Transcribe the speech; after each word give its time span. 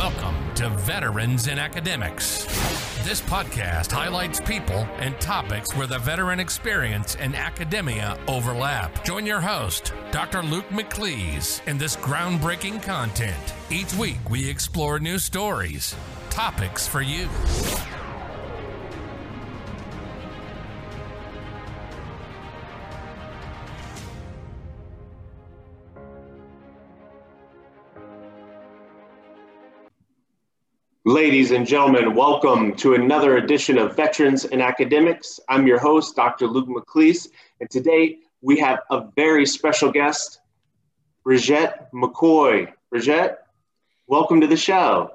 Welcome 0.00 0.54
to 0.54 0.70
Veterans 0.70 1.46
in 1.46 1.58
Academics. 1.58 2.46
This 3.04 3.20
podcast 3.20 3.92
highlights 3.92 4.40
people 4.40 4.88
and 4.96 5.20
topics 5.20 5.76
where 5.76 5.86
the 5.86 5.98
veteran 5.98 6.40
experience 6.40 7.16
and 7.16 7.36
academia 7.36 8.18
overlap. 8.26 9.04
Join 9.04 9.26
your 9.26 9.42
host, 9.42 9.92
Dr. 10.10 10.42
Luke 10.42 10.70
McCleese, 10.70 11.62
in 11.68 11.76
this 11.76 11.96
groundbreaking 11.96 12.82
content. 12.82 13.52
Each 13.70 13.92
week, 13.92 14.20
we 14.30 14.48
explore 14.48 14.98
new 15.00 15.18
stories, 15.18 15.94
topics 16.30 16.88
for 16.88 17.02
you. 17.02 17.28
Ladies 31.10 31.50
and 31.50 31.66
gentlemen, 31.66 32.14
welcome 32.14 32.72
to 32.76 32.94
another 32.94 33.36
edition 33.36 33.78
of 33.78 33.96
Veterans 33.96 34.44
and 34.44 34.62
Academics. 34.62 35.40
I'm 35.48 35.66
your 35.66 35.80
host, 35.80 36.14
Dr. 36.14 36.46
Luke 36.46 36.68
McCleese, 36.68 37.26
and 37.58 37.68
today 37.68 38.18
we 38.42 38.60
have 38.60 38.78
a 38.92 39.08
very 39.16 39.44
special 39.44 39.90
guest, 39.90 40.38
Bridgette 41.26 41.90
McCoy. 41.92 42.72
Bridgette, 42.94 43.38
welcome 44.06 44.40
to 44.40 44.46
the 44.46 44.56
show. 44.56 45.10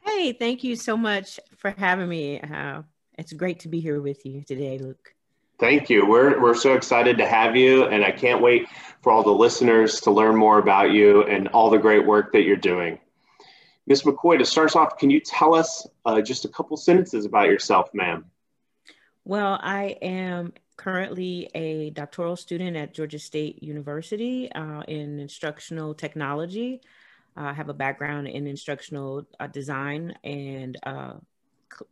Hey, 0.00 0.32
thank 0.32 0.64
you 0.64 0.74
so 0.74 0.96
much 0.96 1.38
for 1.56 1.70
having 1.78 2.08
me. 2.08 2.40
Uh, 2.40 2.82
it's 3.16 3.32
great 3.32 3.60
to 3.60 3.68
be 3.68 3.78
here 3.78 4.00
with 4.00 4.26
you 4.26 4.42
today, 4.42 4.78
Luke. 4.78 5.14
Thank 5.60 5.88
you. 5.88 6.06
We're, 6.06 6.42
we're 6.42 6.56
so 6.56 6.74
excited 6.74 7.18
to 7.18 7.26
have 7.28 7.54
you, 7.54 7.84
and 7.84 8.04
I 8.04 8.10
can't 8.10 8.42
wait 8.42 8.66
for 9.00 9.12
all 9.12 9.22
the 9.22 9.30
listeners 9.30 10.00
to 10.00 10.10
learn 10.10 10.34
more 10.34 10.58
about 10.58 10.90
you 10.90 11.22
and 11.22 11.46
all 11.48 11.70
the 11.70 11.78
great 11.78 12.04
work 12.04 12.32
that 12.32 12.42
you're 12.42 12.56
doing. 12.56 12.98
Ms. 13.86 14.02
McCoy, 14.02 14.38
to 14.38 14.44
start 14.44 14.70
us 14.70 14.76
off, 14.76 14.98
can 14.98 15.10
you 15.10 15.20
tell 15.20 15.54
us 15.54 15.86
uh, 16.04 16.20
just 16.20 16.44
a 16.44 16.48
couple 16.48 16.76
sentences 16.76 17.24
about 17.24 17.46
yourself, 17.48 17.90
ma'am? 17.94 18.24
Well, 19.24 19.58
I 19.62 19.96
am 20.02 20.52
currently 20.76 21.50
a 21.54 21.90
doctoral 21.90 22.36
student 22.36 22.76
at 22.76 22.94
Georgia 22.94 23.18
State 23.18 23.62
University 23.62 24.50
uh, 24.52 24.82
in 24.82 25.18
instructional 25.18 25.94
technology. 25.94 26.80
Uh, 27.36 27.44
I 27.44 27.52
have 27.52 27.68
a 27.68 27.74
background 27.74 28.28
in 28.28 28.46
instructional 28.46 29.26
uh, 29.38 29.46
design 29.46 30.16
and 30.24 30.76
uh, 30.84 31.14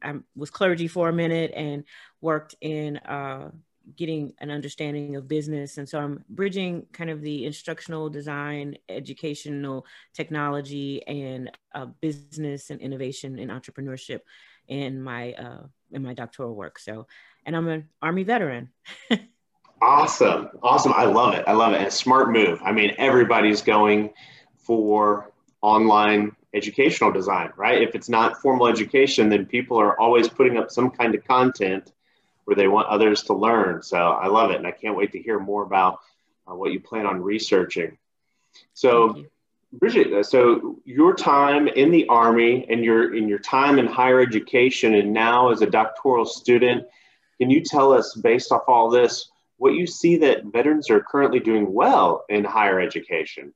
I 0.03 0.15
was 0.37 0.51
clergy 0.51 0.89
for 0.89 1.09
a 1.09 1.13
minute 1.13 1.53
and 1.55 1.85
worked 2.21 2.55
in 2.61 2.97
uh, 2.99 3.51
getting 3.97 4.33
an 4.39 4.51
understanding 4.51 5.17
of 5.17 5.29
business. 5.29 5.79
And 5.79 5.89
so 5.89 5.99
I'm 5.99 6.25
bridging 6.29 6.87
kind 6.93 7.11
of 7.11 7.21
the 7.21 7.45
instructional 7.45 8.09
design, 8.09 8.77
educational 8.89 9.87
technology, 10.15 11.07
and 11.07 11.51
uh, 11.75 11.87
business 12.01 12.71
and 12.71 12.81
innovation 12.81 13.39
and 13.39 13.51
entrepreneurship 13.51 14.21
in 14.69 15.03
my 15.03 15.33
uh, 15.33 15.63
in 15.93 16.03
my 16.03 16.15
doctoral 16.15 16.55
work. 16.55 16.79
So, 16.79 17.07
and 17.45 17.57
I'm 17.57 17.69
an 17.69 17.89
Army 18.01 18.23
veteran. 18.25 18.71
awesome, 19.83 20.49
awesome! 20.63 20.93
I 20.95 21.05
love 21.05 21.35
it. 21.35 21.45
I 21.47 21.53
love 21.53 21.75
it. 21.75 21.81
And 21.81 21.93
smart 21.93 22.31
move. 22.31 22.61
I 22.65 22.73
mean, 22.73 22.95
everybody's 22.99 23.63
going 23.63 24.11
for 24.57 25.33
online 25.61 26.35
educational 26.55 27.11
design, 27.11 27.53
right? 27.57 27.83
If 27.83 27.95
it's 27.95 28.09
not 28.09 28.41
formal 28.41 28.69
education, 28.69 29.29
then 29.29 29.45
people 29.45 29.77
are 29.77 29.99
always 30.01 30.29
putting 30.29 30.57
up 30.57 30.71
some 30.71 30.91
kind 30.91 31.15
of 31.15 31.25
content 31.25 31.93
where 32.45 32.57
they 32.57 32.69
want 32.69 32.89
others 32.89 33.23
to 33.25 33.35
learn. 33.35 33.83
So 33.83 33.97
I 33.97 34.29
love 34.29 34.51
it, 34.51 34.57
and 34.57 34.67
I 34.67 34.71
can't 34.71 34.97
wait 34.97 35.13
to 35.13 35.23
hear 35.23 35.39
more 35.39 35.63
about 35.63 36.01
uh, 36.47 36.55
what 36.55 36.73
you 36.73 36.81
plan 36.81 37.07
on 37.07 37.23
researching. 37.23 37.99
So, 38.75 39.25
Bridgette, 39.77 40.13
uh, 40.13 40.23
so 40.23 40.81
your 40.85 41.15
time 41.15 41.67
in 41.67 41.91
the 41.91 42.07
Army 42.09 42.67
and 42.69 42.85
your 42.85 43.15
in 43.15 43.29
your 43.29 43.41
time 43.41 43.79
in 43.79 43.87
higher 43.87 44.21
education, 44.21 44.95
and 44.95 45.13
now 45.13 45.51
as 45.51 45.63
a 45.63 45.67
doctoral 45.67 46.25
student, 46.25 46.87
can 47.41 47.51
you 47.51 47.63
tell 47.63 47.93
us, 47.93 48.15
based 48.15 48.53
off 48.53 48.63
all 48.69 48.91
this, 48.91 49.31
what 49.57 49.75
you 49.75 49.87
see 49.87 50.19
that 50.19 50.45
veterans 50.45 50.91
are 50.91 51.01
currently 51.01 51.41
doing 51.41 51.73
well 51.73 52.25
in 52.29 52.45
higher 52.45 52.81
education? 52.81 53.53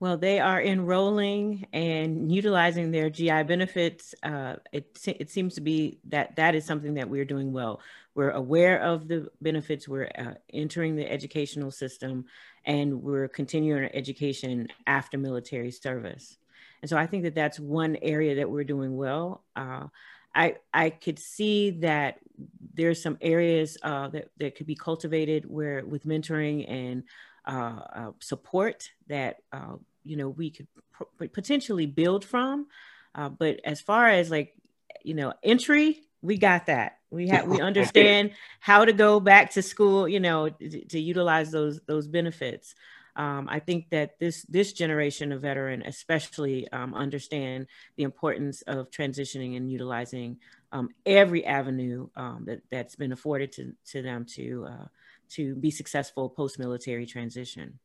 Well, 0.00 0.16
they 0.16 0.40
are 0.40 0.62
enrolling 0.62 1.66
and 1.74 2.32
utilizing 2.32 2.90
their 2.90 3.10
GI 3.10 3.42
benefits. 3.42 4.14
Uh, 4.22 4.56
it, 4.72 4.98
it 5.06 5.28
seems 5.28 5.56
to 5.56 5.60
be 5.60 5.98
that 6.08 6.36
that 6.36 6.54
is 6.54 6.64
something 6.64 6.94
that 6.94 7.10
we're 7.10 7.26
doing 7.26 7.52
well. 7.52 7.82
We're 8.14 8.30
aware 8.30 8.80
of 8.80 9.08
the 9.08 9.28
benefits. 9.42 9.86
We're 9.86 10.10
uh, 10.18 10.34
entering 10.54 10.96
the 10.96 11.08
educational 11.08 11.70
system, 11.70 12.24
and 12.64 13.02
we're 13.02 13.28
continuing 13.28 13.82
our 13.82 13.90
education 13.92 14.68
after 14.86 15.18
military 15.18 15.70
service. 15.70 16.38
And 16.80 16.88
so 16.88 16.96
I 16.96 17.06
think 17.06 17.24
that 17.24 17.34
that's 17.34 17.60
one 17.60 17.96
area 18.00 18.36
that 18.36 18.50
we're 18.50 18.64
doing 18.64 18.96
well. 18.96 19.44
Uh, 19.54 19.88
I 20.34 20.56
I 20.72 20.90
could 20.90 21.18
see 21.18 21.72
that 21.82 22.20
there's 22.72 23.02
some 23.02 23.18
areas 23.20 23.76
uh, 23.82 24.08
that 24.08 24.28
that 24.38 24.54
could 24.56 24.66
be 24.66 24.76
cultivated 24.76 25.44
where 25.44 25.84
with 25.84 26.06
mentoring 26.06 26.64
and 26.70 27.02
uh, 27.46 27.80
uh, 27.94 28.10
support 28.20 28.90
that 29.08 29.36
you 30.04 30.16
know 30.16 30.28
we 30.28 30.50
could 30.50 30.66
potentially 31.32 31.86
build 31.86 32.24
from 32.24 32.66
uh, 33.14 33.28
but 33.28 33.60
as 33.64 33.80
far 33.80 34.08
as 34.08 34.30
like 34.30 34.54
you 35.02 35.14
know 35.14 35.32
entry 35.42 36.00
we 36.22 36.36
got 36.36 36.66
that 36.66 36.98
we 37.10 37.28
have 37.28 37.46
we 37.46 37.60
understand 37.70 38.32
how 38.60 38.84
to 38.84 38.92
go 38.92 39.20
back 39.20 39.52
to 39.52 39.62
school 39.62 40.08
you 40.08 40.20
know 40.20 40.48
to, 40.48 40.84
to 40.86 41.00
utilize 41.00 41.50
those 41.50 41.80
those 41.86 42.06
benefits 42.06 42.74
um, 43.16 43.48
I 43.50 43.58
think 43.58 43.90
that 43.90 44.18
this 44.18 44.42
this 44.44 44.72
generation 44.72 45.32
of 45.32 45.42
veteran 45.42 45.82
especially 45.82 46.68
um, 46.72 46.94
understand 46.94 47.66
the 47.96 48.04
importance 48.04 48.62
of 48.62 48.90
transitioning 48.90 49.56
and 49.56 49.70
utilizing 49.70 50.38
um, 50.72 50.90
every 51.04 51.44
avenue 51.44 52.08
um, 52.16 52.44
that 52.46 52.62
that's 52.70 52.96
been 52.96 53.12
afforded 53.12 53.52
to 53.52 53.74
to 53.90 54.02
them 54.02 54.24
to 54.36 54.66
uh, 54.70 54.86
to 55.30 55.54
be 55.56 55.70
successful 55.70 56.28
post 56.28 56.58
military 56.58 57.06
transition. 57.06 57.78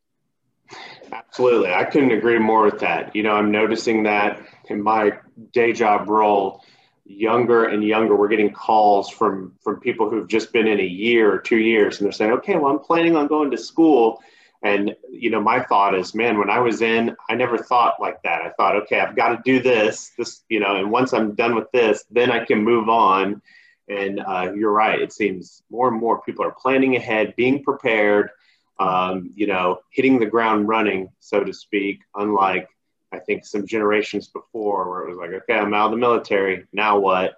Absolutely. 1.12 1.72
I 1.74 1.84
couldn't 1.86 2.12
agree 2.12 2.40
more 2.40 2.64
with 2.64 2.80
that. 2.80 3.16
You 3.16 3.24
know, 3.24 3.34
I'm 3.34 3.52
noticing 3.52 4.04
that 4.04 4.42
in 4.70 4.82
my 4.82 5.12
day 5.52 5.74
job 5.74 6.10
role, 6.10 6.64
younger 7.06 7.66
and 7.66 7.84
younger, 7.84 8.16
we're 8.16 8.28
getting 8.30 8.52
calls 8.52 9.10
from 9.10 9.54
from 9.64 9.80
people 9.80 10.10
who've 10.10 10.28
just 10.28 10.52
been 10.52 10.68
in 10.68 10.80
a 10.80 10.84
year 10.84 11.32
or 11.32 11.40
two 11.40 11.58
years 11.58 11.98
and 12.00 12.06
they're 12.06 12.12
saying, 12.12 12.32
okay, 12.32 12.56
well, 12.56 12.72
I'm 12.72 12.80
planning 12.80 13.16
on 13.16 13.28
going 13.28 13.52
to 13.52 13.58
school. 13.58 14.22
And, 14.64 14.96
you 15.12 15.30
know, 15.30 15.42
my 15.42 15.62
thought 15.62 15.94
is, 15.94 16.16
man, 16.16 16.40
when 16.40 16.50
I 16.50 16.60
was 16.60 16.82
in, 16.82 17.16
I 17.30 17.36
never 17.36 17.58
thought 17.58 17.96
like 18.02 18.24
that. 18.24 18.42
I 18.42 18.50
thought, 18.50 18.76
okay, 18.84 19.00
I've 19.00 19.16
got 19.16 19.30
to 19.30 19.42
do 19.46 19.62
this, 19.62 20.12
this, 20.18 20.42
you 20.50 20.60
know, 20.60 20.76
and 20.76 20.90
once 20.90 21.14
I'm 21.14 21.36
done 21.36 21.54
with 21.54 21.72
this, 21.72 22.04
then 22.10 22.32
I 22.32 22.44
can 22.46 22.64
move 22.64 22.90
on. 22.90 23.44
And 23.88 24.20
uh, 24.20 24.54
you're 24.56 24.72
right. 24.72 25.00
It 25.00 25.14
seems 25.14 25.62
more 25.70 25.90
and 25.90 26.00
more 26.00 26.22
people 26.24 26.46
are 26.46 26.56
planning 26.60 26.96
ahead, 26.96 27.36
being 27.36 27.64
prepared, 27.64 28.32
um, 28.80 29.32
you 29.36 29.48
know, 29.48 29.80
hitting 29.92 30.20
the 30.20 30.26
ground 30.26 30.68
running, 30.68 31.10
so 31.20 31.44
to 31.44 31.54
speak, 31.54 32.00
unlike 32.16 32.68
I 33.12 33.20
think 33.20 33.46
some 33.46 33.66
generations 33.66 34.28
before 34.28 34.90
where 34.90 35.04
it 35.04 35.10
was 35.10 35.18
like, 35.18 35.44
okay, 35.44 35.58
I'm 35.58 35.74
out 35.74 35.86
of 35.86 35.92
the 35.92 35.98
military. 35.98 36.66
Now 36.74 37.00
what? 37.00 37.36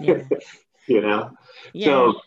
Yeah. 0.00 0.22
you 0.86 1.00
know? 1.00 1.30
Yeah. 1.72 1.86
So, 1.86 2.20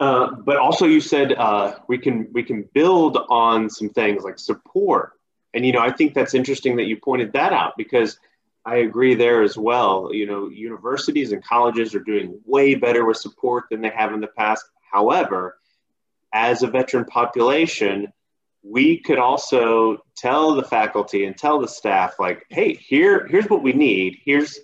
uh, 0.00 0.30
but 0.44 0.56
also 0.56 0.86
you 0.86 1.00
said 1.00 1.32
uh, 1.32 1.76
we 1.88 1.98
can 1.98 2.28
we 2.32 2.42
can 2.42 2.68
build 2.72 3.18
on 3.28 3.68
some 3.68 3.88
things 3.88 4.22
like 4.22 4.38
support, 4.38 5.12
and 5.54 5.66
you 5.66 5.72
know 5.72 5.80
I 5.80 5.90
think 5.90 6.14
that's 6.14 6.34
interesting 6.34 6.76
that 6.76 6.84
you 6.84 6.96
pointed 6.96 7.32
that 7.32 7.52
out 7.52 7.72
because 7.76 8.16
I 8.64 8.76
agree 8.76 9.16
there 9.16 9.42
as 9.42 9.58
well. 9.58 10.10
You 10.14 10.26
know, 10.26 10.48
universities 10.48 11.32
and 11.32 11.44
colleges 11.44 11.96
are 11.96 12.00
doing 12.00 12.40
way 12.44 12.76
better 12.76 13.04
with 13.04 13.16
support 13.16 13.64
than 13.70 13.80
they 13.80 13.90
have 13.90 14.12
in 14.12 14.20
the 14.20 14.28
past. 14.28 14.64
However, 14.92 15.58
as 16.32 16.62
a 16.62 16.66
veteran 16.66 17.04
population, 17.04 18.12
we 18.62 18.98
could 18.98 19.18
also 19.18 19.98
tell 20.16 20.54
the 20.54 20.62
faculty 20.62 21.24
and 21.24 21.36
tell 21.36 21.60
the 21.60 21.68
staff 21.68 22.14
like 22.18 22.44
hey 22.50 22.74
here 22.74 23.26
here's 23.28 23.48
what 23.48 23.62
we 23.62 23.72
need. 23.72 24.18
Here's 24.24 24.58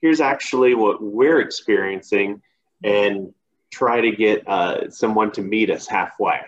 here's 0.00 0.20
actually 0.20 0.74
what 0.74 1.02
we're 1.02 1.40
experiencing 1.40 2.42
and 2.82 3.32
try 3.70 4.00
to 4.00 4.10
get 4.12 4.46
uh, 4.48 4.90
someone 4.90 5.30
to 5.32 5.42
meet 5.42 5.70
us 5.70 5.86
halfway. 5.86 6.40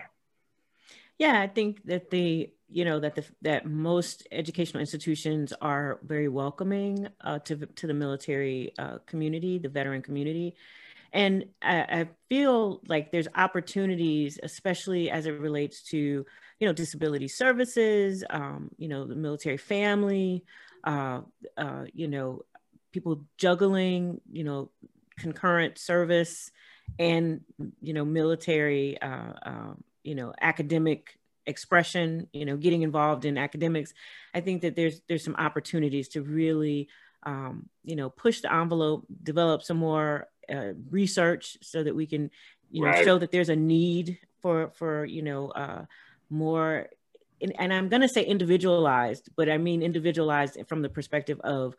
Yeah 1.17 1.39
i 1.39 1.47
think 1.47 1.83
that 1.85 2.09
the 2.09 2.49
you 2.71 2.85
know 2.85 2.99
that 2.99 3.15
the 3.15 3.25
that 3.41 3.65
most 3.65 4.27
educational 4.31 4.79
institutions 4.79 5.53
are 5.61 5.99
very 6.03 6.27
welcoming 6.27 7.07
uh, 7.21 7.39
to 7.39 7.57
to 7.65 7.87
the 7.87 7.93
military 7.93 8.73
uh, 8.79 8.97
community 9.05 9.59
the 9.59 9.69
veteran 9.69 10.01
community 10.01 10.55
and 11.13 11.45
I, 11.61 11.79
I 11.81 12.09
feel 12.29 12.81
like 12.87 13.11
there's 13.11 13.27
opportunities, 13.35 14.39
especially 14.41 15.09
as 15.09 15.25
it 15.25 15.31
relates 15.31 15.81
to, 15.89 15.97
you 15.97 16.67
know, 16.67 16.73
disability 16.73 17.27
services, 17.27 18.23
um, 18.29 18.71
you 18.77 18.87
know, 18.87 19.05
the 19.05 19.15
military 19.15 19.57
family, 19.57 20.43
uh, 20.83 21.21
uh, 21.57 21.85
you 21.93 22.07
know, 22.07 22.43
people 22.91 23.25
juggling, 23.37 24.21
you 24.31 24.43
know, 24.43 24.69
concurrent 25.17 25.77
service 25.77 26.51
and, 26.97 27.41
you 27.81 27.93
know, 27.93 28.05
military, 28.05 29.01
uh, 29.01 29.33
uh, 29.45 29.73
you 30.03 30.15
know, 30.15 30.33
academic 30.41 31.17
expression, 31.45 32.27
you 32.33 32.45
know, 32.45 32.57
getting 32.57 32.83
involved 32.83 33.25
in 33.25 33.37
academics, 33.37 33.93
I 34.33 34.41
think 34.41 34.61
that 34.61 34.75
there's 34.75 35.01
there's 35.07 35.23
some 35.23 35.35
opportunities 35.35 36.09
to 36.09 36.21
really, 36.21 36.87
um, 37.23 37.69
you 37.83 37.95
know, 37.95 38.09
push 38.09 38.41
the 38.41 38.53
envelope, 38.53 39.05
develop 39.23 39.63
some 39.63 39.77
more 39.77 40.27
uh, 40.51 40.73
research 40.89 41.57
so 41.61 41.83
that 41.83 41.95
we 41.95 42.05
can, 42.05 42.29
you 42.69 42.81
know, 42.81 42.89
right. 42.89 43.05
show 43.05 43.17
that 43.17 43.31
there's 43.31 43.49
a 43.49 43.55
need 43.55 44.19
for 44.41 44.71
for 44.75 45.05
you 45.05 45.21
know 45.21 45.49
uh, 45.49 45.85
more. 46.29 46.87
And, 47.41 47.53
and 47.57 47.73
I'm 47.73 47.89
going 47.89 48.03
to 48.03 48.09
say 48.09 48.23
individualized, 48.23 49.29
but 49.35 49.49
I 49.49 49.57
mean 49.57 49.81
individualized 49.81 50.57
from 50.67 50.83
the 50.83 50.89
perspective 50.89 51.39
of 51.39 51.75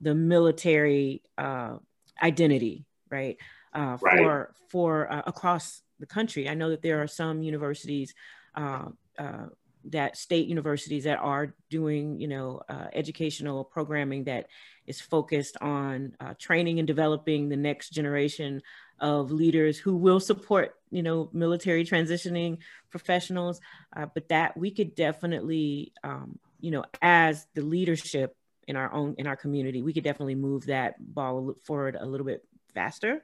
the 0.00 0.14
military 0.14 1.22
uh, 1.38 1.76
identity, 2.20 2.84
right? 3.10 3.36
Uh, 3.72 3.96
right? 4.00 4.18
For 4.18 4.54
for 4.68 5.12
uh, 5.12 5.22
across 5.26 5.82
the 6.00 6.06
country, 6.06 6.48
I 6.48 6.54
know 6.54 6.70
that 6.70 6.82
there 6.82 7.00
are 7.02 7.06
some 7.06 7.42
universities 7.42 8.14
uh, 8.54 8.86
uh, 9.18 9.46
that 9.90 10.16
state 10.16 10.46
universities 10.46 11.04
that 11.04 11.18
are 11.18 11.54
doing, 11.70 12.18
you 12.20 12.28
know, 12.28 12.62
uh, 12.68 12.86
educational 12.92 13.64
programming 13.64 14.24
that 14.24 14.46
is 14.86 15.00
focused 15.00 15.56
on 15.60 16.14
uh, 16.20 16.34
training 16.38 16.78
and 16.78 16.86
developing 16.86 17.48
the 17.48 17.56
next 17.56 17.90
generation 17.90 18.62
of 19.00 19.30
leaders 19.30 19.78
who 19.78 19.96
will 19.96 20.20
support, 20.20 20.76
you 20.90 21.02
know, 21.02 21.28
military 21.32 21.84
transitioning 21.84 22.58
professionals. 22.90 23.60
Uh, 23.96 24.06
but 24.14 24.28
that 24.28 24.56
we 24.56 24.70
could 24.70 24.94
definitely, 24.94 25.92
um, 26.02 26.38
you 26.60 26.70
know, 26.70 26.84
as 27.02 27.46
the 27.54 27.62
leadership 27.62 28.36
in 28.66 28.76
our 28.76 28.92
own 28.92 29.14
in 29.18 29.26
our 29.26 29.36
community, 29.36 29.82
we 29.82 29.92
could 29.92 30.04
definitely 30.04 30.34
move 30.34 30.66
that 30.66 30.94
ball 30.98 31.54
forward 31.64 31.96
a 31.98 32.06
little 32.06 32.26
bit 32.26 32.46
faster. 32.74 33.22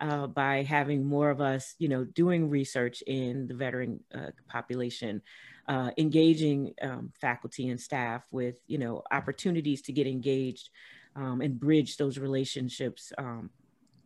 Uh, 0.00 0.28
by 0.28 0.62
having 0.62 1.04
more 1.04 1.28
of 1.28 1.40
us, 1.40 1.74
you 1.80 1.88
know, 1.88 2.04
doing 2.04 2.48
research 2.48 3.02
in 3.08 3.48
the 3.48 3.54
veteran 3.54 3.98
uh, 4.14 4.30
population, 4.48 5.20
uh, 5.68 5.90
engaging 5.98 6.74
um, 6.82 7.12
faculty 7.20 7.68
and 7.68 7.80
staff 7.80 8.22
with 8.30 8.56
you 8.66 8.78
know 8.78 9.02
opportunities 9.12 9.82
to 9.82 9.92
get 9.92 10.06
engaged 10.06 10.70
um, 11.14 11.40
and 11.40 11.60
bridge 11.60 11.96
those 11.96 12.18
relationships 12.18 13.12
um, 13.18 13.50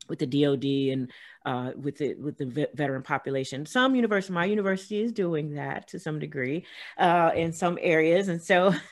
with 0.08 0.18
the 0.18 0.26
DoD 0.26 0.64
and 0.92 1.10
uh, 1.46 1.70
with 1.80 1.96
the 1.98 2.14
with 2.14 2.36
the 2.36 2.68
veteran 2.74 3.02
population. 3.02 3.64
Some 3.64 3.94
university, 3.94 4.32
my 4.32 4.44
university 4.44 5.02
is 5.02 5.12
doing 5.12 5.54
that 5.54 5.86
to 5.88 5.98
some 5.98 6.18
degree 6.18 6.66
uh, 6.98 7.30
in 7.34 7.52
some 7.52 7.78
areas, 7.80 8.28
and 8.28 8.42
so, 8.42 8.74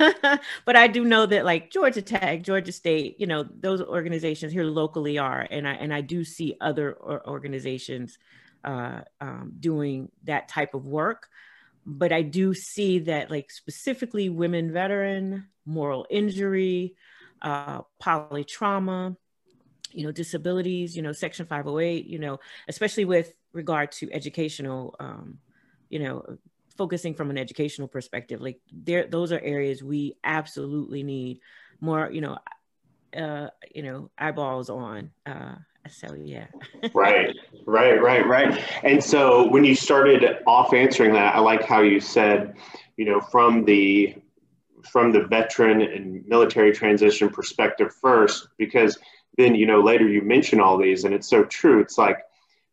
but 0.64 0.76
I 0.76 0.86
do 0.86 1.04
know 1.04 1.26
that 1.26 1.44
like 1.44 1.70
Georgia 1.70 2.02
Tech, 2.02 2.42
Georgia 2.42 2.72
State, 2.72 3.16
you 3.18 3.26
know, 3.26 3.44
those 3.60 3.82
organizations 3.82 4.52
here 4.52 4.64
locally 4.64 5.18
are, 5.18 5.46
and 5.50 5.66
I 5.66 5.72
and 5.72 5.92
I 5.92 6.00
do 6.02 6.24
see 6.24 6.56
other 6.60 6.96
organizations 7.26 8.18
uh, 8.64 9.00
um, 9.20 9.52
doing 9.58 10.10
that 10.24 10.48
type 10.48 10.74
of 10.74 10.86
work 10.86 11.28
but 11.86 12.12
I 12.12 12.22
do 12.22 12.54
see 12.54 13.00
that 13.00 13.30
like 13.30 13.50
specifically 13.50 14.28
women 14.28 14.72
veteran, 14.72 15.48
moral 15.64 16.06
injury, 16.10 16.94
uh, 17.42 17.82
polytrauma, 18.02 19.16
you 19.92 20.04
know, 20.04 20.12
disabilities, 20.12 20.96
you 20.96 21.02
know, 21.02 21.12
Section 21.12 21.46
508, 21.46 22.06
you 22.06 22.18
know, 22.18 22.38
especially 22.68 23.04
with 23.04 23.32
regard 23.52 23.92
to 23.92 24.12
educational, 24.12 24.94
um, 25.00 25.38
you 25.88 25.98
know, 25.98 26.38
focusing 26.76 27.14
from 27.14 27.30
an 27.30 27.38
educational 27.38 27.88
perspective, 27.88 28.40
like 28.40 28.60
there, 28.72 29.06
those 29.06 29.32
are 29.32 29.40
areas 29.40 29.82
we 29.82 30.16
absolutely 30.22 31.02
need 31.02 31.40
more, 31.80 32.10
you 32.10 32.20
know, 32.20 32.38
uh, 33.16 33.48
you 33.74 33.82
know, 33.82 34.10
eyeballs 34.16 34.70
on. 34.70 35.10
Uh, 35.26 35.56
so 35.88 36.14
yeah. 36.14 36.46
right, 36.94 37.34
right, 37.66 38.00
right, 38.02 38.26
right. 38.26 38.64
And 38.82 39.02
so 39.02 39.48
when 39.48 39.64
you 39.64 39.74
started 39.74 40.38
off 40.46 40.74
answering 40.74 41.12
that, 41.14 41.34
I 41.34 41.40
like 41.40 41.64
how 41.64 41.80
you 41.80 42.00
said, 42.00 42.54
you 42.96 43.04
know, 43.04 43.20
from 43.20 43.64
the 43.64 44.16
from 44.90 45.12
the 45.12 45.24
veteran 45.24 45.82
and 45.82 46.26
military 46.26 46.72
transition 46.72 47.28
perspective 47.28 47.92
first, 48.00 48.48
because 48.56 48.98
then 49.36 49.54
you 49.54 49.66
know 49.66 49.80
later 49.80 50.08
you 50.08 50.22
mention 50.22 50.60
all 50.60 50.78
these, 50.78 51.04
and 51.04 51.14
it's 51.14 51.28
so 51.28 51.44
true. 51.44 51.80
It's 51.80 51.98
like 51.98 52.18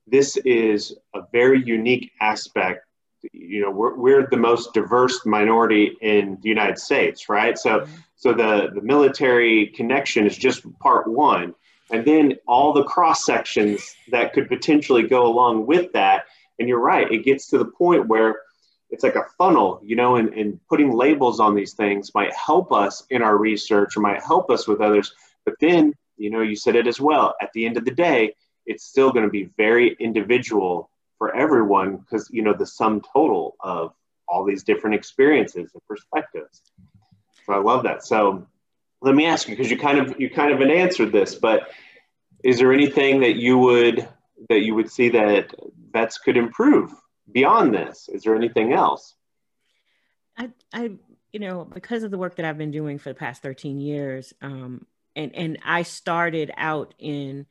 this 0.05 0.37
is 0.37 0.95
a 1.13 1.21
very 1.31 1.63
unique 1.63 2.11
aspect. 2.21 2.85
You 3.33 3.61
know, 3.61 3.71
we're, 3.71 3.95
we're 3.95 4.27
the 4.29 4.37
most 4.37 4.73
diverse 4.73 5.25
minority 5.25 5.97
in 6.01 6.37
the 6.41 6.49
United 6.49 6.77
States, 6.77 7.29
right? 7.29 7.57
So, 7.57 7.79
mm-hmm. 7.79 7.95
so 8.15 8.33
the 8.33 8.69
the 8.73 8.81
military 8.81 9.67
connection 9.67 10.25
is 10.25 10.37
just 10.37 10.65
part 10.79 11.07
one 11.07 11.53
and 11.91 12.05
then 12.05 12.33
all 12.47 12.73
the 12.73 12.83
cross 12.83 13.25
sections 13.25 13.95
that 14.09 14.33
could 14.33 14.47
potentially 14.47 15.03
go 15.03 15.25
along 15.25 15.65
with 15.65 15.91
that. 15.93 16.25
And 16.59 16.67
you're 16.67 16.79
right, 16.79 17.11
it 17.11 17.23
gets 17.23 17.47
to 17.49 17.57
the 17.57 17.65
point 17.65 18.07
where 18.07 18.37
it's 18.89 19.03
like 19.03 19.15
a 19.15 19.25
funnel, 19.37 19.81
you 19.83 19.95
know, 19.95 20.15
and, 20.15 20.33
and 20.33 20.59
putting 20.69 20.91
labels 20.91 21.39
on 21.39 21.55
these 21.55 21.73
things 21.73 22.13
might 22.15 22.33
help 22.33 22.71
us 22.71 23.03
in 23.09 23.21
our 23.21 23.37
research 23.37 23.97
or 23.97 23.99
might 23.99 24.23
help 24.23 24.49
us 24.49 24.67
with 24.67 24.81
others. 24.81 25.13
But 25.45 25.55
then, 25.59 25.93
you 26.17 26.29
know, 26.29 26.41
you 26.41 26.55
said 26.55 26.75
it 26.75 26.87
as 26.87 26.99
well. 26.99 27.35
At 27.41 27.51
the 27.53 27.65
end 27.65 27.77
of 27.77 27.85
the 27.85 27.91
day, 27.91 28.33
it's 28.65 28.85
still 28.85 29.11
going 29.11 29.25
to 29.25 29.31
be 29.31 29.49
very 29.57 29.95
individual 29.99 30.89
for 31.17 31.35
everyone 31.35 31.97
because, 31.97 32.29
you 32.31 32.41
know, 32.41 32.53
the 32.53 32.65
sum 32.65 33.01
total 33.13 33.55
of 33.59 33.93
all 34.27 34.45
these 34.45 34.63
different 34.63 34.95
experiences 34.95 35.71
and 35.73 35.81
perspectives. 35.87 36.61
So 37.45 37.53
I 37.53 37.57
love 37.57 37.83
that. 37.83 38.03
So 38.03 38.45
let 39.01 39.15
me 39.15 39.25
ask 39.25 39.47
you 39.47 39.55
because 39.55 39.71
you 39.71 39.77
kind 39.77 39.99
of 39.99 40.19
you 40.19 40.29
kind 40.29 40.51
of 40.51 40.61
answered 40.61 41.11
this, 41.11 41.35
but 41.35 41.69
is 42.43 42.59
there 42.59 42.73
anything 42.73 43.19
that 43.21 43.35
you 43.35 43.57
would 43.57 44.07
that 44.49 44.61
you 44.61 44.75
would 44.75 44.91
see 44.91 45.09
that 45.09 45.53
vets 45.91 46.17
could 46.17 46.37
improve 46.37 46.91
beyond 47.31 47.73
this? 47.73 48.09
Is 48.11 48.23
there 48.23 48.35
anything 48.35 48.73
else? 48.73 49.15
I, 50.37 50.51
I, 50.71 50.91
you 51.31 51.39
know, 51.39 51.65
because 51.65 52.03
of 52.03 52.11
the 52.11 52.17
work 52.17 52.35
that 52.35 52.45
I've 52.45 52.57
been 52.57 52.71
doing 52.71 52.99
for 52.99 53.09
the 53.09 53.15
past 53.15 53.41
13 53.41 53.79
years, 53.79 54.33
um, 54.41 54.85
and 55.15 55.35
and 55.35 55.57
I 55.65 55.81
started 55.83 56.51
out 56.57 56.93
in 56.99 57.47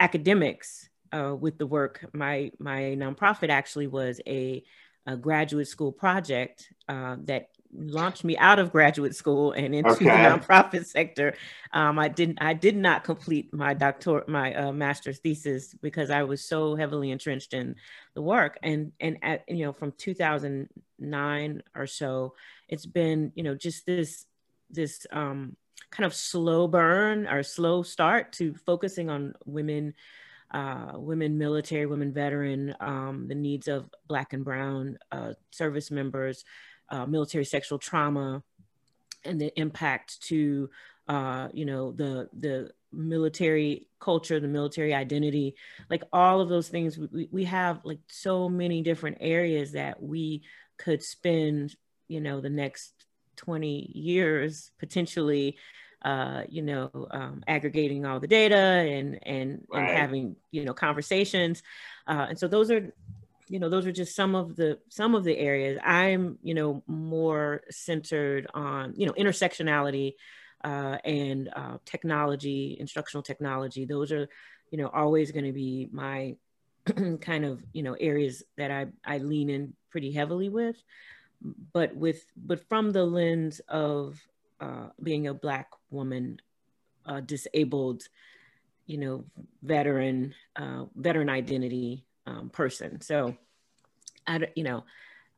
academics 0.00 0.88
uh, 1.12 1.34
with 1.38 1.58
the 1.58 1.66
work. 1.66 2.04
My 2.12 2.50
my 2.58 2.96
nonprofit 2.98 3.50
actually 3.50 3.86
was 3.86 4.20
a, 4.26 4.64
a 5.06 5.16
graduate 5.16 5.68
school 5.68 5.92
project 5.92 6.72
uh, 6.88 7.16
that 7.24 7.50
launched 7.76 8.24
me 8.24 8.36
out 8.36 8.58
of 8.58 8.72
graduate 8.72 9.14
school 9.14 9.52
and 9.52 9.74
into 9.74 9.90
okay. 9.90 10.04
the 10.04 10.10
nonprofit 10.10 10.86
sector. 10.86 11.34
Um, 11.72 11.98
I 11.98 12.08
didn't. 12.08 12.38
I 12.40 12.54
did 12.54 12.76
not 12.76 13.04
complete 13.04 13.52
my 13.52 13.74
doctor, 13.74 14.24
my 14.28 14.54
uh, 14.54 14.72
master's 14.72 15.18
thesis 15.18 15.74
because 15.74 16.10
I 16.10 16.22
was 16.22 16.44
so 16.44 16.76
heavily 16.76 17.10
entrenched 17.10 17.54
in 17.54 17.76
the 18.14 18.22
work. 18.22 18.58
And 18.62 18.92
and 19.00 19.18
at 19.22 19.44
you 19.48 19.64
know 19.64 19.72
from 19.72 19.92
2009 19.92 21.62
or 21.74 21.86
so, 21.86 22.34
it's 22.68 22.86
been 22.86 23.32
you 23.34 23.42
know 23.42 23.54
just 23.54 23.86
this 23.86 24.26
this 24.70 25.06
um, 25.12 25.56
kind 25.90 26.06
of 26.06 26.14
slow 26.14 26.68
burn 26.68 27.26
or 27.26 27.42
slow 27.42 27.82
start 27.82 28.32
to 28.34 28.54
focusing 28.66 29.10
on 29.10 29.34
women. 29.44 29.94
Uh, 30.50 30.92
women 30.94 31.36
military, 31.36 31.84
women 31.84 32.12
veteran, 32.12 32.76
um, 32.78 33.26
the 33.26 33.34
needs 33.34 33.66
of 33.66 33.90
Black 34.06 34.32
and 34.34 34.44
Brown 34.44 34.96
uh, 35.10 35.32
service 35.50 35.90
members, 35.90 36.44
uh, 36.90 37.06
military 37.06 37.44
sexual 37.44 37.78
trauma 37.78 38.42
and 39.24 39.40
the 39.40 39.52
impact 39.58 40.20
to 40.22 40.70
uh, 41.08 41.48
you 41.52 41.64
know 41.64 41.92
the 41.92 42.28
the 42.38 42.70
military 42.92 43.88
culture 43.98 44.38
the 44.38 44.48
military 44.48 44.94
identity 44.94 45.54
like 45.90 46.04
all 46.12 46.40
of 46.40 46.48
those 46.48 46.68
things 46.68 46.96
we, 46.96 47.28
we 47.32 47.44
have 47.44 47.80
like 47.84 47.98
so 48.08 48.48
many 48.48 48.82
different 48.82 49.16
areas 49.20 49.72
that 49.72 50.00
we 50.00 50.42
could 50.76 51.02
spend 51.02 51.74
you 52.06 52.20
know 52.20 52.40
the 52.40 52.50
next 52.50 52.92
20 53.36 53.90
years 53.94 54.70
potentially 54.78 55.56
uh, 56.04 56.42
you 56.50 56.60
know, 56.60 56.90
um, 57.12 57.42
aggregating 57.48 58.04
all 58.04 58.20
the 58.20 58.26
data 58.26 58.56
and 58.56 59.18
and 59.26 59.66
right. 59.72 59.88
and 59.88 59.98
having 59.98 60.36
you 60.50 60.62
know 60.64 60.74
conversations, 60.74 61.62
uh, 62.06 62.26
and 62.28 62.38
so 62.38 62.46
those 62.46 62.70
are 62.70 62.92
you 63.48 63.58
know 63.58 63.68
those 63.68 63.86
are 63.86 63.92
just 63.92 64.16
some 64.16 64.34
of 64.34 64.56
the 64.56 64.78
some 64.88 65.14
of 65.14 65.24
the 65.24 65.36
areas. 65.36 65.78
I'm 65.84 66.38
you 66.42 66.54
know 66.54 66.82
more 66.86 67.62
centered 67.70 68.46
on 68.54 68.94
you 68.96 69.06
know 69.06 69.12
intersectionality 69.12 70.14
uh, 70.62 70.98
and 71.04 71.50
uh, 71.54 71.78
technology 71.84 72.76
instructional 72.80 73.22
technology. 73.22 73.84
Those 73.84 74.12
are 74.12 74.28
you 74.70 74.78
know 74.78 74.88
always 74.88 75.30
going 75.32 75.44
to 75.44 75.52
be 75.52 75.88
my 75.92 76.36
kind 77.20 77.44
of 77.44 77.62
you 77.72 77.82
know 77.82 77.96
areas 78.00 78.42
that 78.56 78.70
i 78.70 78.86
i 79.04 79.18
lean 79.18 79.50
in 79.50 79.74
pretty 79.90 80.12
heavily 80.12 80.48
with. 80.48 80.76
But 81.72 81.94
with 81.94 82.24
but 82.36 82.66
from 82.68 82.92
the 82.92 83.04
lens 83.04 83.60
of 83.68 84.18
uh, 84.60 84.88
being 85.02 85.26
a 85.26 85.34
black 85.34 85.68
woman 85.90 86.40
uh, 87.04 87.20
disabled 87.20 88.04
you 88.86 88.98
know 88.98 89.24
veteran 89.62 90.34
uh, 90.56 90.84
veteran 90.96 91.28
identity 91.28 92.04
um, 92.26 92.50
person. 92.50 93.00
So, 93.00 93.36
I 94.26 94.48
you 94.54 94.64
know, 94.64 94.84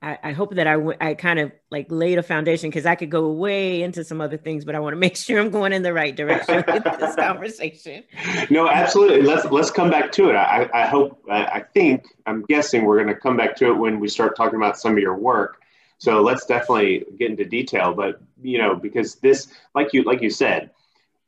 I, 0.02 0.18
I 0.22 0.32
hope 0.32 0.54
that 0.54 0.66
I, 0.66 0.74
w- 0.74 0.96
I 1.00 1.14
kind 1.14 1.38
of 1.38 1.52
like 1.70 1.86
laid 1.88 2.18
a 2.18 2.22
foundation 2.22 2.68
because 2.68 2.84
I 2.84 2.94
could 2.94 3.10
go 3.10 3.32
way 3.32 3.82
into 3.82 4.04
some 4.04 4.20
other 4.20 4.36
things, 4.36 4.64
but 4.64 4.74
I 4.74 4.80
want 4.80 4.92
to 4.92 4.98
make 5.00 5.16
sure 5.16 5.40
I'm 5.40 5.50
going 5.50 5.72
in 5.72 5.82
the 5.82 5.92
right 5.92 6.14
direction 6.14 6.64
with 6.66 6.84
this 6.84 7.14
conversation. 7.16 8.04
No, 8.50 8.68
absolutely. 8.68 9.22
Let's 9.22 9.46
let's 9.46 9.70
come 9.70 9.90
back 9.90 10.12
to 10.12 10.30
it. 10.30 10.34
I, 10.34 10.68
I 10.74 10.86
hope 10.86 11.22
I 11.30 11.64
think 11.74 12.06
I'm 12.26 12.42
guessing 12.42 12.84
we're 12.84 13.02
going 13.02 13.14
to 13.14 13.20
come 13.20 13.36
back 13.36 13.56
to 13.56 13.68
it 13.68 13.74
when 13.74 13.98
we 13.98 14.08
start 14.08 14.36
talking 14.36 14.56
about 14.56 14.78
some 14.78 14.92
of 14.92 14.98
your 14.98 15.16
work. 15.16 15.62
So 15.98 16.20
let's 16.20 16.44
definitely 16.44 17.04
get 17.18 17.30
into 17.30 17.46
detail. 17.46 17.94
But 17.94 18.20
you 18.42 18.58
know, 18.58 18.76
because 18.76 19.16
this, 19.16 19.48
like 19.74 19.92
you 19.92 20.02
like 20.02 20.20
you 20.20 20.30
said, 20.30 20.70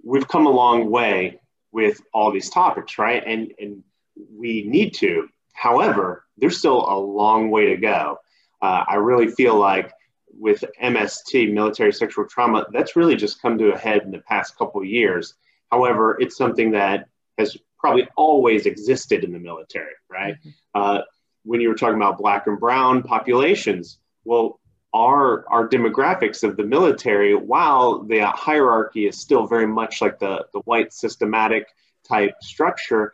we've 0.05 0.29
come 0.29 0.47
a 0.47 0.51
long 0.51 0.91
way 0.91 1.41
with 1.73 2.03
all 2.13 2.31
these 2.31 2.51
topics, 2.51 2.99
right? 2.99 3.23
And 3.27 3.55
and 3.59 3.83
we 4.31 4.65
need 4.65 4.95
to. 4.95 5.29
However, 5.59 6.25
there's 6.37 6.57
still 6.57 6.87
a 6.89 6.97
long 6.97 7.51
way 7.51 7.67
to 7.71 7.77
go. 7.77 8.19
Uh, 8.63 8.85
I 8.87 8.95
really 8.95 9.29
feel 9.29 9.57
like 9.57 9.93
with 10.39 10.65
MST, 10.81 11.53
military 11.53 11.93
sexual 11.93 12.27
trauma, 12.27 12.65
that's 12.73 12.95
really 12.95 13.17
just 13.17 13.43
come 13.43 13.59
to 13.59 13.73
a 13.73 13.79
head 13.79 14.03
in 14.03 14.13
the 14.13 14.21
past 14.21 14.57
couple 14.57 14.81
of 14.81 14.87
years. 14.87 15.35
However, 15.73 16.17
it's 16.21 16.37
something 16.37 16.71
that 16.73 17.09
has 17.39 17.57
probably 17.81 18.07
always 18.17 18.67
existed 18.67 19.25
in 19.25 19.33
the 19.33 19.41
military, 19.41 19.95
right? 20.09 20.35
Mm-hmm. 20.35 20.51
Uh, 20.75 21.01
when 21.43 21.61
you 21.61 21.69
were 21.69 21.75
talking 21.75 21.97
about 21.97 22.19
black 22.19 22.47
and 22.47 22.61
brown 22.61 23.03
populations, 23.03 23.99
well, 24.25 24.61
our 24.95 25.45
our 25.49 25.69
demographics 25.69 26.45
of 26.45 26.57
the 26.57 26.65
military, 26.65 27.35
while 27.35 28.05
the 28.05 28.25
hierarchy 28.27 29.07
is 29.09 29.21
still 29.21 29.47
very 29.47 29.67
much 29.67 30.01
like 30.01 30.21
the 30.21 30.47
the 30.53 30.61
white 30.61 30.93
systematic 30.93 31.67
type 32.09 32.35
structure, 32.43 33.13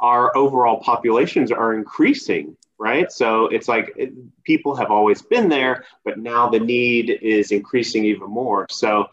our 0.00 0.36
overall 0.36 0.80
populations 0.80 1.52
are 1.52 1.74
increasing 1.74 2.56
right? 2.80 3.12
So 3.12 3.44
it's 3.46 3.68
like 3.68 3.92
it, 3.96 4.10
people 4.42 4.74
have 4.74 4.90
always 4.90 5.20
been 5.20 5.50
there, 5.50 5.84
but 6.02 6.18
now 6.18 6.48
the 6.48 6.58
need 6.58 7.10
is 7.22 7.52
increasing 7.52 8.06
even 8.06 8.28
more. 8.30 8.66
So, 8.70 9.06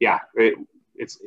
yeah, 0.00 0.18
it, 0.34 0.54
it's 0.96 1.18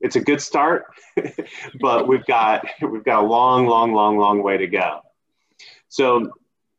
it's 0.00 0.16
a 0.16 0.20
good 0.20 0.40
start, 0.40 0.86
but 1.80 2.06
we've 2.06 2.24
got 2.24 2.64
we've 2.80 3.04
got 3.04 3.24
a 3.24 3.26
long, 3.26 3.66
long, 3.66 3.92
long, 3.92 4.16
long 4.16 4.42
way 4.42 4.56
to 4.58 4.68
go. 4.68 5.00
So, 5.88 6.30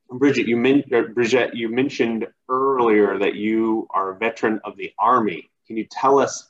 Bridget, 0.09 0.47
you 0.47 0.55
men- 0.55 0.85
uh, 0.93 1.01
Bridget, 1.13 1.53
you 1.53 1.67
mentioned 1.67 2.25
earlier 2.47 3.19
that 3.19 3.35
you 3.35 3.87
are 3.89 4.11
a 4.11 4.17
veteran 4.17 4.61
of 4.63 4.77
the 4.77 4.93
Army. 4.97 5.49
Can 5.67 5.75
you 5.75 5.85
tell 5.91 6.17
us? 6.17 6.47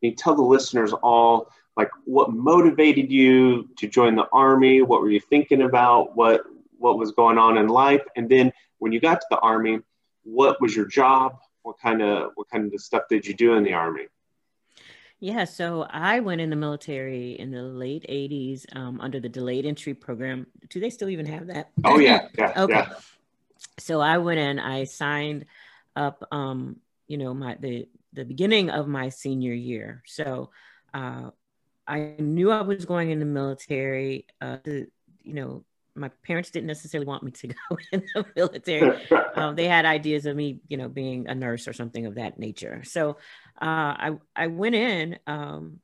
Can 0.00 0.10
you 0.10 0.16
tell 0.16 0.36
the 0.36 0.42
listeners 0.42 0.92
all 0.92 1.50
like 1.78 1.90
what 2.04 2.32
motivated 2.32 3.10
you 3.10 3.68
to 3.78 3.86
join 3.86 4.16
the 4.16 4.26
Army? 4.32 4.82
What 4.82 5.00
were 5.00 5.10
you 5.10 5.20
thinking 5.20 5.62
about? 5.62 6.16
What 6.16 6.42
what 6.76 6.98
was 6.98 7.12
going 7.12 7.38
on 7.38 7.56
in 7.56 7.68
life, 7.68 8.02
and 8.16 8.28
then 8.28 8.52
when 8.78 8.92
you 8.92 9.00
got 9.00 9.20
to 9.20 9.26
the 9.30 9.38
army, 9.38 9.80
what 10.22 10.60
was 10.60 10.74
your 10.74 10.86
job? 10.86 11.38
What 11.62 11.76
kind 11.80 12.02
of 12.02 12.32
what 12.34 12.48
kind 12.50 12.72
of 12.72 12.80
stuff 12.80 13.04
did 13.08 13.26
you 13.26 13.34
do 13.34 13.54
in 13.54 13.64
the 13.64 13.72
army? 13.72 14.06
Yeah, 15.20 15.44
so 15.44 15.82
I 15.90 16.20
went 16.20 16.40
in 16.40 16.50
the 16.50 16.56
military 16.56 17.32
in 17.32 17.50
the 17.50 17.62
late 17.62 18.06
80s 18.08 18.64
um, 18.76 19.00
under 19.00 19.18
the 19.18 19.28
delayed 19.28 19.66
entry 19.66 19.92
program. 19.92 20.46
Do 20.68 20.78
they 20.78 20.90
still 20.90 21.08
even 21.08 21.26
have 21.26 21.48
that? 21.48 21.70
Oh, 21.84 21.98
yeah. 21.98 22.28
yeah 22.38 22.52
okay. 22.56 22.72
Yeah. 22.74 22.92
So 23.80 24.00
I 24.00 24.18
went 24.18 24.38
in, 24.38 24.60
I 24.60 24.84
signed 24.84 25.46
up, 25.96 26.24
um, 26.30 26.76
you 27.08 27.18
know, 27.18 27.34
my 27.34 27.56
the, 27.58 27.88
the 28.12 28.24
beginning 28.24 28.70
of 28.70 28.86
my 28.86 29.08
senior 29.08 29.52
year. 29.52 30.04
So 30.06 30.50
uh, 30.94 31.30
I 31.88 32.14
knew 32.18 32.50
I 32.50 32.60
was 32.60 32.84
going 32.84 33.10
in 33.10 33.18
the 33.18 33.24
military 33.24 34.26
uh, 34.40 34.58
to, 34.64 34.86
you 35.22 35.34
know, 35.34 35.64
my 35.94 36.08
parents 36.22 36.50
didn't 36.50 36.66
necessarily 36.66 37.06
want 37.06 37.22
me 37.22 37.30
to 37.32 37.46
go 37.48 37.78
in 37.92 38.04
the 38.14 38.26
military. 38.36 39.06
Um, 39.34 39.54
they 39.54 39.66
had 39.66 39.84
ideas 39.84 40.26
of 40.26 40.34
me, 40.34 40.58
you 40.66 40.76
know, 40.76 40.88
being 40.88 41.28
a 41.28 41.34
nurse 41.34 41.68
or 41.68 41.72
something 41.72 42.06
of 42.06 42.16
that 42.16 42.40
nature. 42.40 42.82
So 42.82 43.10
uh, 43.62 43.94
I 43.96 44.18
I 44.34 44.48
went 44.48 44.74
in, 44.74 45.16
um, 45.28 45.78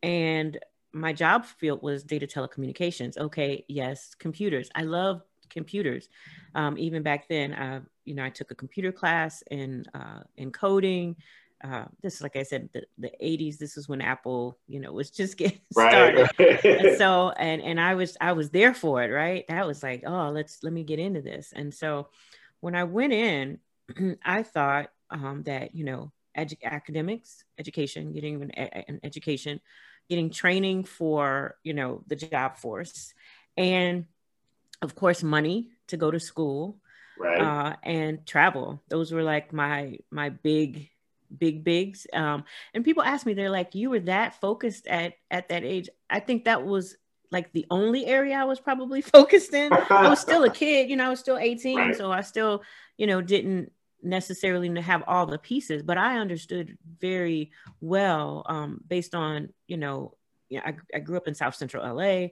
and 0.00 0.56
my 0.92 1.12
job 1.12 1.44
field 1.44 1.82
was 1.82 2.04
data 2.04 2.28
telecommunications. 2.28 3.18
Okay, 3.18 3.64
yes, 3.66 4.14
computers. 4.14 4.70
I 4.76 4.82
love 4.82 5.22
computers. 5.50 6.08
Um, 6.54 6.78
even 6.78 7.02
back 7.02 7.26
then, 7.26 7.52
uh, 7.54 7.80
you 8.04 8.14
know, 8.14 8.22
I 8.22 8.30
took 8.30 8.52
a 8.52 8.54
computer 8.54 8.92
class 8.92 9.42
in 9.50 9.84
uh, 9.92 10.20
in 10.36 10.52
coding 10.52 11.16
uh, 11.64 11.86
this, 12.02 12.20
like 12.20 12.36
I 12.36 12.42
said, 12.42 12.68
the, 12.72 12.82
the 12.98 13.10
80s, 13.22 13.58
this 13.58 13.76
is 13.76 13.88
when 13.88 14.02
Apple, 14.02 14.58
you 14.68 14.80
know, 14.80 14.92
was 14.92 15.10
just 15.10 15.36
getting 15.38 15.60
started. 15.72 16.28
Right. 16.38 16.64
and 16.64 16.98
so, 16.98 17.30
and, 17.30 17.62
and 17.62 17.80
I 17.80 17.94
was, 17.94 18.16
I 18.20 18.32
was 18.32 18.50
there 18.50 18.74
for 18.74 19.02
it. 19.02 19.08
Right. 19.08 19.44
That 19.48 19.66
was 19.66 19.82
like, 19.82 20.04
oh, 20.06 20.30
let's, 20.30 20.62
let 20.62 20.72
me 20.72 20.84
get 20.84 20.98
into 20.98 21.22
this. 21.22 21.52
And 21.54 21.72
so 21.72 22.08
when 22.60 22.74
I 22.74 22.84
went 22.84 23.12
in, 23.12 23.58
I 24.24 24.42
thought 24.42 24.90
um, 25.10 25.42
that, 25.44 25.74
you 25.74 25.84
know, 25.84 26.12
edu- 26.36 26.62
academics, 26.62 27.44
education, 27.58 28.12
getting 28.12 28.42
an, 28.42 28.50
an 28.50 29.00
education, 29.02 29.60
getting 30.08 30.30
training 30.30 30.84
for, 30.84 31.56
you 31.64 31.72
know, 31.72 32.02
the 32.06 32.16
job 32.16 32.58
force 32.58 33.14
and 33.56 34.04
of 34.82 34.94
course, 34.94 35.22
money 35.22 35.70
to 35.88 35.96
go 35.96 36.10
to 36.10 36.20
school 36.20 36.76
right. 37.18 37.40
uh, 37.40 37.76
and 37.82 38.26
travel. 38.26 38.82
Those 38.88 39.12
were 39.12 39.22
like 39.22 39.52
my, 39.52 39.98
my 40.10 40.28
big, 40.28 40.90
big 41.38 41.64
bigs 41.64 42.06
um 42.12 42.44
and 42.72 42.84
people 42.84 43.02
ask 43.02 43.26
me 43.26 43.34
they're 43.34 43.50
like 43.50 43.74
you 43.74 43.90
were 43.90 44.00
that 44.00 44.40
focused 44.40 44.86
at 44.86 45.14
at 45.30 45.48
that 45.48 45.64
age 45.64 45.88
i 46.10 46.20
think 46.20 46.44
that 46.44 46.64
was 46.64 46.96
like 47.30 47.52
the 47.52 47.66
only 47.70 48.06
area 48.06 48.36
i 48.36 48.44
was 48.44 48.60
probably 48.60 49.00
focused 49.16 49.54
in 49.54 49.72
i 49.90 50.08
was 50.08 50.20
still 50.20 50.44
a 50.44 50.50
kid 50.50 50.88
you 50.88 50.96
know 50.96 51.06
i 51.06 51.08
was 51.08 51.20
still 51.20 51.38
18 51.38 51.76
right. 51.76 51.96
so 51.96 52.12
i 52.12 52.20
still 52.20 52.62
you 52.96 53.06
know 53.06 53.20
didn't 53.20 53.70
necessarily 54.02 54.80
have 54.80 55.02
all 55.06 55.26
the 55.26 55.38
pieces 55.38 55.82
but 55.82 55.96
i 55.96 56.18
understood 56.18 56.76
very 57.00 57.50
well 57.80 58.44
um 58.46 58.80
based 58.86 59.14
on 59.14 59.48
you 59.66 59.76
know 59.76 60.14
yeah, 60.50 60.60
I, 60.64 60.74
I 60.94 60.98
grew 60.98 61.16
up 61.16 61.26
in 61.26 61.34
south 61.34 61.54
central 61.54 61.82
la 61.96 62.26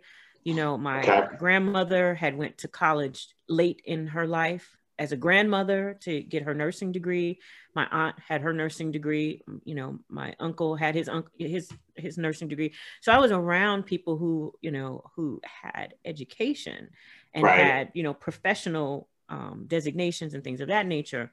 you 0.44 0.54
know 0.54 0.76
my 0.76 1.00
okay. 1.00 1.36
grandmother 1.38 2.14
had 2.14 2.36
went 2.36 2.58
to 2.58 2.68
college 2.68 3.28
late 3.48 3.80
in 3.84 4.08
her 4.08 4.26
life 4.26 4.76
as 5.02 5.10
a 5.10 5.16
grandmother 5.16 5.98
to 6.00 6.22
get 6.22 6.44
her 6.44 6.54
nursing 6.54 6.92
degree. 6.92 7.40
My 7.74 7.88
aunt 7.90 8.14
had 8.20 8.40
her 8.42 8.52
nursing 8.52 8.92
degree. 8.92 9.42
You 9.64 9.74
know, 9.74 9.98
my 10.08 10.36
uncle 10.38 10.76
had 10.76 10.94
his 10.94 11.08
uncle 11.08 11.32
his 11.36 11.68
his 11.96 12.16
nursing 12.16 12.46
degree. 12.46 12.72
So 13.00 13.10
I 13.10 13.18
was 13.18 13.32
around 13.32 13.82
people 13.82 14.16
who 14.16 14.54
you 14.60 14.70
know 14.70 15.02
who 15.16 15.40
had 15.42 15.94
education 16.04 16.90
and 17.34 17.42
right. 17.42 17.58
had 17.58 17.90
you 17.94 18.04
know 18.04 18.14
professional 18.14 19.08
um, 19.28 19.64
designations 19.66 20.34
and 20.34 20.44
things 20.44 20.60
of 20.60 20.68
that 20.68 20.86
nature 20.86 21.32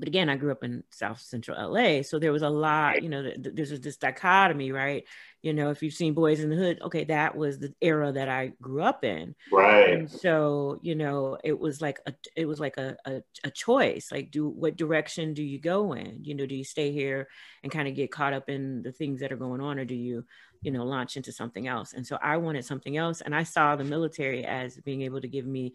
but 0.00 0.08
again, 0.08 0.30
I 0.30 0.36
grew 0.36 0.50
up 0.50 0.64
in 0.64 0.82
South 0.90 1.20
Central 1.20 1.72
LA, 1.72 2.00
so 2.02 2.18
there 2.18 2.32
was 2.32 2.42
a 2.42 2.48
lot. 2.48 3.02
You 3.02 3.10
know, 3.10 3.22
th- 3.22 3.42
th- 3.42 3.54
there's 3.54 3.80
this 3.80 3.98
dichotomy, 3.98 4.72
right? 4.72 5.04
You 5.42 5.52
know, 5.52 5.70
if 5.70 5.82
you've 5.82 5.94
seen 5.94 6.14
Boys 6.14 6.40
in 6.40 6.48
the 6.48 6.56
Hood, 6.56 6.80
okay, 6.82 7.04
that 7.04 7.36
was 7.36 7.58
the 7.58 7.74
era 7.82 8.10
that 8.10 8.28
I 8.28 8.52
grew 8.62 8.82
up 8.82 9.04
in, 9.04 9.34
right? 9.52 9.90
And 9.90 10.10
so, 10.10 10.78
you 10.82 10.94
know, 10.94 11.36
it 11.44 11.58
was 11.60 11.82
like 11.82 12.00
a, 12.06 12.14
it 12.34 12.46
was 12.46 12.58
like 12.58 12.78
a, 12.78 12.96
a, 13.04 13.22
a 13.44 13.50
choice. 13.50 14.10
Like, 14.10 14.30
do 14.30 14.48
what 14.48 14.76
direction 14.76 15.34
do 15.34 15.42
you 15.42 15.58
go 15.60 15.92
in? 15.92 16.24
You 16.24 16.34
know, 16.34 16.46
do 16.46 16.54
you 16.54 16.64
stay 16.64 16.92
here 16.92 17.28
and 17.62 17.70
kind 17.70 17.86
of 17.86 17.94
get 17.94 18.10
caught 18.10 18.32
up 18.32 18.48
in 18.48 18.82
the 18.82 18.92
things 18.92 19.20
that 19.20 19.32
are 19.32 19.36
going 19.36 19.60
on, 19.60 19.78
or 19.78 19.84
do 19.84 19.94
you, 19.94 20.24
you 20.62 20.70
know, 20.70 20.84
launch 20.84 21.18
into 21.18 21.30
something 21.30 21.68
else? 21.68 21.92
And 21.92 22.06
so, 22.06 22.18
I 22.22 22.38
wanted 22.38 22.64
something 22.64 22.96
else, 22.96 23.20
and 23.20 23.34
I 23.34 23.42
saw 23.42 23.76
the 23.76 23.84
military 23.84 24.46
as 24.46 24.78
being 24.78 25.02
able 25.02 25.20
to 25.20 25.28
give 25.28 25.46
me 25.46 25.74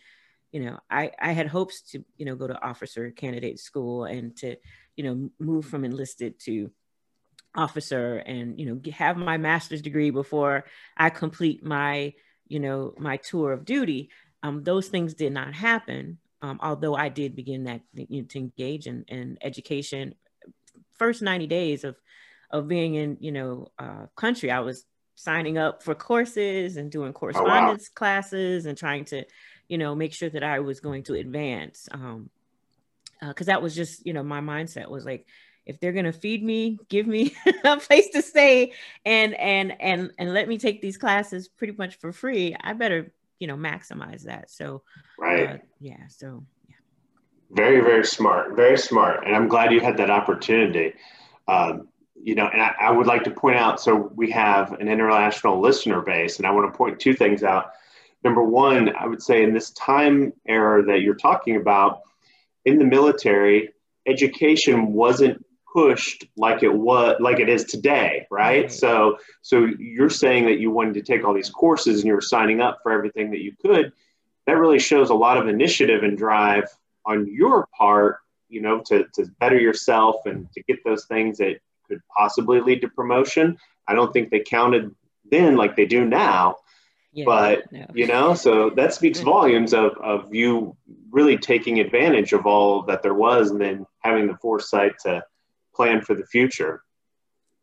you 0.56 0.64
know, 0.64 0.80
I, 0.90 1.12
I 1.20 1.34
had 1.34 1.48
hopes 1.48 1.82
to, 1.92 2.06
you 2.16 2.26
know, 2.26 2.38
go 2.38 2.48
to 2.48 2.66
officer 2.66 3.12
candidate 3.12 3.60
school 3.60 4.06
and 4.06 4.34
to, 4.38 4.56
you 4.96 5.04
know, 5.04 5.30
move 5.38 5.66
from 5.66 5.84
enlisted 5.84 6.40
to 6.46 6.72
officer 7.54 8.24
and, 8.26 8.58
you 8.58 8.66
know, 8.66 8.92
have 8.94 9.18
my 9.18 9.36
master's 9.36 9.82
degree 9.82 10.12
before 10.12 10.64
I 10.96 11.10
complete 11.10 11.62
my, 11.62 12.14
you 12.48 12.62
know, 12.62 12.94
my 12.98 13.18
tour 13.18 13.52
of 13.52 13.66
duty. 13.66 14.12
Um, 14.44 14.64
those 14.64 14.88
things 14.88 15.14
did 15.14 15.34
not 15.34 15.54
happen. 15.54 16.20
Um, 16.42 16.58
although 16.64 16.96
I 16.96 17.10
did 17.10 17.36
begin 17.36 17.66
that 17.66 17.82
you 17.94 18.22
know, 18.22 18.28
to 18.30 18.40
engage 18.40 18.88
in, 18.88 19.04
in 19.10 19.38
education. 19.42 20.16
First 20.94 21.22
90 21.22 21.48
days 21.48 21.84
of, 21.84 21.98
of 22.50 22.70
being 22.70 22.96
in, 22.96 23.18
you 23.20 23.34
know, 23.34 23.74
uh, 23.78 24.06
country, 24.16 24.52
I 24.52 24.62
was 24.62 24.86
signing 25.16 25.58
up 25.58 25.84
for 25.84 25.96
courses 25.96 26.78
and 26.78 26.90
doing 26.90 27.12
correspondence 27.12 27.90
oh, 27.90 27.92
wow. 27.92 27.96
classes 27.96 28.66
and 28.66 28.78
trying 28.78 29.04
to 29.06 29.26
you 29.68 29.78
know, 29.78 29.96
make 29.96 30.14
sure 30.14 30.30
that 30.30 30.44
I 30.44 30.60
was 30.60 30.80
going 30.80 31.04
to 31.04 31.16
advance. 31.16 31.88
Um, 31.92 32.30
because 33.22 33.48
uh, 33.48 33.54
that 33.54 33.62
was 33.62 33.76
just, 33.76 34.06
you 34.06 34.14
know, 34.14 34.24
my 34.24 34.42
mindset 34.42 34.90
was 34.90 35.06
like, 35.06 35.26
if 35.66 35.80
they're 35.80 35.94
gonna 35.94 36.14
feed 36.14 36.44
me, 36.44 36.78
give 36.90 37.08
me 37.08 37.36
a 37.64 37.78
place 37.78 38.10
to 38.10 38.22
stay, 38.22 38.74
and 39.04 39.34
and 39.34 39.74
and 39.80 40.12
and 40.18 40.34
let 40.34 40.48
me 40.48 40.58
take 40.58 40.82
these 40.82 40.98
classes 40.98 41.48
pretty 41.48 41.74
much 41.78 41.98
for 41.98 42.12
free. 42.12 42.56
I 42.60 42.74
better, 42.74 43.12
you 43.40 43.48
know, 43.48 43.56
maximize 43.56 44.24
that. 44.24 44.52
So, 44.52 44.84
right, 45.18 45.50
uh, 45.50 45.58
yeah. 45.80 46.08
So, 46.10 46.46
yeah. 46.70 46.76
Very, 47.50 47.82
very 47.82 48.06
smart. 48.06 48.56
Very 48.56 48.78
smart, 48.78 49.26
and 49.26 49.36
I'm 49.36 49.48
glad 49.48 49.74
you 49.74 49.80
had 49.80 49.98
that 49.98 50.12
opportunity. 50.12 50.94
Um, 51.48 51.88
you 52.22 52.36
know, 52.36 52.48
and 52.48 52.62
I, 52.62 52.76
I 52.80 52.92
would 52.92 53.08
like 53.08 53.24
to 53.24 53.32
point 53.32 53.58
out. 53.58 53.82
So 53.82 53.96
we 53.96 54.32
have 54.32 54.74
an 54.74 54.88
international 54.88 55.60
listener 55.60 56.02
base, 56.02 56.38
and 56.38 56.46
I 56.46 56.52
want 56.52 56.72
to 56.72 56.78
point 56.78 57.00
two 57.00 57.14
things 57.14 57.44
out 57.44 57.72
number 58.25 58.44
one, 58.44 58.94
I 58.94 59.08
would 59.08 59.22
say 59.22 59.44
in 59.44 59.53
this 59.53 59.70
time 59.72 60.34
era 60.46 60.84
that 60.86 61.01
you're 61.01 61.15
talking 61.15 61.55
about, 61.55 62.01
in 62.65 62.79
the 62.79 62.86
military, 62.86 63.70
education 64.05 64.91
wasn't 64.91 65.46
pushed 65.74 66.25
like 66.36 66.63
it 66.63 66.74
was 66.74 67.17
like 67.20 67.39
it 67.39 67.50
is 67.50 67.65
today 67.65 68.25
right 68.32 68.67
mm-hmm. 68.67 68.74
so 68.74 69.17
so 69.41 69.67
you're 69.77 70.10
saying 70.10 70.46
that 70.46 70.58
you 70.58 70.72
wanted 70.72 70.94
to 70.94 71.01
take 71.01 71.25
all 71.25 71.34
these 71.34 71.50
courses 71.50 72.00
and 72.00 72.08
you 72.08 72.13
were 72.13 72.22
signing 72.22 72.62
up 72.62 72.79
for 72.82 72.94
everything 72.94 73.32
that 73.32 73.41
you 73.41 73.51
could 73.62 73.91
that 74.48 74.53
really 74.53 74.79
shows 74.79 75.10
a 75.10 75.13
lot 75.13 75.38
of 75.38 75.50
initiative 75.50 76.01
and 76.03 76.17
drive 76.17 76.63
on 77.05 77.27
your 77.27 77.67
part 77.77 78.20
you 78.50 78.62
know, 78.62 78.82
to, 78.86 79.05
to 79.13 79.25
better 79.39 79.60
yourself 79.60 80.17
and 80.25 80.51
to 80.53 80.63
get 80.63 80.84
those 80.84 81.05
things 81.05 81.38
that 81.39 81.60
could 81.88 82.01
possibly 82.15 82.62
lead 82.62 82.82
to 82.82 82.88
promotion. 82.89 83.58
I 83.88 83.94
don't 83.94 84.12
think 84.13 84.29
they 84.29 84.39
counted 84.39 84.94
then 85.29 85.55
like 85.55 85.75
they 85.75 85.86
do 85.86 86.05
now. 86.05 86.58
Yeah, 87.16 87.24
but 87.26 87.72
no. 87.72 87.86
you 87.94 88.08
know, 88.08 88.34
so 88.34 88.70
that 88.72 88.94
speaks 88.94 89.22
volumes 89.22 89.74
of, 89.74 89.94
of 90.04 90.36
you 90.36 90.76
really 91.12 91.38
taking 91.38 91.80
advantage 91.80 92.34
of 92.34 92.46
all 92.46 92.82
that 92.84 93.04
there 93.04 93.14
was 93.14 93.52
and 93.52 93.62
then 93.62 93.86
having 94.00 94.28
the 94.28 94.36
foresight 94.36 95.00
to 95.04 95.24
plan 95.74 96.02
for 96.02 96.14
the 96.14 96.26
future. 96.26 96.84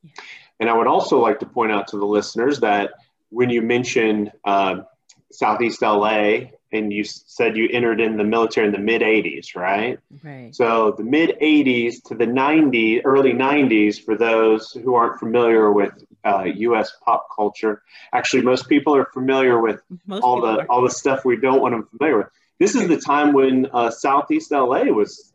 Yeah. 0.03 0.11
And 0.59 0.71
I 0.71 0.73
would 0.73 0.87
also 0.87 1.21
like 1.21 1.39
to 1.41 1.47
point 1.47 1.71
out 1.71 1.89
to 1.89 1.99
the 1.99 2.07
listeners 2.07 2.61
that 2.61 2.93
when 3.29 3.51
you 3.51 3.61
mentioned 3.61 4.33
uh, 4.43 4.83
Southeast 5.31 5.83
LA 5.83 6.53
and 6.73 6.91
you 6.91 7.05
said 7.05 7.57
you 7.57 7.69
entered 7.71 8.01
in 8.01 8.17
the 8.17 8.25
military 8.25 8.67
in 8.67 8.73
the 8.73 8.79
mid 8.79 9.03
80s, 9.03 9.55
right? 9.55 9.99
Right. 10.23 10.55
So 10.55 10.95
the 10.97 11.05
mid 11.05 11.39
80s 11.41 12.03
to 12.05 12.15
the 12.15 12.27
90s, 12.27 13.03
early 13.05 13.33
90s, 13.33 14.03
for 14.03 14.17
those 14.17 14.73
who 14.73 14.95
aren't 14.95 15.19
familiar 15.19 15.71
with 15.71 15.93
uh, 16.25 16.45
U.S. 16.45 16.93
pop 17.05 17.29
culture, 17.35 17.83
actually 18.13 18.43
most 18.43 18.69
people 18.69 18.95
are 18.95 19.07
familiar 19.13 19.61
with 19.61 19.81
most 20.07 20.23
all 20.23 20.41
the 20.41 20.61
are. 20.61 20.67
all 20.69 20.83
the 20.83 20.91
stuff 20.91 21.25
we 21.25 21.37
don't 21.37 21.61
want 21.61 21.75
them 21.75 21.87
familiar 21.97 22.19
with. 22.19 22.29
This 22.59 22.75
is 22.75 22.89
the 22.89 22.99
time 22.99 23.33
when 23.33 23.67
uh, 23.73 23.91
Southeast 23.91 24.51
LA 24.53 24.85
was 24.85 25.33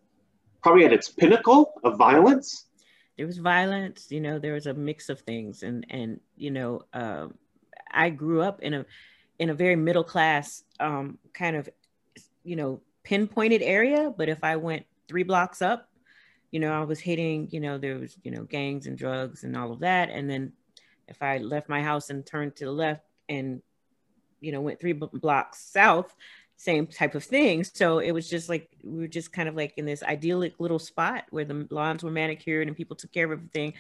probably 0.61 0.85
at 0.85 0.93
its 0.93 1.09
pinnacle 1.09 1.73
of 1.83 1.97
violence. 1.97 2.65
There 3.17 3.25
was 3.25 3.37
violence, 3.37 4.07
you 4.09 4.21
know. 4.21 4.39
There 4.39 4.53
was 4.53 4.67
a 4.67 4.73
mix 4.73 5.09
of 5.09 5.21
things, 5.21 5.63
and 5.63 5.85
and 5.89 6.19
you 6.35 6.51
know, 6.51 6.83
uh, 6.93 7.27
I 7.91 8.11
grew 8.11 8.41
up 8.41 8.61
in 8.61 8.73
a 8.73 8.85
in 9.39 9.49
a 9.49 9.53
very 9.53 9.75
middle 9.75 10.03
class 10.03 10.63
um, 10.79 11.17
kind 11.33 11.55
of 11.55 11.69
you 12.43 12.55
know 12.55 12.81
pinpointed 13.03 13.61
area 13.61 14.13
but 14.15 14.29
if 14.29 14.43
i 14.43 14.55
went 14.55 14.85
three 15.07 15.23
blocks 15.23 15.61
up 15.61 15.89
you 16.51 16.59
know 16.59 16.71
i 16.71 16.83
was 16.83 16.99
hitting 16.99 17.47
you 17.51 17.59
know 17.59 17.77
there 17.77 17.97
was 17.97 18.17
you 18.23 18.31
know 18.31 18.43
gangs 18.43 18.87
and 18.87 18.97
drugs 18.97 19.43
and 19.43 19.55
all 19.55 19.71
of 19.71 19.79
that 19.79 20.09
and 20.09 20.29
then 20.29 20.51
if 21.07 21.21
i 21.21 21.37
left 21.37 21.69
my 21.69 21.81
house 21.81 22.09
and 22.09 22.25
turned 22.25 22.55
to 22.55 22.65
the 22.65 22.71
left 22.71 23.03
and 23.29 23.61
you 24.41 24.51
know 24.51 24.61
went 24.61 24.79
three 24.79 24.93
blocks 24.93 25.59
south 25.59 26.15
same 26.57 26.87
type 26.87 27.13
of 27.15 27.23
thing. 27.23 27.63
So 27.63 27.99
it 27.99 28.11
was 28.11 28.27
just 28.27 28.49
like 28.49 28.69
we 28.83 28.99
were 28.99 29.07
just 29.07 29.31
kind 29.31 29.47
of 29.47 29.55
like 29.55 29.73
in 29.77 29.85
this 29.85 30.03
idyllic 30.03 30.59
little 30.59 30.79
spot 30.79 31.25
where 31.29 31.45
the 31.45 31.67
lawns 31.69 32.03
were 32.03 32.11
manicured 32.11 32.67
and 32.67 32.75
people 32.75 32.95
took 32.95 33.11
care 33.11 33.25
of 33.25 33.31
everything. 33.31 33.73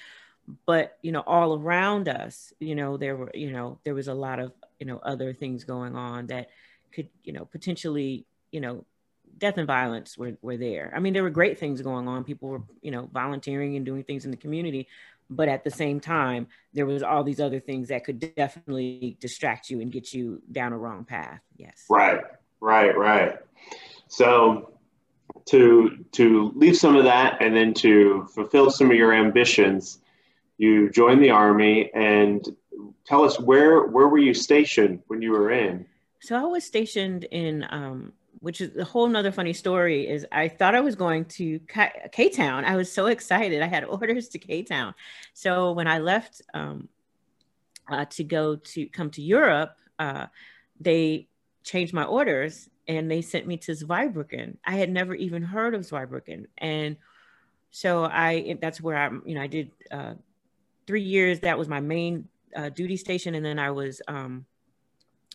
But 0.65 0.97
you 1.01 1.11
know 1.11 1.23
all 1.27 1.59
around 1.59 2.07
us 2.07 2.53
you 2.59 2.75
know 2.75 2.95
there 2.95 3.17
were 3.17 3.31
you 3.33 3.51
know 3.51 3.79
there 3.83 3.95
was 3.95 4.07
a 4.07 4.13
lot 4.13 4.39
of 4.39 4.53
you 4.79 4.85
know 4.85 4.99
other 4.99 5.33
things 5.33 5.65
going 5.65 5.95
on 5.95 6.27
that 6.27 6.49
could 6.93 7.09
you 7.23 7.33
know 7.33 7.45
potentially 7.45 8.25
you 8.51 8.61
know 8.61 8.85
death 9.39 9.57
and 9.57 9.67
violence 9.67 10.17
were, 10.17 10.37
were 10.41 10.55
there. 10.55 10.93
I 10.95 10.99
mean 10.99 11.13
there 11.13 11.23
were 11.23 11.31
great 11.31 11.59
things 11.59 11.81
going 11.81 12.07
on. 12.07 12.23
People 12.23 12.49
were 12.49 12.61
you 12.81 12.91
know 12.91 13.09
volunteering 13.11 13.75
and 13.75 13.85
doing 13.85 14.03
things 14.03 14.23
in 14.23 14.31
the 14.31 14.37
community 14.37 14.87
but 15.29 15.49
at 15.49 15.63
the 15.63 15.71
same 15.71 15.99
time 15.99 16.47
there 16.73 16.85
was 16.85 17.03
all 17.03 17.23
these 17.23 17.39
other 17.39 17.59
things 17.59 17.89
that 17.89 18.03
could 18.03 18.19
definitely 18.35 19.17
distract 19.19 19.69
you 19.69 19.81
and 19.81 19.91
get 19.91 20.13
you 20.13 20.41
down 20.51 20.73
a 20.73 20.77
wrong 20.77 21.03
path. 21.03 21.41
Yes. 21.57 21.85
Right. 21.89 22.21
Right. 22.59 22.97
Right. 22.97 23.35
So 24.07 24.73
to 25.45 26.05
to 26.13 26.51
leave 26.55 26.77
some 26.77 26.95
of 26.95 27.03
that 27.05 27.41
and 27.41 27.55
then 27.55 27.73
to 27.73 28.27
fulfill 28.33 28.69
some 28.69 28.89
of 28.89 28.97
your 28.97 29.13
ambitions 29.13 29.99
you 30.57 30.89
joined 30.89 31.23
the 31.23 31.29
army 31.29 31.91
and 31.93 32.47
tell 33.05 33.23
us 33.23 33.39
where 33.39 33.83
where 33.87 34.07
were 34.07 34.17
you 34.17 34.33
stationed 34.33 35.01
when 35.07 35.21
you 35.21 35.31
were 35.31 35.51
in? 35.51 35.85
So 36.19 36.35
I 36.35 36.43
was 36.43 36.63
stationed 36.63 37.25
in, 37.25 37.65
um, 37.69 38.13
which 38.39 38.61
is 38.61 38.75
a 38.77 38.83
whole 38.83 39.07
nother 39.07 39.31
funny 39.31 39.53
story. 39.53 40.07
Is 40.07 40.25
I 40.31 40.47
thought 40.47 40.75
I 40.75 40.81
was 40.81 40.95
going 40.95 41.25
to 41.25 41.59
K 42.11 42.29
Town. 42.29 42.65
I 42.65 42.75
was 42.75 42.91
so 42.91 43.07
excited. 43.07 43.61
I 43.61 43.67
had 43.67 43.83
orders 43.99 44.29
to 44.29 44.39
K 44.39 44.63
Town. 44.63 44.93
So 45.33 45.71
when 45.71 45.87
I 45.87 45.99
left 45.99 46.41
um, 46.53 46.89
uh, 47.89 48.05
to 48.05 48.23
go 48.23 48.55
to 48.55 48.87
come 48.87 49.09
to 49.11 49.21
Europe, 49.21 49.75
uh, 49.99 50.27
they 50.79 51.27
changed 51.63 51.93
my 51.93 52.03
orders 52.03 52.69
and 52.87 53.11
they 53.11 53.21
sent 53.21 53.47
me 53.47 53.57
to 53.57 53.73
Zweibrücken. 53.73 54.57
I 54.65 54.75
had 54.75 54.89
never 54.89 55.13
even 55.13 55.43
heard 55.43 55.75
of 55.75 55.81
Zweibrücken, 55.81 56.45
and 56.57 56.97
so 57.71 58.05
I 58.05 58.57
that's 58.61 58.81
where 58.81 58.97
I 58.97 59.09
you 59.25 59.35
know 59.35 59.41
I 59.41 59.47
did 59.47 59.71
uh, 59.91 60.13
three 60.85 61.01
years. 61.03 61.41
That 61.41 61.57
was 61.57 61.67
my 61.67 61.79
main 61.79 62.27
uh, 62.55 62.69
duty 62.69 62.97
station, 62.97 63.35
and 63.35 63.45
then 63.45 63.59
I 63.59 63.71
was 63.71 64.01
um, 64.07 64.45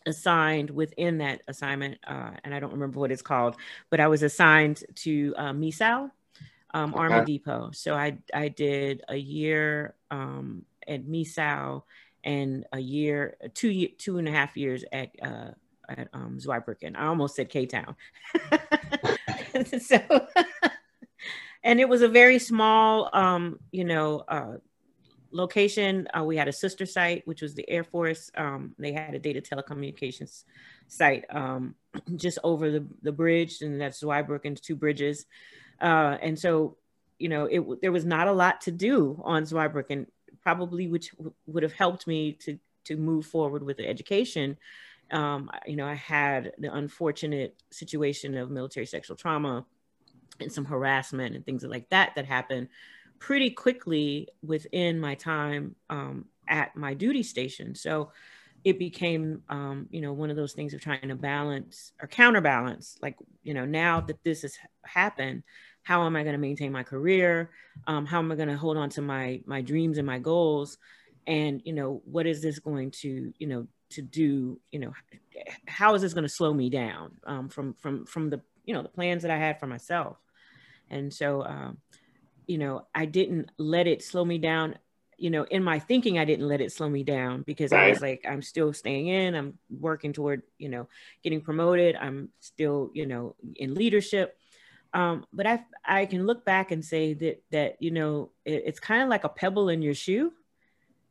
assigned 0.06 0.70
within 0.70 1.18
that 1.18 1.42
assignment, 1.48 1.98
uh, 2.06 2.30
and 2.44 2.54
I 2.54 2.60
don't 2.60 2.72
remember 2.72 3.00
what 3.00 3.10
it's 3.10 3.22
called, 3.22 3.56
but 3.90 4.00
I 4.00 4.08
was 4.08 4.22
assigned 4.22 4.84
to 4.96 5.34
uh, 5.36 5.52
Miesau 5.52 6.10
um, 6.74 6.94
okay. 6.94 7.00
Army 7.00 7.24
Depot. 7.24 7.70
So 7.72 7.94
I 7.94 8.18
I 8.34 8.48
did 8.48 9.02
a 9.08 9.16
year 9.16 9.94
um, 10.10 10.64
at 10.86 11.04
Miesau 11.04 11.82
and 12.24 12.64
a 12.72 12.78
year, 12.78 13.36
two 13.54 13.88
two 13.98 14.18
and 14.18 14.28
a 14.28 14.32
half 14.32 14.56
years 14.56 14.84
at 14.92 15.10
uh, 15.22 15.50
at 15.88 16.08
um, 16.12 16.38
Zweibrücken. 16.40 16.96
I 16.96 17.06
almost 17.06 17.36
said 17.36 17.48
K 17.48 17.66
Town. 17.66 17.96
so, 19.80 20.00
and 21.64 21.80
it 21.80 21.88
was 21.88 22.02
a 22.02 22.08
very 22.08 22.38
small, 22.38 23.10
um, 23.12 23.58
you 23.70 23.84
know, 23.84 24.24
uh, 24.28 24.56
location, 25.32 26.08
uh, 26.16 26.22
we 26.22 26.36
had 26.36 26.48
a 26.48 26.52
sister 26.52 26.86
site, 26.86 27.26
which 27.26 27.42
was 27.42 27.54
the 27.54 27.68
Air 27.68 27.84
Force. 27.84 28.30
Um, 28.36 28.74
they 28.78 28.92
had 28.92 29.14
a 29.14 29.18
data 29.18 29.40
telecommunications 29.40 30.44
site 30.88 31.24
um, 31.30 31.74
just 32.16 32.38
over 32.44 32.70
the, 32.70 32.86
the 33.02 33.12
bridge, 33.12 33.62
and 33.62 33.80
that's 33.80 34.02
Zweibrücken's 34.02 34.60
two 34.60 34.76
bridges. 34.76 35.26
Uh, 35.80 36.16
and 36.22 36.38
so, 36.38 36.76
you 37.18 37.28
know, 37.28 37.46
it 37.46 37.80
there 37.80 37.92
was 37.92 38.04
not 38.04 38.28
a 38.28 38.32
lot 38.32 38.60
to 38.62 38.70
do 38.70 39.20
on 39.24 39.44
Zweibrücken, 39.44 40.06
probably 40.42 40.88
which 40.88 41.12
would 41.46 41.62
have 41.62 41.72
helped 41.72 42.06
me 42.06 42.32
to 42.44 42.58
to 42.84 42.96
move 42.96 43.26
forward 43.26 43.62
with 43.62 43.76
the 43.76 43.88
education. 43.88 44.56
Um, 45.10 45.50
you 45.66 45.76
know, 45.76 45.86
I 45.86 45.94
had 45.94 46.52
the 46.58 46.72
unfortunate 46.72 47.54
situation 47.70 48.36
of 48.36 48.50
military 48.50 48.86
sexual 48.86 49.16
trauma 49.16 49.66
and 50.40 50.52
some 50.52 50.64
harassment 50.64 51.36
and 51.36 51.44
things 51.44 51.62
like 51.62 51.88
that 51.90 52.14
that 52.16 52.26
happened 52.26 52.68
pretty 53.22 53.50
quickly 53.50 54.26
within 54.44 54.98
my 54.98 55.14
time 55.14 55.76
um, 55.88 56.24
at 56.48 56.74
my 56.74 56.92
duty 56.92 57.22
station. 57.22 57.72
So 57.72 58.10
it 58.64 58.80
became, 58.80 59.42
um, 59.48 59.86
you 59.92 60.00
know, 60.00 60.12
one 60.12 60.28
of 60.28 60.34
those 60.34 60.54
things 60.54 60.74
of 60.74 60.80
trying 60.80 61.06
to 61.06 61.14
balance 61.14 61.92
or 62.02 62.08
counterbalance. 62.08 62.98
Like, 63.00 63.16
you 63.44 63.54
know, 63.54 63.64
now 63.64 64.00
that 64.00 64.24
this 64.24 64.42
has 64.42 64.56
happened, 64.84 65.44
how 65.84 66.04
am 66.04 66.16
I 66.16 66.24
going 66.24 66.34
to 66.34 66.38
maintain 66.38 66.72
my 66.72 66.82
career? 66.82 67.50
Um, 67.86 68.06
how 68.06 68.18
am 68.18 68.32
I 68.32 68.34
going 68.34 68.48
to 68.48 68.56
hold 68.56 68.76
on 68.76 68.90
to 68.90 69.02
my 69.02 69.40
my 69.46 69.60
dreams 69.60 69.98
and 69.98 70.06
my 70.06 70.18
goals? 70.18 70.78
And 71.28 71.62
you 71.64 71.74
know, 71.74 72.02
what 72.04 72.26
is 72.26 72.42
this 72.42 72.58
going 72.58 72.90
to, 73.02 73.32
you 73.38 73.46
know, 73.46 73.68
to 73.90 74.02
do? 74.02 74.58
You 74.72 74.80
know, 74.80 74.92
how 75.68 75.94
is 75.94 76.02
this 76.02 76.12
going 76.12 76.26
to 76.26 76.28
slow 76.28 76.52
me 76.52 76.70
down 76.70 77.12
um, 77.24 77.48
from 77.48 77.74
from 77.74 78.04
from 78.04 78.30
the 78.30 78.40
you 78.64 78.74
know 78.74 78.82
the 78.82 78.88
plans 78.88 79.22
that 79.22 79.30
I 79.30 79.38
had 79.38 79.60
for 79.60 79.68
myself? 79.68 80.16
And 80.90 81.12
so, 81.12 81.42
um, 81.42 81.78
you 82.46 82.58
know, 82.58 82.86
I 82.94 83.06
didn't 83.06 83.50
let 83.58 83.86
it 83.86 84.02
slow 84.02 84.24
me 84.24 84.38
down. 84.38 84.76
You 85.18 85.30
know, 85.30 85.44
in 85.44 85.62
my 85.62 85.78
thinking, 85.78 86.18
I 86.18 86.24
didn't 86.24 86.48
let 86.48 86.60
it 86.60 86.72
slow 86.72 86.88
me 86.88 87.04
down 87.04 87.42
because 87.42 87.70
right. 87.70 87.86
I 87.86 87.90
was 87.90 88.00
like, 88.00 88.24
I'm 88.28 88.42
still 88.42 88.72
staying 88.72 89.06
in, 89.06 89.34
I'm 89.34 89.58
working 89.70 90.12
toward, 90.12 90.42
you 90.58 90.68
know, 90.68 90.88
getting 91.22 91.40
promoted. 91.40 91.94
I'm 91.96 92.30
still, 92.40 92.90
you 92.92 93.06
know, 93.06 93.36
in 93.54 93.74
leadership. 93.74 94.36
Um, 94.94 95.24
but 95.32 95.46
I 95.46 95.64
I 95.84 96.06
can 96.06 96.26
look 96.26 96.44
back 96.44 96.70
and 96.70 96.84
say 96.84 97.14
that 97.14 97.42
that 97.50 97.76
you 97.80 97.90
know 97.92 98.30
it, 98.44 98.64
it's 98.66 98.80
kind 98.80 99.02
of 99.02 99.08
like 99.08 99.24
a 99.24 99.28
pebble 99.28 99.68
in 99.70 99.80
your 99.80 99.94
shoe 99.94 100.32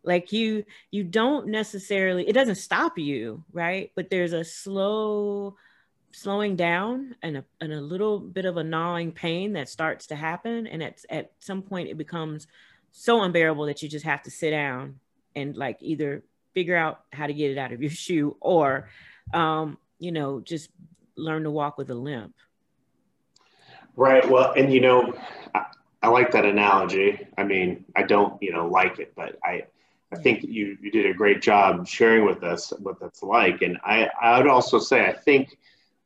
like 0.03 0.31
you 0.31 0.63
you 0.89 1.03
don't 1.03 1.47
necessarily 1.47 2.27
it 2.27 2.33
doesn't 2.33 2.55
stop 2.55 2.97
you 2.97 3.43
right 3.53 3.91
but 3.95 4.09
there's 4.09 4.33
a 4.33 4.43
slow 4.43 5.55
slowing 6.11 6.55
down 6.55 7.15
and 7.21 7.37
a, 7.37 7.45
and 7.59 7.73
a 7.73 7.81
little 7.81 8.19
bit 8.19 8.45
of 8.45 8.57
a 8.57 8.63
gnawing 8.63 9.11
pain 9.11 9.53
that 9.53 9.69
starts 9.69 10.07
to 10.07 10.15
happen. 10.15 10.67
And 10.67 10.83
at, 10.83 11.03
at 11.09 11.31
some 11.39 11.61
point 11.61 11.89
it 11.89 11.97
becomes 11.97 12.47
so 12.91 13.21
unbearable 13.21 13.65
that 13.65 13.81
you 13.81 13.89
just 13.89 14.05
have 14.05 14.21
to 14.23 14.31
sit 14.31 14.51
down 14.51 14.99
and 15.35 15.55
like 15.55 15.77
either 15.81 16.23
figure 16.53 16.75
out 16.75 17.01
how 17.13 17.27
to 17.27 17.33
get 17.33 17.51
it 17.51 17.57
out 17.57 17.71
of 17.71 17.81
your 17.81 17.91
shoe 17.91 18.35
or 18.39 18.89
um, 19.33 19.77
you 19.99 20.11
know 20.11 20.41
just 20.41 20.69
learn 21.15 21.43
to 21.43 21.51
walk 21.51 21.77
with 21.77 21.89
a 21.89 21.95
limp. 21.95 22.35
Right. 23.95 24.27
Well 24.29 24.53
and 24.53 24.73
you 24.73 24.81
know 24.81 25.13
I, 25.53 25.65
I 26.01 26.07
like 26.09 26.31
that 26.31 26.45
analogy. 26.45 27.27
I 27.37 27.43
mean 27.43 27.85
i 27.95 28.03
don't 28.03 28.41
you 28.41 28.51
know 28.51 28.67
like 28.67 28.99
it 28.99 29.13
but 29.15 29.37
i 29.43 29.63
I 30.11 30.17
think 30.17 30.43
you, 30.43 30.77
you 30.81 30.91
did 30.91 31.05
a 31.05 31.13
great 31.13 31.41
job 31.41 31.87
sharing 31.87 32.25
with 32.25 32.43
us 32.43 32.73
what 32.79 32.99
that's 32.99 33.23
like. 33.23 33.61
And 33.61 33.77
I, 33.83 34.09
I 34.21 34.37
would 34.37 34.47
also 34.47 34.77
say, 34.77 35.05
I 35.05 35.13
think 35.13 35.57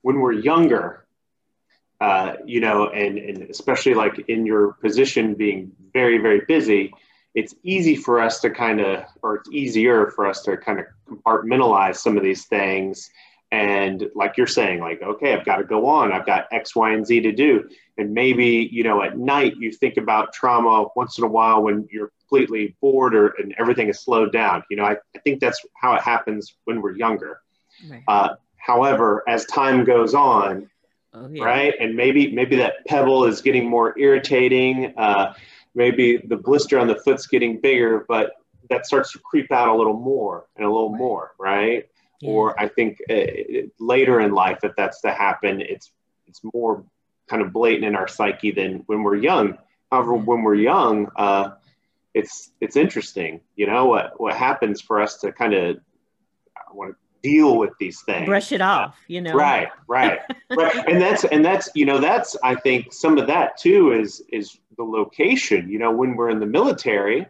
when 0.05 0.19
we're 0.19 0.33
younger, 0.33 1.03
uh, 1.99 2.33
you 2.45 2.59
know, 2.59 2.89
and, 2.89 3.17
and 3.17 3.41
especially 3.49 3.95
like 3.95 4.19
in 4.29 4.45
your 4.45 4.73
position 4.73 5.33
being 5.33 5.71
very, 5.93 6.19
very 6.19 6.41
busy, 6.47 6.93
it's 7.33 7.55
easy 7.63 7.95
for 7.95 8.21
us 8.21 8.39
to 8.41 8.51
kind 8.51 8.81
of, 8.81 9.03
or 9.23 9.37
it's 9.37 9.49
easier 9.51 10.11
for 10.11 10.27
us 10.27 10.43
to 10.43 10.57
kind 10.57 10.79
of 10.79 10.85
compartmentalize 11.09 11.95
some 11.95 12.17
of 12.17 12.23
these 12.23 12.45
things. 12.45 13.09
And 13.51 14.07
like 14.13 14.37
you're 14.37 14.45
saying, 14.45 14.79
like, 14.79 15.01
okay, 15.01 15.33
I've 15.33 15.43
got 15.43 15.57
to 15.57 15.63
go 15.63 15.87
on, 15.87 16.11
I've 16.11 16.27
got 16.27 16.49
X, 16.51 16.75
Y, 16.75 16.91
and 16.93 17.03
Z 17.07 17.21
to 17.21 17.31
do. 17.31 17.67
and 17.97 18.13
maybe 18.13 18.69
you 18.71 18.83
know 18.83 19.01
at 19.01 19.17
night 19.17 19.55
you 19.57 19.71
think 19.71 19.97
about 19.97 20.33
trauma 20.33 20.85
once 20.95 21.17
in 21.17 21.23
a 21.23 21.27
while 21.27 21.63
when 21.63 21.87
you're 21.91 22.11
completely 22.19 22.75
bored 22.79 23.15
or 23.15 23.29
and 23.39 23.55
everything 23.57 23.87
is 23.87 23.99
slowed 24.01 24.31
down 24.33 24.63
you 24.69 24.75
know 24.75 24.83
i, 24.83 24.95
I 25.15 25.19
think 25.23 25.39
that's 25.39 25.59
how 25.81 25.95
it 25.95 26.01
happens 26.01 26.55
when 26.65 26.81
we're 26.81 26.95
younger 26.95 27.39
right. 27.89 28.03
uh, 28.07 28.29
however 28.65 29.23
as 29.27 29.45
time 29.45 29.83
goes 29.83 30.13
on 30.13 30.69
oh, 31.13 31.27
yeah. 31.31 31.43
right 31.43 31.73
and 31.79 31.95
maybe 31.95 32.31
maybe 32.31 32.55
that 32.55 32.85
pebble 32.87 33.25
is 33.25 33.41
getting 33.41 33.69
more 33.69 33.97
irritating 33.97 34.93
uh, 34.97 35.33
maybe 35.73 36.17
the 36.17 36.37
blister 36.37 36.79
on 36.79 36.87
the 36.87 36.95
foot's 36.95 37.27
getting 37.27 37.59
bigger 37.59 38.05
but 38.07 38.33
that 38.69 38.85
starts 38.85 39.11
to 39.11 39.19
creep 39.19 39.51
out 39.51 39.67
a 39.67 39.75
little 39.75 39.97
more 39.99 40.45
and 40.55 40.65
a 40.65 40.69
little 40.69 40.91
right. 40.91 40.99
more 40.99 41.31
right 41.37 41.89
yeah. 42.21 42.29
or 42.29 42.59
i 42.59 42.67
think 42.67 42.99
uh, 43.09 43.15
later 43.79 44.19
in 44.19 44.31
life 44.31 44.59
if 44.63 44.75
that's 44.75 45.01
to 45.01 45.11
happen 45.11 45.61
it's 45.61 45.91
it's 46.27 46.41
more 46.53 46.83
kind 47.27 47.41
of 47.41 47.51
blatant 47.51 47.85
in 47.85 47.95
our 47.95 48.07
psyche 48.07 48.51
than 48.51 48.83
when 48.85 49.03
we're 49.03 49.15
young. 49.15 49.57
However, 49.91 50.13
when 50.13 50.43
we're 50.43 50.55
young, 50.55 51.09
uh, 51.15 51.51
it's 52.13 52.51
it's 52.61 52.75
interesting, 52.75 53.41
you 53.55 53.67
know, 53.67 53.85
what 53.85 54.19
what 54.19 54.35
happens 54.35 54.81
for 54.81 55.01
us 55.01 55.17
to 55.17 55.31
kind 55.31 55.53
of 55.53 55.77
want 56.73 56.91
to 56.91 56.97
deal 57.25 57.57
with 57.57 57.71
these 57.79 58.01
things, 58.01 58.27
brush 58.27 58.51
it 58.51 58.61
off, 58.61 58.95
you 59.07 59.19
know. 59.19 59.33
Right, 59.33 59.69
right, 59.87 60.19
right, 60.51 60.75
and 60.87 61.01
that's 61.01 61.23
and 61.25 61.43
that's 61.43 61.69
you 61.73 61.85
know 61.85 61.99
that's 61.99 62.37
I 62.43 62.53
think 62.53 62.93
some 62.93 63.17
of 63.17 63.25
that 63.27 63.57
too 63.57 63.93
is 63.93 64.21
is 64.31 64.57
the 64.77 64.83
location. 64.83 65.67
You 65.69 65.79
know, 65.79 65.91
when 65.91 66.15
we're 66.15 66.29
in 66.29 66.39
the 66.39 66.45
military, 66.45 67.25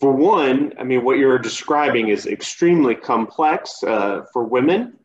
for 0.00 0.12
one, 0.12 0.72
I 0.78 0.84
mean, 0.84 1.04
what 1.04 1.18
you're 1.18 1.38
describing 1.38 2.08
is 2.08 2.26
extremely 2.26 2.94
complex 2.94 3.82
uh, 3.82 4.24
for 4.32 4.44
women. 4.44 4.98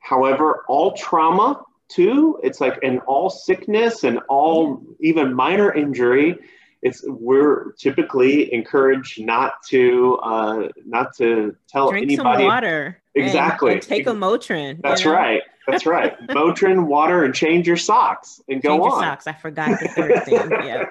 However, 0.00 0.64
all 0.68 0.92
trauma 0.92 1.62
too. 1.88 2.38
It's 2.42 2.60
like 2.60 2.78
in 2.82 2.98
all 3.00 3.30
sickness 3.30 4.04
and 4.04 4.20
all 4.28 4.82
even 5.00 5.32
minor 5.34 5.72
injury, 5.72 6.36
it's 6.82 7.04
we're 7.06 7.72
typically 7.72 8.52
encouraged 8.52 9.20
not 9.20 9.62
to 9.68 10.18
uh, 10.22 10.68
not 10.86 11.14
to 11.16 11.56
tell 11.68 11.90
Drink 11.90 12.04
anybody. 12.04 12.38
some 12.38 12.46
water. 12.46 13.02
Exactly. 13.14 13.72
And, 13.72 13.80
and 13.80 13.88
take 13.88 14.06
a 14.06 14.12
Motrin. 14.12 14.80
That's 14.82 15.04
you 15.04 15.10
know? 15.10 15.16
right. 15.16 15.42
That's 15.66 15.84
right. 15.84 16.18
Motrin, 16.28 16.86
water, 16.86 17.24
and 17.24 17.34
change 17.34 17.66
your 17.66 17.76
socks 17.76 18.40
and 18.48 18.62
go 18.62 18.70
change 18.70 18.82
on. 18.82 18.90
Your 18.90 19.00
socks. 19.00 19.26
I 19.26 19.32
forgot 19.34 19.80
the 19.80 19.88
third 19.88 20.24
thing. 20.24 20.50
Yeah. 20.64 20.84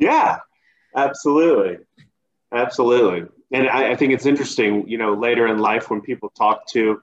yeah. 0.00 0.38
Absolutely. 0.94 1.78
Absolutely. 2.52 3.28
And 3.52 3.68
I, 3.68 3.92
I 3.92 3.96
think 3.96 4.12
it's 4.12 4.26
interesting, 4.26 4.88
you 4.88 4.98
know, 4.98 5.14
later 5.14 5.46
in 5.46 5.58
life 5.58 5.90
when 5.90 6.00
people 6.00 6.30
talk 6.30 6.66
to 6.68 7.00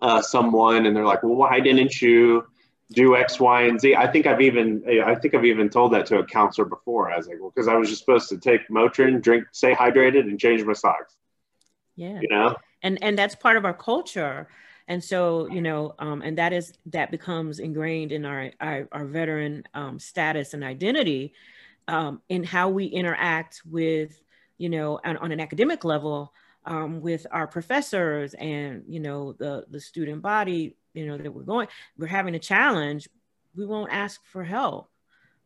uh, 0.00 0.20
someone 0.20 0.84
and 0.84 0.94
they're 0.94 1.06
like, 1.06 1.22
well, 1.22 1.34
why 1.34 1.60
didn't 1.60 2.02
you 2.02 2.46
do 2.92 3.16
X, 3.16 3.38
Y, 3.38 3.62
and 3.62 3.80
Z? 3.80 3.94
I 3.94 4.06
think 4.06 4.26
I've 4.26 4.40
even 4.40 4.82
I 5.04 5.14
think 5.14 5.34
I've 5.34 5.44
even 5.44 5.68
told 5.68 5.92
that 5.92 6.06
to 6.06 6.18
a 6.18 6.26
counselor 6.26 6.66
before. 6.66 7.10
I 7.10 7.16
was 7.16 7.26
like, 7.26 7.36
well, 7.40 7.52
because 7.54 7.68
I 7.68 7.74
was 7.74 7.88
just 7.88 8.00
supposed 8.00 8.28
to 8.30 8.38
take 8.38 8.68
Motrin, 8.68 9.20
drink, 9.20 9.44
stay 9.52 9.74
hydrated, 9.74 10.20
and 10.20 10.38
change 10.38 10.64
my 10.64 10.72
socks. 10.72 11.14
Yeah, 11.96 12.20
you 12.20 12.28
know, 12.28 12.56
and 12.82 13.02
and 13.02 13.18
that's 13.18 13.34
part 13.34 13.56
of 13.56 13.64
our 13.64 13.74
culture. 13.74 14.48
And 14.90 15.04
so, 15.04 15.50
you 15.50 15.60
know, 15.60 15.94
um, 15.98 16.22
and 16.22 16.38
that 16.38 16.54
is 16.54 16.72
that 16.86 17.10
becomes 17.10 17.58
ingrained 17.58 18.10
in 18.10 18.24
our 18.24 18.52
our, 18.60 18.88
our 18.90 19.04
veteran 19.04 19.64
um, 19.74 19.98
status 19.98 20.54
and 20.54 20.64
identity 20.64 21.34
um, 21.88 22.22
in 22.30 22.42
how 22.42 22.70
we 22.70 22.86
interact 22.86 23.60
with, 23.66 24.22
you 24.56 24.70
know, 24.70 24.98
on, 25.04 25.18
on 25.18 25.30
an 25.30 25.40
academic 25.40 25.84
level 25.84 26.32
um, 26.64 27.00
with 27.00 27.26
our 27.30 27.46
professors 27.46 28.34
and 28.34 28.84
you 28.86 29.00
know 29.00 29.32
the 29.32 29.64
the 29.70 29.80
student 29.80 30.22
body 30.22 30.76
you 30.98 31.06
know 31.06 31.16
that 31.16 31.32
we're 31.32 31.42
going 31.42 31.68
we're 31.96 32.06
having 32.06 32.34
a 32.34 32.40
challenge 32.40 33.08
we 33.54 33.66
won't 33.66 33.92
ask 33.92 34.20
for 34.24 34.44
help. 34.44 34.90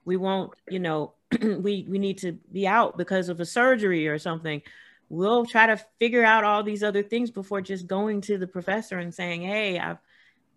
We 0.05 0.17
won't 0.17 0.53
you 0.69 0.79
know 0.81 1.15
we 1.43 1.87
we 1.89 1.99
need 1.99 2.19
to 2.19 2.33
be 2.33 2.67
out 2.67 2.97
because 2.97 3.29
of 3.29 3.41
a 3.41 3.47
surgery 3.47 4.09
or 4.09 4.19
something. 4.19 4.63
We'll 5.09 5.45
try 5.45 5.67
to 5.67 5.85
figure 5.99 6.25
out 6.25 6.45
all 6.45 6.63
these 6.63 6.83
other 6.83 7.03
things 7.03 7.31
before 7.31 7.61
just 7.61 7.87
going 7.87 8.23
to 8.23 8.39
the 8.39 8.47
professor 8.47 8.99
and 8.99 9.15
saying 9.15 9.43
hey 9.43 9.79
i've 9.79 9.99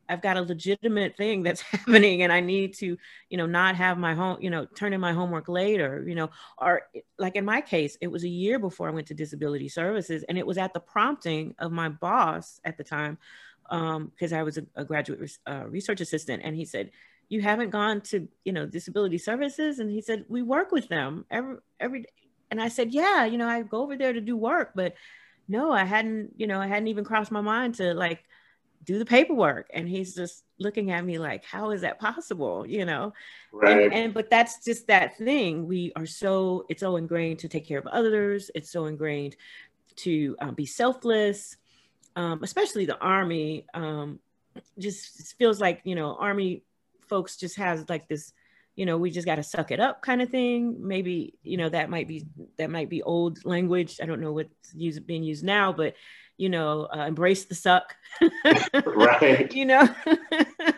I've 0.07 0.21
got 0.21 0.37
a 0.37 0.41
legitimate 0.41 1.17
thing 1.17 1.43
that's 1.43 1.61
happening 1.71 2.21
and 2.21 2.31
I 2.31 2.39
need 2.39 2.75
to, 2.75 2.97
you 3.29 3.37
know, 3.37 3.45
not 3.45 3.75
have 3.75 3.97
my 3.97 4.13
home, 4.13 4.37
you 4.39 4.49
know, 4.49 4.65
turn 4.65 4.93
in 4.93 5.01
my 5.01 5.13
homework 5.13 5.47
later, 5.49 6.03
you 6.07 6.15
know, 6.15 6.29
or 6.57 6.83
like 7.17 7.35
in 7.35 7.45
my 7.45 7.61
case, 7.61 7.97
it 8.01 8.07
was 8.07 8.23
a 8.23 8.29
year 8.29 8.59
before 8.59 8.87
I 8.87 8.91
went 8.91 9.07
to 9.07 9.13
disability 9.13 9.69
services 9.69 10.23
and 10.27 10.37
it 10.37 10.45
was 10.45 10.57
at 10.57 10.73
the 10.73 10.79
prompting 10.79 11.55
of 11.59 11.71
my 11.71 11.89
boss 11.89 12.59
at 12.63 12.77
the 12.77 12.83
time, 12.83 13.17
because 13.69 14.33
um, 14.33 14.39
I 14.39 14.43
was 14.43 14.57
a, 14.57 14.65
a 14.75 14.85
graduate 14.85 15.31
uh, 15.47 15.63
research 15.67 16.01
assistant. 16.01 16.43
And 16.43 16.55
he 16.55 16.65
said, 16.65 16.91
you 17.29 17.41
haven't 17.41 17.71
gone 17.71 18.01
to, 18.01 18.27
you 18.43 18.53
know, 18.53 18.65
disability 18.65 19.17
services. 19.17 19.79
And 19.79 19.89
he 19.89 20.01
said, 20.01 20.25
we 20.27 20.41
work 20.41 20.71
with 20.71 20.87
them 20.87 21.25
every, 21.31 21.57
every 21.79 22.01
day. 22.01 22.09
And 22.51 22.61
I 22.61 22.67
said, 22.67 22.93
yeah, 22.93 23.25
you 23.25 23.37
know, 23.37 23.47
I 23.47 23.63
go 23.63 23.81
over 23.81 23.97
there 23.97 24.13
to 24.13 24.21
do 24.21 24.37
work, 24.37 24.71
but 24.75 24.93
no, 25.47 25.71
I 25.71 25.83
hadn't, 25.83 26.33
you 26.37 26.47
know, 26.47 26.59
I 26.61 26.67
hadn't 26.67 26.87
even 26.87 27.03
crossed 27.03 27.31
my 27.31 27.41
mind 27.41 27.75
to 27.75 27.93
like, 27.93 28.23
do 28.85 28.99
the 28.99 29.05
paperwork 29.05 29.67
and 29.73 29.89
he's 29.89 30.15
just 30.15 30.43
looking 30.59 30.91
at 30.91 31.03
me 31.03 31.17
like 31.17 31.43
how 31.43 31.71
is 31.71 31.81
that 31.81 31.99
possible 31.99 32.65
you 32.67 32.85
know 32.85 33.11
right. 33.51 33.85
and, 33.85 33.93
and 33.93 34.13
but 34.13 34.29
that's 34.29 34.63
just 34.63 34.87
that 34.87 35.17
thing 35.17 35.67
we 35.67 35.91
are 35.95 36.05
so 36.05 36.65
it's 36.69 36.81
so 36.81 36.95
ingrained 36.95 37.39
to 37.39 37.47
take 37.47 37.67
care 37.67 37.79
of 37.79 37.87
others 37.87 38.51
it's 38.53 38.71
so 38.71 38.85
ingrained 38.85 39.35
to 39.95 40.35
um, 40.39 40.53
be 40.53 40.65
selfless 40.65 41.57
um, 42.15 42.43
especially 42.43 42.85
the 42.85 42.97
army 42.97 43.65
um, 43.73 44.19
just 44.79 45.35
feels 45.37 45.59
like 45.59 45.81
you 45.83 45.95
know 45.95 46.15
army 46.19 46.63
folks 47.07 47.37
just 47.37 47.57
has 47.57 47.87
like 47.89 48.07
this 48.07 48.33
you 48.75 48.85
know 48.85 48.97
we 48.97 49.11
just 49.11 49.25
got 49.25 49.35
to 49.35 49.43
suck 49.43 49.71
it 49.71 49.79
up 49.79 50.01
kind 50.01 50.21
of 50.21 50.29
thing 50.29 50.75
maybe 50.79 51.33
you 51.43 51.57
know 51.57 51.69
that 51.69 51.89
might 51.89 52.07
be 52.07 52.25
that 52.57 52.69
might 52.69 52.89
be 52.89 53.03
old 53.03 53.43
language 53.45 53.99
i 54.01 54.05
don't 54.05 54.21
know 54.21 54.31
what's 54.33 54.73
used, 54.73 55.05
being 55.05 55.23
used 55.23 55.43
now 55.43 55.71
but 55.71 55.95
you 56.37 56.49
know, 56.49 56.87
uh, 56.93 57.05
embrace 57.07 57.45
the 57.45 57.55
suck. 57.55 57.95
right. 58.85 59.51
You 59.55 59.65
know, 59.65 59.87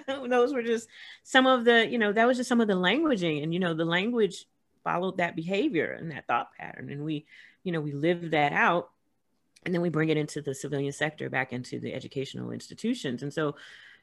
those 0.28 0.54
were 0.54 0.62
just 0.62 0.88
some 1.24 1.48
of 1.48 1.66
the, 1.66 1.88
you 1.88 1.98
know, 1.98 2.12
that 2.14 2.28
was 2.28 2.38
just 2.38 2.50
some 2.50 2.62
of 2.62 2.68
the 2.68 2.76
languaging. 2.76 3.42
And, 3.42 3.54
you 3.54 3.60
know, 3.60 3.74
the 3.74 3.86
language 3.86 4.46
followed 4.84 5.18
that 5.18 5.36
behavior 5.36 5.92
and 5.92 6.12
that 6.12 6.28
thought 6.28 6.50
pattern. 6.58 6.92
And 6.92 7.04
we, 7.04 7.26
you 7.64 7.72
know, 7.72 7.82
we 7.82 7.94
lived 7.94 8.32
that 8.32 8.54
out. 8.54 8.90
And 9.68 9.74
then 9.74 9.82
we 9.82 9.90
bring 9.90 10.08
it 10.08 10.16
into 10.16 10.42
the 10.42 10.56
civilian 10.56 10.94
sector, 10.94 11.30
back 11.30 11.52
into 11.52 11.78
the 11.78 11.94
educational 11.94 12.52
institutions. 12.52 13.22
And 13.22 13.34
so, 13.34 13.58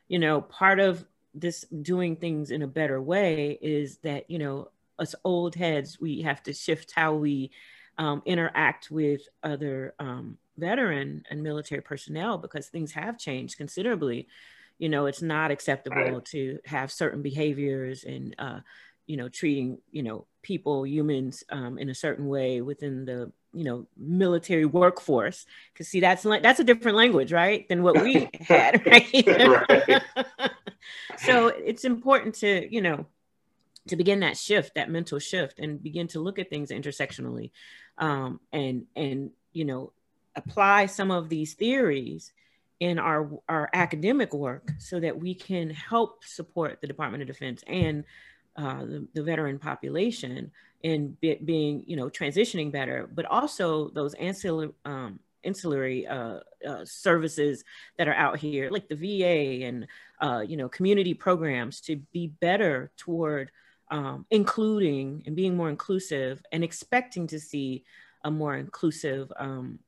you 0.09 0.19
know, 0.19 0.43
part 0.43 0.79
of 0.79 1.07
this 1.33 1.65
doing 1.81 2.17
things 2.17 2.51
in 2.51 2.61
a 2.61 2.67
better 2.67 3.01
way 3.01 3.59
is 3.63 3.97
that, 4.03 4.31
you 4.31 4.39
know, 4.39 4.69
us 4.99 5.15
old 5.25 5.55
heads, 5.55 5.99
we 5.99 6.21
have 6.21 6.43
to 6.43 6.53
shift 6.53 6.93
how 6.95 7.15
we 7.15 7.51
um, 7.97 8.21
interact 8.27 8.91
with 8.91 9.23
other 9.43 9.95
um, 9.99 10.37
veteran 10.59 11.25
and 11.31 11.43
military 11.43 11.81
personnel 11.81 12.37
because 12.37 12.69
things 12.69 12.93
have 12.93 13.17
changed 13.17 13.57
considerably. 13.57 14.29
You 14.77 14.91
know, 14.91 15.07
it's 15.07 15.23
not 15.23 15.51
acceptable 15.51 15.97
right. 15.97 16.25
to 16.27 16.59
have 16.67 16.93
certain 16.93 17.23
behaviors 17.23 18.05
and, 18.05 18.35
uh, 18.39 18.61
you 19.07 19.17
know, 19.17 19.31
treating, 19.31 19.79
you 19.91 20.03
know, 20.03 20.27
people, 20.43 20.87
humans 20.87 21.43
um, 21.49 21.79
in 21.79 21.89
a 21.89 21.95
certain 21.95 22.29
way 22.29 22.61
within 22.61 23.07
the, 23.07 23.33
you 23.55 23.65
know, 23.65 23.87
military 23.97 24.65
workforce. 24.65 25.47
Cause 25.77 25.89
see, 25.89 26.01
that's 26.01 26.25
like, 26.25 26.43
that's 26.43 26.61
a 26.61 26.65
different 26.65 26.97
language, 26.97 27.33
right? 27.33 27.69
Than 27.69 27.83
what 27.83 28.03
we 28.03 28.29
had, 28.41 28.85
right? 28.87 29.27
right. 29.27 30.03
so 31.19 31.49
it's 31.49 31.85
important 31.85 32.35
to, 32.37 32.69
you 32.73 32.83
know, 32.83 33.07
to 33.89 33.97
begin 33.97 34.21
that 34.21 34.37
shift, 34.37 34.75
that 34.75 34.91
mental 34.91 35.19
shift 35.19 35.59
and 35.59 35.83
begin 35.83 36.09
to 36.09 36.21
look 36.21 36.39
at 36.39 36.51
things 36.51 36.71
intersectionally 36.71 37.51
um, 37.99 38.41
and, 38.53 38.87
and, 38.97 39.31
you 39.53 39.65
know, 39.65 39.93
apply 40.37 40.87
some 40.87 41.11
of 41.11 41.29
these 41.29 41.55
theories 41.55 42.33
in 42.81 42.99
our 42.99 43.31
our 43.49 43.71
academic 43.73 44.35
work 44.35 44.73
so 44.79 44.99
that 45.01 45.19
we 45.19 45.35
can 45.35 45.71
help 45.71 46.25
support 46.25 46.81
the 46.81 46.87
Department 46.87 47.23
of 47.23 47.29
Defense 47.29 47.63
and 47.67 48.05
uh, 48.57 48.85
the, 48.85 49.07
the, 49.15 49.23
veteran 49.23 49.59
population 49.59 50.51
in 50.85 51.17
be, 51.21 51.35
being 51.37 51.83
you 51.87 51.97
know 51.97 52.09
transitioning 52.09 52.71
better, 52.71 53.09
but 53.13 53.25
also 53.25 53.89
those 53.89 54.15
ancillary 54.15 54.71
um, 54.85 55.19
ancillary 55.43 56.07
uh, 56.07 56.41
uh, 56.67 56.85
services 56.85 57.65
that 57.99 58.07
are 58.07 58.15
out 58.15 58.39
here, 58.39 58.71
like 58.71 58.89
the 58.89 58.95
VA 58.95 59.65
and 59.67 59.87
uh, 60.21 60.45
you 60.47 60.57
know 60.57 60.69
community 60.69 61.15
programs, 61.15 61.81
to 61.81 61.97
be 62.13 62.29
better 62.29 62.93
toward 62.97 63.51
um, 63.91 64.27
including 64.31 65.23
and 65.27 65.35
being 65.35 65.57
more 65.57 65.71
inclusive 65.71 66.43
and 66.53 66.63
expecting 66.63 67.27
to 67.27 67.41
see 67.41 67.83
a 68.23 68.31
more 68.31 68.55
inclusive 68.55 69.33
um, 69.39 69.79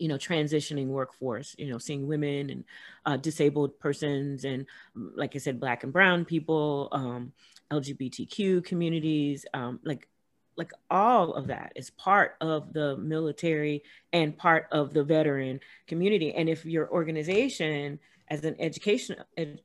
you 0.00 0.08
know 0.08 0.16
transitioning 0.16 0.86
workforce 0.86 1.54
you 1.58 1.68
know 1.68 1.78
seeing 1.78 2.08
women 2.08 2.50
and 2.50 2.64
uh, 3.04 3.16
disabled 3.16 3.78
persons 3.78 4.44
and 4.44 4.64
like 4.94 5.36
i 5.36 5.38
said 5.38 5.60
black 5.60 5.84
and 5.84 5.92
brown 5.92 6.24
people 6.24 6.88
um, 6.92 7.32
lgbtq 7.72 8.64
communities 8.64 9.46
um, 9.54 9.80
like 9.84 10.08
like 10.56 10.72
all 10.90 11.32
of 11.34 11.46
that 11.46 11.72
is 11.76 11.90
part 11.90 12.34
of 12.40 12.72
the 12.72 12.96
military 12.98 13.82
and 14.12 14.36
part 14.36 14.66
of 14.72 14.92
the 14.92 15.02
veteran 15.02 15.60
community 15.86 16.34
and 16.34 16.48
if 16.48 16.64
your 16.66 16.90
organization 16.90 17.98
as 18.30 18.44
an 18.44 18.54
education 18.60 19.16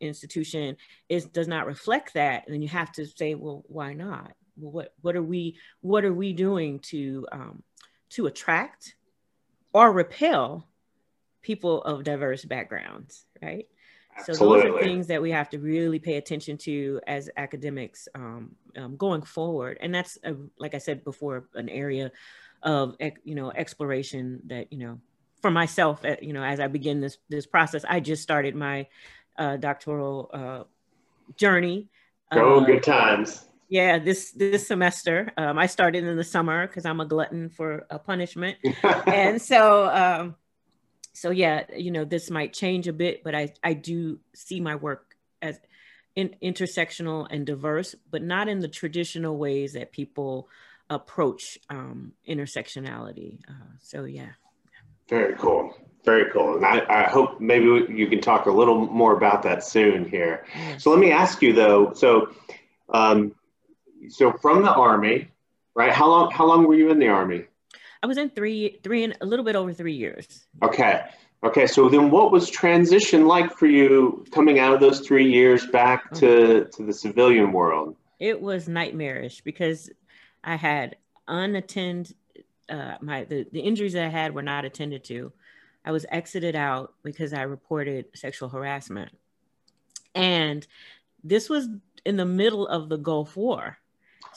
institution 0.01 0.75
is 1.07 1.25
does 1.25 1.47
not 1.47 1.67
reflect 1.67 2.15
that, 2.15 2.45
then 2.47 2.61
you 2.61 2.67
have 2.67 2.91
to 2.93 3.05
say, 3.05 3.35
well, 3.35 3.63
why 3.67 3.93
not? 3.93 4.33
Well, 4.57 4.71
what 4.71 4.93
what 5.01 5.15
are 5.15 5.23
we 5.23 5.57
what 5.81 6.03
are 6.03 6.13
we 6.13 6.33
doing 6.33 6.79
to 6.89 7.27
um, 7.31 7.63
to 8.11 8.25
attract 8.25 8.95
or 9.71 9.91
repel 9.91 10.67
people 11.43 11.83
of 11.83 12.03
diverse 12.03 12.43
backgrounds, 12.43 13.25
right? 13.41 13.67
Absolutely. 14.17 14.35
So 14.35 14.45
those 14.45 14.65
are 14.65 14.83
things 14.83 15.07
that 15.07 15.21
we 15.21 15.31
have 15.31 15.49
to 15.49 15.59
really 15.59 15.99
pay 15.99 16.15
attention 16.15 16.57
to 16.59 17.01
as 17.05 17.29
academics 17.35 18.07
um, 18.15 18.55
um, 18.77 18.95
going 18.95 19.21
forward, 19.21 19.77
and 19.81 19.93
that's 19.93 20.17
a, 20.23 20.35
like 20.57 20.73
I 20.73 20.77
said 20.77 21.03
before, 21.03 21.47
an 21.53 21.69
area 21.69 22.11
of 22.63 22.95
you 23.23 23.35
know 23.35 23.51
exploration 23.51 24.41
that 24.47 24.71
you 24.71 24.79
know 24.79 24.99
for 25.45 25.51
myself, 25.51 26.03
uh, 26.03 26.15
you 26.21 26.33
know, 26.33 26.43
as 26.43 26.59
I 26.59 26.67
begin 26.67 27.01
this 27.01 27.19
this 27.29 27.45
process, 27.45 27.85
I 27.87 27.99
just 27.99 28.23
started 28.23 28.55
my 28.55 28.87
uh, 29.37 29.57
doctoral 29.57 30.31
uh, 30.33 30.63
journey. 31.37 31.89
Go 32.33 32.61
uh, 32.61 32.65
good 32.65 32.81
times. 32.81 33.47
Yeah, 33.69 33.99
this 33.99 34.31
this 34.31 34.67
semester 34.67 35.31
um, 35.37 35.59
I 35.59 35.67
started 35.67 36.03
in 36.03 36.17
the 36.17 36.23
summer 36.23 36.65
because 36.65 36.85
I'm 36.85 36.99
a 36.99 37.05
glutton 37.05 37.49
for 37.49 37.85
a 37.91 37.99
punishment, 37.99 38.57
and 39.05 39.41
so 39.41 39.87
um, 39.89 40.35
so 41.15 41.29
yeah, 41.29 41.63
you 41.75 41.91
know, 41.91 42.03
this 42.05 42.29
might 42.29 42.53
change 42.53 42.87
a 42.87 42.93
bit, 42.93 43.23
but 43.23 43.33
I 43.33 43.53
I 43.63 43.73
do 43.73 44.19
see 44.33 44.59
my 44.59 44.75
work 44.75 45.15
as 45.41 45.59
in, 46.15 46.35
intersectional 46.43 47.27
and 47.29 47.45
diverse, 47.45 47.95
but 48.11 48.21
not 48.21 48.47
in 48.47 48.59
the 48.59 48.67
traditional 48.67 49.37
ways 49.37 49.73
that 49.73 49.91
people 49.91 50.49
approach 50.89 51.57
um, 51.69 52.13
intersectionality. 52.27 53.39
Uh, 53.47 53.73
so 53.79 54.03
yeah. 54.03 54.29
Very 55.09 55.35
cool. 55.35 55.73
Very 56.03 56.29
cool. 56.31 56.57
And 56.57 56.65
I, 56.65 56.85
I 56.87 57.03
hope 57.03 57.39
maybe 57.39 57.65
you 57.65 58.07
can 58.07 58.21
talk 58.21 58.45
a 58.45 58.51
little 58.51 58.85
more 58.85 59.15
about 59.15 59.43
that 59.43 59.63
soon 59.63 60.07
here. 60.07 60.45
So 60.77 60.91
let 60.91 60.99
me 60.99 61.11
ask 61.11 61.41
you 61.41 61.53
though. 61.53 61.93
So, 61.93 62.29
um, 62.89 63.33
so 64.09 64.33
from 64.33 64.61
the 64.63 64.71
army, 64.71 65.29
right? 65.73 65.91
How 65.91 66.07
long? 66.07 66.31
How 66.31 66.45
long 66.45 66.67
were 66.67 66.75
you 66.75 66.91
in 66.91 66.99
the 66.99 67.07
army? 67.07 67.45
I 68.03 68.07
was 68.07 68.17
in 68.17 68.29
three, 68.29 68.79
three 68.83 69.03
and 69.03 69.17
a 69.21 69.25
little 69.25 69.45
bit 69.45 69.55
over 69.55 69.73
three 69.73 69.95
years. 69.95 70.45
Okay. 70.61 71.03
Okay. 71.43 71.67
So 71.67 71.89
then, 71.89 72.11
what 72.11 72.31
was 72.31 72.49
transition 72.49 73.27
like 73.27 73.51
for 73.51 73.67
you 73.67 74.25
coming 74.31 74.59
out 74.59 74.73
of 74.73 74.79
those 74.79 75.01
three 75.01 75.31
years 75.31 75.65
back 75.67 76.11
to 76.15 76.25
mm-hmm. 76.25 76.69
to 76.71 76.85
the 76.85 76.93
civilian 76.93 77.51
world? 77.51 77.95
It 78.19 78.41
was 78.41 78.67
nightmarish 78.67 79.41
because 79.41 79.89
I 80.43 80.55
had 80.55 80.95
unattended 81.27 82.15
uh, 82.69 82.95
my 83.01 83.23
the, 83.25 83.45
the 83.51 83.59
injuries 83.59 83.93
that 83.93 84.05
I 84.05 84.09
had 84.09 84.33
were 84.33 84.41
not 84.41 84.65
attended 84.65 85.03
to. 85.05 85.31
I 85.83 85.91
was 85.91 86.05
exited 86.09 86.55
out 86.55 86.93
because 87.03 87.33
I 87.33 87.43
reported 87.43 88.05
sexual 88.15 88.49
harassment. 88.49 89.11
And 90.15 90.65
this 91.23 91.49
was 91.49 91.67
in 92.05 92.17
the 92.17 92.25
middle 92.25 92.67
of 92.67 92.89
the 92.89 92.97
Gulf 92.97 93.35
War. 93.35 93.77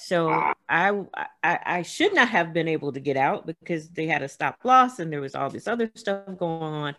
So 0.00 0.30
I, 0.68 1.02
I, 1.42 1.58
I 1.66 1.82
should 1.82 2.14
not 2.14 2.28
have 2.28 2.52
been 2.52 2.68
able 2.68 2.92
to 2.92 3.00
get 3.00 3.16
out 3.16 3.46
because 3.46 3.88
they 3.88 4.06
had 4.06 4.22
a 4.22 4.28
stop 4.28 4.58
loss 4.64 4.98
and 4.98 5.12
there 5.12 5.20
was 5.20 5.34
all 5.34 5.50
this 5.50 5.68
other 5.68 5.90
stuff 5.94 6.24
going 6.38 6.62
on. 6.62 6.96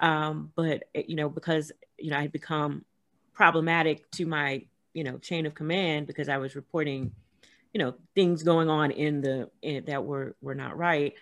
Um, 0.00 0.52
but 0.54 0.84
you 0.94 1.16
know, 1.16 1.28
because 1.28 1.72
you 1.98 2.10
know 2.10 2.18
I 2.18 2.22
had 2.22 2.32
become 2.32 2.84
problematic 3.32 4.10
to 4.12 4.26
my 4.26 4.64
you 4.92 5.04
know 5.04 5.18
chain 5.18 5.46
of 5.46 5.54
command 5.54 6.06
because 6.06 6.28
I 6.28 6.38
was 6.38 6.56
reporting 6.56 7.12
you 7.74 7.80
know 7.80 7.94
things 8.14 8.42
going 8.42 8.70
on 8.70 8.90
in 8.92 9.20
the 9.20 9.50
in, 9.60 9.84
that 9.84 10.04
were 10.04 10.36
were 10.40 10.54
not 10.54 10.78
right 10.78 11.12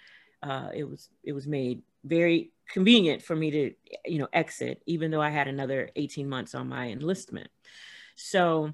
uh, 0.43 0.69
it 0.73 0.85
was 0.89 1.09
it 1.25 1.33
was 1.33 1.49
made 1.49 1.83
very 2.05 2.53
convenient 2.69 3.23
for 3.23 3.35
me 3.35 3.51
to 3.51 3.75
you 4.07 4.19
know 4.19 4.29
exit 4.33 4.83
even 4.87 5.11
though 5.11 5.21
i 5.21 5.31
had 5.31 5.49
another 5.49 5.91
18 5.97 6.29
months 6.29 6.55
on 6.55 6.69
my 6.69 6.89
enlistment 6.89 7.49
so 8.17 8.73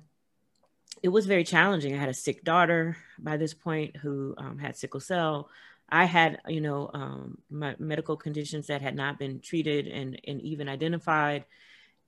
it 1.02 1.08
was 1.08 1.26
very 1.26 1.44
challenging. 1.44 1.94
I 1.94 1.98
had 1.98 2.08
a 2.08 2.14
sick 2.14 2.44
daughter 2.44 2.96
by 3.18 3.36
this 3.36 3.54
point 3.54 3.96
who 3.96 4.34
um, 4.38 4.58
had 4.58 4.76
sickle 4.76 5.00
cell. 5.00 5.48
I 5.88 6.04
had 6.04 6.40
you 6.46 6.60
know 6.60 6.90
um, 6.92 7.38
my 7.50 7.74
medical 7.78 8.16
conditions 8.16 8.66
that 8.66 8.82
had 8.82 8.94
not 8.94 9.18
been 9.18 9.40
treated 9.40 9.86
and 9.86 10.20
and 10.26 10.40
even 10.42 10.68
identified. 10.68 11.44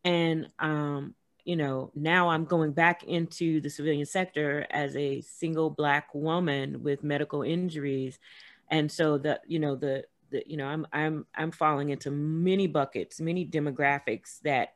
And 0.04 0.48
um, 0.58 1.14
you 1.44 1.56
know, 1.56 1.90
now 1.94 2.28
I'm 2.28 2.44
going 2.44 2.72
back 2.72 3.02
into 3.04 3.60
the 3.60 3.70
civilian 3.70 4.06
sector 4.06 4.66
as 4.70 4.96
a 4.96 5.20
single 5.22 5.70
black 5.70 6.14
woman 6.14 6.82
with 6.82 7.02
medical 7.02 7.42
injuries. 7.42 8.18
And 8.70 8.90
so 8.90 9.18
the, 9.18 9.40
you 9.46 9.58
know, 9.58 9.76
the, 9.76 10.04
the 10.30 10.44
you 10.46 10.56
know, 10.56 10.66
I'm 10.66 10.86
I'm 10.92 11.26
I'm 11.34 11.50
falling 11.50 11.90
into 11.90 12.10
many 12.10 12.66
buckets, 12.66 13.20
many 13.20 13.46
demographics 13.46 14.40
that 14.42 14.74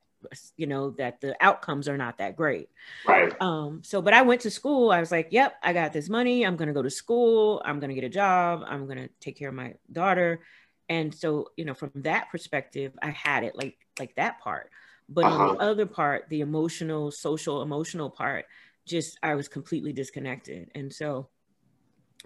you 0.57 0.67
know 0.67 0.91
that 0.91 1.21
the 1.21 1.37
outcomes 1.41 1.89
are 1.89 1.97
not 1.97 2.19
that 2.19 2.37
great 2.37 2.69
right 3.07 3.41
um 3.41 3.83
so 3.85 4.01
but 4.01 4.15
i 4.15 4.23
went 4.23 4.41
to 4.41 4.51
school 4.51 4.91
i 4.91 5.01
was 5.01 5.11
like 5.11 5.29
yep 5.31 5.55
i 5.63 5.73
got 5.73 5.93
this 5.93 6.09
money 6.09 6.45
i'm 6.45 6.57
going 6.57 6.69
to 6.69 6.75
go 6.75 6.83
to 6.83 6.91
school 6.91 7.63
i'm 7.65 7.81
going 7.81 7.89
to 7.89 7.95
get 7.95 8.05
a 8.05 8.09
job 8.09 8.63
i'm 8.67 8.87
going 8.87 8.99
to 8.99 9.09
take 9.21 9.37
care 9.37 9.49
of 9.49 9.55
my 9.55 9.75
daughter 9.93 10.41
and 10.89 11.15
so 11.15 11.49
you 11.57 11.65
know 11.65 11.75
from 11.75 11.91
that 11.95 12.29
perspective 12.31 12.93
i 13.03 13.11
had 13.11 13.45
it 13.45 13.57
like 13.57 13.77
like 13.99 14.15
that 14.17 14.41
part 14.41 14.71
but 15.09 15.25
uh-huh. 15.25 15.49
on 15.49 15.57
the 15.57 15.63
other 15.63 15.87
part, 15.87 16.29
the 16.29 16.41
emotional, 16.41 17.11
social, 17.11 17.63
emotional 17.63 18.11
part, 18.11 18.47
just 18.87 19.19
I 19.23 19.35
was 19.35 19.49
completely 19.49 19.93
disconnected. 19.93 20.71
And 20.75 20.93
so 20.93 21.29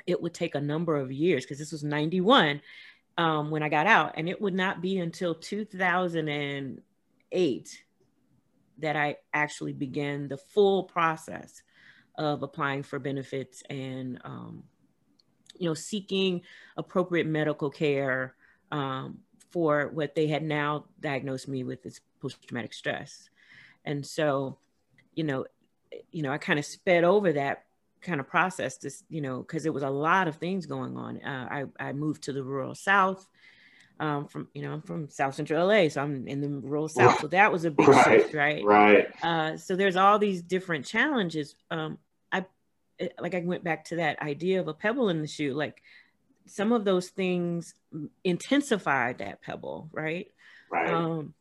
it 0.06 0.20
would 0.20 0.34
take 0.34 0.54
a 0.54 0.60
number 0.60 0.96
of 0.96 1.10
years 1.10 1.44
because 1.44 1.58
this 1.58 1.72
was 1.72 1.82
91 1.82 2.60
um, 3.16 3.50
when 3.50 3.62
I 3.62 3.68
got 3.68 3.86
out. 3.86 4.14
And 4.16 4.28
it 4.28 4.40
would 4.40 4.54
not 4.54 4.80
be 4.80 4.98
until 4.98 5.34
2008 5.34 7.82
that 8.78 8.96
I 8.96 9.16
actually 9.32 9.72
began 9.72 10.28
the 10.28 10.36
full 10.36 10.84
process 10.84 11.62
of 12.16 12.42
applying 12.42 12.82
for 12.82 12.98
benefits 12.98 13.62
and, 13.70 14.20
um, 14.24 14.64
you 15.56 15.68
know, 15.68 15.74
seeking 15.74 16.42
appropriate 16.76 17.26
medical 17.26 17.70
care 17.70 18.34
um, 18.72 19.18
for 19.50 19.88
what 19.94 20.14
they 20.14 20.26
had 20.26 20.42
now 20.42 20.84
diagnosed 21.00 21.48
me 21.48 21.64
with 21.64 21.84
is 21.86 22.00
post-traumatic 22.20 22.72
stress. 22.72 23.30
And 23.84 24.04
so, 24.04 24.58
you 25.14 25.24
know, 25.24 25.46
you 26.10 26.22
know, 26.22 26.32
I 26.32 26.38
kind 26.38 26.58
of 26.58 26.66
sped 26.66 27.04
over 27.04 27.32
that 27.32 27.64
kind 28.00 28.20
of 28.20 28.28
process 28.28 28.76
this, 28.76 29.04
you 29.08 29.20
know, 29.20 29.38
because 29.38 29.66
it 29.66 29.72
was 29.74 29.82
a 29.82 29.90
lot 29.90 30.28
of 30.28 30.36
things 30.36 30.66
going 30.66 30.96
on. 30.96 31.22
Uh, 31.22 31.66
I, 31.80 31.88
I 31.88 31.92
moved 31.92 32.22
to 32.24 32.32
the 32.32 32.42
rural 32.42 32.74
South. 32.74 33.26
Um, 34.00 34.26
from 34.28 34.48
you 34.54 34.62
know 34.62 34.72
I'm 34.72 34.82
from 34.82 35.08
South 35.08 35.34
Central 35.34 35.66
LA, 35.66 35.88
so 35.88 36.02
I'm 36.02 36.28
in 36.28 36.40
the 36.40 36.48
rural 36.48 36.88
South. 36.88 37.20
So 37.20 37.26
that 37.28 37.50
was 37.50 37.64
a 37.64 37.70
big 37.70 37.88
right, 37.88 38.04
shift, 38.04 38.34
right? 38.34 38.64
Right. 38.64 39.08
Uh, 39.22 39.56
so 39.56 39.74
there's 39.74 39.96
all 39.96 40.18
these 40.18 40.40
different 40.40 40.84
challenges. 40.84 41.56
Um, 41.70 41.98
I 42.30 42.44
like 43.18 43.34
I 43.34 43.40
went 43.40 43.64
back 43.64 43.86
to 43.86 43.96
that 43.96 44.22
idea 44.22 44.60
of 44.60 44.68
a 44.68 44.74
pebble 44.74 45.08
in 45.08 45.20
the 45.20 45.26
shoe. 45.26 45.52
Like 45.52 45.82
some 46.46 46.72
of 46.72 46.84
those 46.84 47.08
things 47.08 47.74
intensified 48.24 49.18
that 49.18 49.42
pebble, 49.42 49.88
right? 49.92 50.30
Right. 50.70 50.90
Um, 50.90 51.34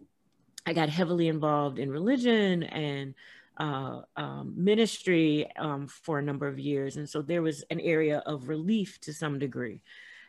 I 0.65 0.73
got 0.73 0.89
heavily 0.89 1.27
involved 1.27 1.79
in 1.79 1.89
religion 1.89 2.63
and 2.63 3.15
uh, 3.57 4.01
um, 4.15 4.53
ministry 4.55 5.49
um, 5.55 5.87
for 5.87 6.19
a 6.19 6.21
number 6.21 6.47
of 6.47 6.59
years. 6.59 6.97
And 6.97 7.09
so 7.09 7.21
there 7.21 7.41
was 7.41 7.63
an 7.69 7.79
area 7.79 8.19
of 8.25 8.49
relief 8.49 8.99
to 9.01 9.13
some 9.13 9.39
degree. 9.39 9.81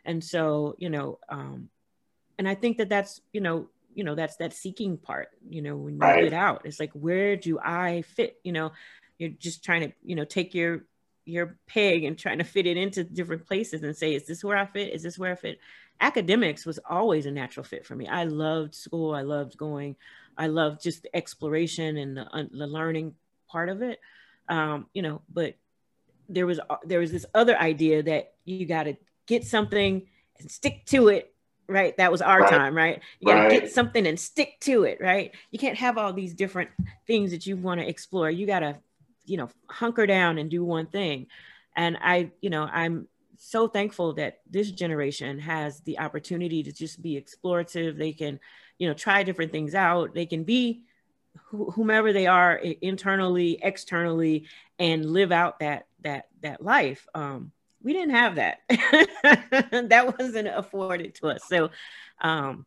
And 0.05 0.23
so, 0.23 0.75
you 0.77 0.89
know, 0.89 1.19
um, 1.29 1.69
and 2.39 2.47
I 2.47 2.55
think 2.55 2.77
that 2.77 2.87
that's, 2.87 3.21
you 3.33 3.41
know, 3.41 3.67
you 3.93 4.05
know, 4.05 4.15
that's 4.15 4.37
that 4.37 4.53
seeking 4.53 4.97
part, 4.97 5.27
you 5.49 5.61
know, 5.61 5.75
when 5.75 5.95
you 5.95 5.99
right. 5.99 6.23
get 6.23 6.33
out, 6.33 6.61
it's 6.63 6.79
like, 6.79 6.91
where 6.93 7.35
do 7.35 7.59
I 7.59 8.03
fit? 8.03 8.39
You 8.43 8.53
know, 8.53 8.71
you're 9.17 9.31
just 9.31 9.63
trying 9.63 9.81
to, 9.81 9.91
you 10.03 10.15
know, 10.15 10.23
take 10.23 10.55
your 10.55 10.85
your 11.25 11.57
peg 11.67 12.05
and 12.05 12.17
trying 12.17 12.37
to 12.39 12.43
fit 12.43 12.65
it 12.65 12.77
into 12.77 13.03
different 13.03 13.45
places 13.45 13.83
and 13.83 13.95
say, 13.95 14.15
is 14.15 14.25
this 14.25 14.43
where 14.43 14.57
I 14.57 14.65
fit? 14.65 14.93
Is 14.93 15.03
this 15.03 15.19
where 15.19 15.33
I 15.33 15.35
fit? 15.35 15.59
Academics 15.99 16.65
was 16.65 16.79
always 16.89 17.25
a 17.25 17.31
natural 17.31 17.65
fit 17.65 17.85
for 17.85 17.95
me. 17.95 18.07
I 18.07 18.23
loved 18.23 18.73
school. 18.73 19.13
I 19.13 19.21
loved 19.21 19.57
going. 19.57 19.97
I 20.37 20.47
loved 20.47 20.81
just 20.81 21.03
the 21.03 21.15
exploration 21.15 21.97
and 21.97 22.17
the, 22.17 22.21
uh, 22.21 22.45
the 22.51 22.67
learning 22.67 23.15
part 23.49 23.67
of 23.67 23.81
it. 23.81 23.99
Um, 24.47 24.87
you 24.93 25.01
know, 25.01 25.21
but 25.31 25.55
there 26.29 26.47
was 26.47 26.59
uh, 26.69 26.77
there 26.85 26.99
was 26.99 27.11
this 27.11 27.25
other 27.35 27.59
idea 27.59 28.01
that 28.03 28.33
you 28.45 28.65
got 28.65 28.83
to 28.83 28.95
get 29.27 29.43
something 29.43 30.07
and 30.39 30.49
stick 30.49 30.85
to 30.85 31.09
it 31.09 31.33
right? 31.69 31.95
That 31.97 32.11
was 32.11 32.21
our 32.21 32.41
right. 32.41 32.49
time 32.49 32.75
right? 32.75 33.01
You 33.19 33.27
got 33.27 33.35
to 33.35 33.41
right. 33.41 33.61
get 33.61 33.71
something 33.71 34.05
and 34.05 34.19
stick 34.19 34.59
to 34.61 34.83
it 34.83 34.99
right? 34.99 35.31
You 35.51 35.59
can't 35.59 35.77
have 35.77 35.97
all 35.97 36.13
these 36.13 36.33
different 36.33 36.69
things 37.07 37.31
that 37.31 37.45
you 37.45 37.55
want 37.55 37.81
to 37.81 37.87
explore. 37.87 38.29
You 38.29 38.45
got 38.45 38.59
to 38.59 38.77
you 39.25 39.37
know 39.37 39.49
hunker 39.69 40.05
down 40.05 40.37
and 40.37 40.49
do 40.49 40.63
one 40.63 40.87
thing. 40.87 41.27
And 41.75 41.97
i 42.01 42.31
you 42.41 42.49
know 42.49 42.63
i'm 42.63 43.07
so 43.37 43.67
thankful 43.67 44.13
that 44.13 44.39
this 44.49 44.69
generation 44.69 45.39
has 45.39 45.79
the 45.81 45.99
opportunity 45.99 46.61
to 46.61 46.73
just 46.73 47.01
be 47.01 47.19
explorative. 47.19 47.97
They 47.97 48.11
can 48.11 48.39
you 48.77 48.87
know 48.87 48.93
try 48.93 49.23
different 49.23 49.51
things 49.51 49.73
out. 49.73 50.13
They 50.13 50.25
can 50.25 50.43
be 50.43 50.83
wh- 51.51 51.73
whomever 51.73 52.11
they 52.11 52.27
are 52.27 52.55
internally 52.55 53.59
externally 53.61 54.47
and 54.77 55.05
live 55.05 55.31
out 55.31 55.59
that 55.59 55.87
that 56.01 56.27
that 56.41 56.63
life. 56.63 57.07
Um 57.13 57.51
we 57.81 57.93
didn't 57.93 58.15
have 58.15 58.35
that 58.35 58.59
that 59.89 60.15
wasn't 60.17 60.47
afforded 60.47 61.15
to 61.15 61.27
us 61.27 61.41
so 61.47 61.69
um 62.21 62.65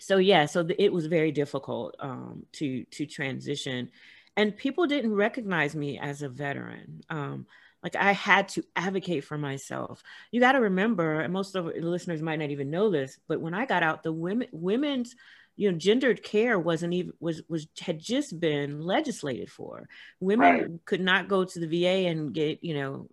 so 0.00 0.16
yeah, 0.16 0.46
so 0.46 0.62
the, 0.62 0.82
it 0.82 0.92
was 0.92 1.06
very 1.06 1.30
difficult 1.30 1.94
um, 2.00 2.46
to 2.54 2.84
to 2.84 3.06
transition, 3.06 3.90
and 4.36 4.56
people 4.56 4.86
didn't 4.86 5.14
recognize 5.14 5.76
me 5.76 5.98
as 5.98 6.22
a 6.22 6.28
veteran. 6.28 7.02
Um, 7.10 7.46
like 7.82 7.96
I 7.96 8.12
had 8.12 8.48
to 8.50 8.64
advocate 8.74 9.24
for 9.24 9.38
myself. 9.38 10.02
You 10.32 10.40
got 10.40 10.52
to 10.52 10.60
remember, 10.60 11.20
and 11.20 11.32
most 11.32 11.54
of 11.54 11.66
the 11.66 11.80
listeners 11.82 12.22
might 12.22 12.38
not 12.38 12.50
even 12.50 12.70
know 12.70 12.90
this, 12.90 13.18
but 13.28 13.40
when 13.40 13.54
I 13.54 13.66
got 13.66 13.82
out, 13.82 14.02
the 14.02 14.12
women 14.12 14.48
women's 14.52 15.14
you 15.56 15.70
know 15.70 15.76
gendered 15.76 16.22
care 16.22 16.58
wasn't 16.58 16.94
even 16.94 17.12
was 17.20 17.42
was 17.48 17.66
had 17.78 17.98
just 17.98 18.40
been 18.40 18.80
legislated 18.80 19.50
for 19.50 19.86
women 20.18 20.48
right. 20.48 20.70
could 20.86 21.00
not 21.02 21.28
go 21.28 21.44
to 21.44 21.60
the 21.60 21.66
va 21.66 22.08
and 22.08 22.32
get 22.32 22.64
you 22.64 22.72
know 22.72 23.08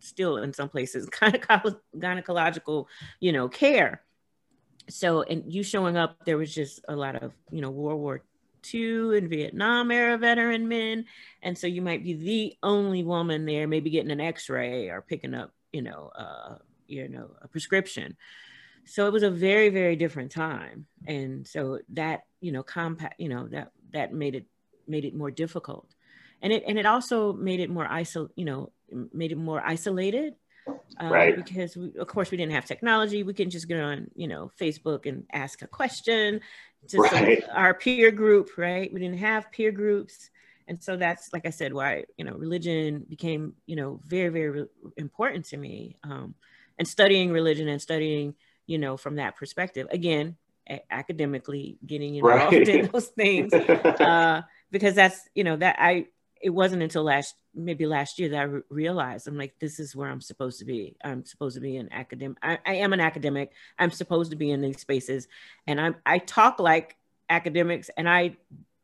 still 0.00 0.38
in 0.38 0.52
some 0.52 0.68
places 0.68 1.08
gynecological 1.10 2.86
you 3.20 3.32
know 3.32 3.48
care. 3.48 4.02
So 4.88 5.22
and 5.22 5.52
you 5.52 5.62
showing 5.62 5.96
up 5.96 6.24
there 6.24 6.36
was 6.36 6.54
just 6.54 6.80
a 6.88 6.96
lot 6.96 7.16
of 7.16 7.32
you 7.50 7.60
know 7.60 7.70
world 7.70 8.00
war 8.00 8.22
ii 8.72 9.18
and 9.18 9.28
vietnam 9.28 9.90
era 9.90 10.16
veteran 10.18 10.68
men. 10.68 11.04
And 11.42 11.56
so 11.56 11.66
you 11.66 11.82
might 11.82 12.02
be 12.02 12.14
the 12.14 12.56
only 12.62 13.02
woman 13.02 13.44
there 13.44 13.66
maybe 13.66 13.90
getting 13.90 14.10
an 14.10 14.20
x-ray 14.20 14.88
or 14.88 15.02
picking 15.02 15.34
up 15.34 15.52
you 15.72 15.82
know 15.82 16.10
uh 16.16 16.56
you 16.86 17.08
know 17.08 17.30
a 17.42 17.48
prescription. 17.48 18.16
So 18.86 19.06
it 19.06 19.12
was 19.12 19.22
a 19.22 19.30
very 19.30 19.70
very 19.70 19.96
different 19.96 20.30
time. 20.32 20.86
And 21.06 21.46
so 21.46 21.80
that 21.90 22.24
you 22.40 22.52
know 22.52 22.62
compact 22.62 23.20
you 23.20 23.28
know 23.28 23.48
that 23.48 23.72
that 23.92 24.12
made 24.12 24.34
it 24.34 24.46
made 24.86 25.04
it 25.04 25.14
more 25.14 25.30
difficult. 25.30 25.88
And 26.42 26.52
it 26.52 26.64
and 26.66 26.78
it 26.78 26.86
also 26.86 27.32
made 27.32 27.60
it 27.60 27.70
more 27.70 27.86
isol 27.86 28.28
you 28.36 28.44
know 28.44 28.70
made 29.12 29.32
it 29.32 29.38
more 29.38 29.62
isolated 29.64 30.34
uh, 31.00 31.08
right. 31.08 31.36
because 31.36 31.76
we, 31.76 31.92
of 31.98 32.06
course 32.06 32.30
we 32.30 32.36
didn't 32.36 32.52
have 32.52 32.64
technology 32.64 33.22
we 33.22 33.34
can 33.34 33.50
just 33.50 33.68
get 33.68 33.80
on 33.80 34.08
you 34.14 34.28
know 34.28 34.50
facebook 34.60 35.06
and 35.06 35.24
ask 35.32 35.62
a 35.62 35.66
question 35.66 36.40
to 36.88 36.98
right. 36.98 37.42
some, 37.42 37.50
our 37.54 37.74
peer 37.74 38.10
group 38.10 38.50
right 38.56 38.92
we 38.92 39.00
didn't 39.00 39.18
have 39.18 39.50
peer 39.50 39.72
groups 39.72 40.30
and 40.68 40.82
so 40.82 40.96
that's 40.96 41.32
like 41.32 41.46
i 41.46 41.50
said 41.50 41.72
why 41.72 42.04
you 42.16 42.24
know 42.24 42.34
religion 42.34 43.04
became 43.08 43.54
you 43.66 43.76
know 43.76 44.00
very 44.06 44.28
very 44.28 44.66
important 44.96 45.44
to 45.44 45.56
me 45.56 45.96
um, 46.04 46.34
and 46.78 46.86
studying 46.86 47.30
religion 47.30 47.68
and 47.68 47.82
studying 47.82 48.34
you 48.66 48.78
know 48.78 48.96
from 48.96 49.16
that 49.16 49.36
perspective 49.36 49.86
again 49.90 50.36
a- 50.68 50.82
academically 50.90 51.78
getting 51.84 52.14
involved 52.16 52.54
right. 52.54 52.68
in 52.68 52.90
those 52.92 53.08
things 53.08 53.52
uh, 54.00 54.42
because 54.70 54.94
that's 54.94 55.28
you 55.34 55.44
know 55.44 55.56
that 55.56 55.76
i 55.78 56.06
it 56.44 56.50
wasn't 56.50 56.82
until 56.82 57.04
last 57.04 57.36
maybe 57.54 57.86
last 57.86 58.18
year 58.18 58.28
that 58.28 58.38
I 58.38 58.42
re- 58.42 58.62
realized 58.68 59.26
I'm 59.26 59.38
like, 59.38 59.58
this 59.60 59.80
is 59.80 59.96
where 59.96 60.10
I'm 60.10 60.20
supposed 60.20 60.58
to 60.58 60.66
be. 60.66 60.94
I'm 61.02 61.24
supposed 61.24 61.54
to 61.54 61.60
be 61.60 61.78
an 61.78 61.88
academic. 61.90 62.36
I, 62.42 62.58
I, 62.66 62.74
am 62.74 62.92
an 62.92 63.00
academic. 63.00 63.52
I'm 63.78 63.90
supposed 63.90 64.30
to 64.30 64.36
be 64.36 64.50
in 64.50 64.60
these 64.60 64.78
spaces, 64.78 65.26
and 65.66 65.80
I'm 65.80 65.96
I 66.04 66.18
talk 66.18 66.60
like 66.60 66.96
academics, 67.30 67.88
and 67.96 68.06
I, 68.06 68.36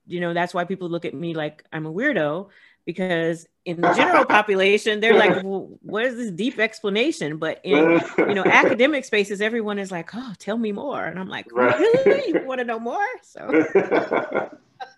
you 0.06 0.20
know, 0.20 0.32
that's 0.32 0.54
why 0.54 0.64
people 0.64 0.88
look 0.88 1.04
at 1.04 1.12
me 1.12 1.34
like 1.34 1.62
I'm 1.70 1.84
a 1.84 1.92
weirdo 1.92 2.48
because 2.86 3.46
in 3.66 3.78
the 3.82 3.92
general 3.92 4.24
population 4.38 5.00
they're 5.00 5.14
like 5.14 5.44
well, 5.44 5.68
what 5.82 6.04
is 6.04 6.16
this 6.16 6.30
deep 6.30 6.58
explanation 6.58 7.36
but 7.36 7.60
in 7.62 8.00
you 8.16 8.34
know 8.34 8.42
academic 8.46 9.04
spaces 9.04 9.42
everyone 9.42 9.78
is 9.78 9.90
like 9.90 10.08
oh 10.14 10.32
tell 10.38 10.56
me 10.56 10.72
more 10.72 11.04
and 11.04 11.18
i'm 11.18 11.28
like 11.28 11.46
really 11.52 12.28
you 12.28 12.42
want 12.46 12.58
to 12.58 12.64
know 12.64 12.78
more 12.78 13.06
so 13.22 14.48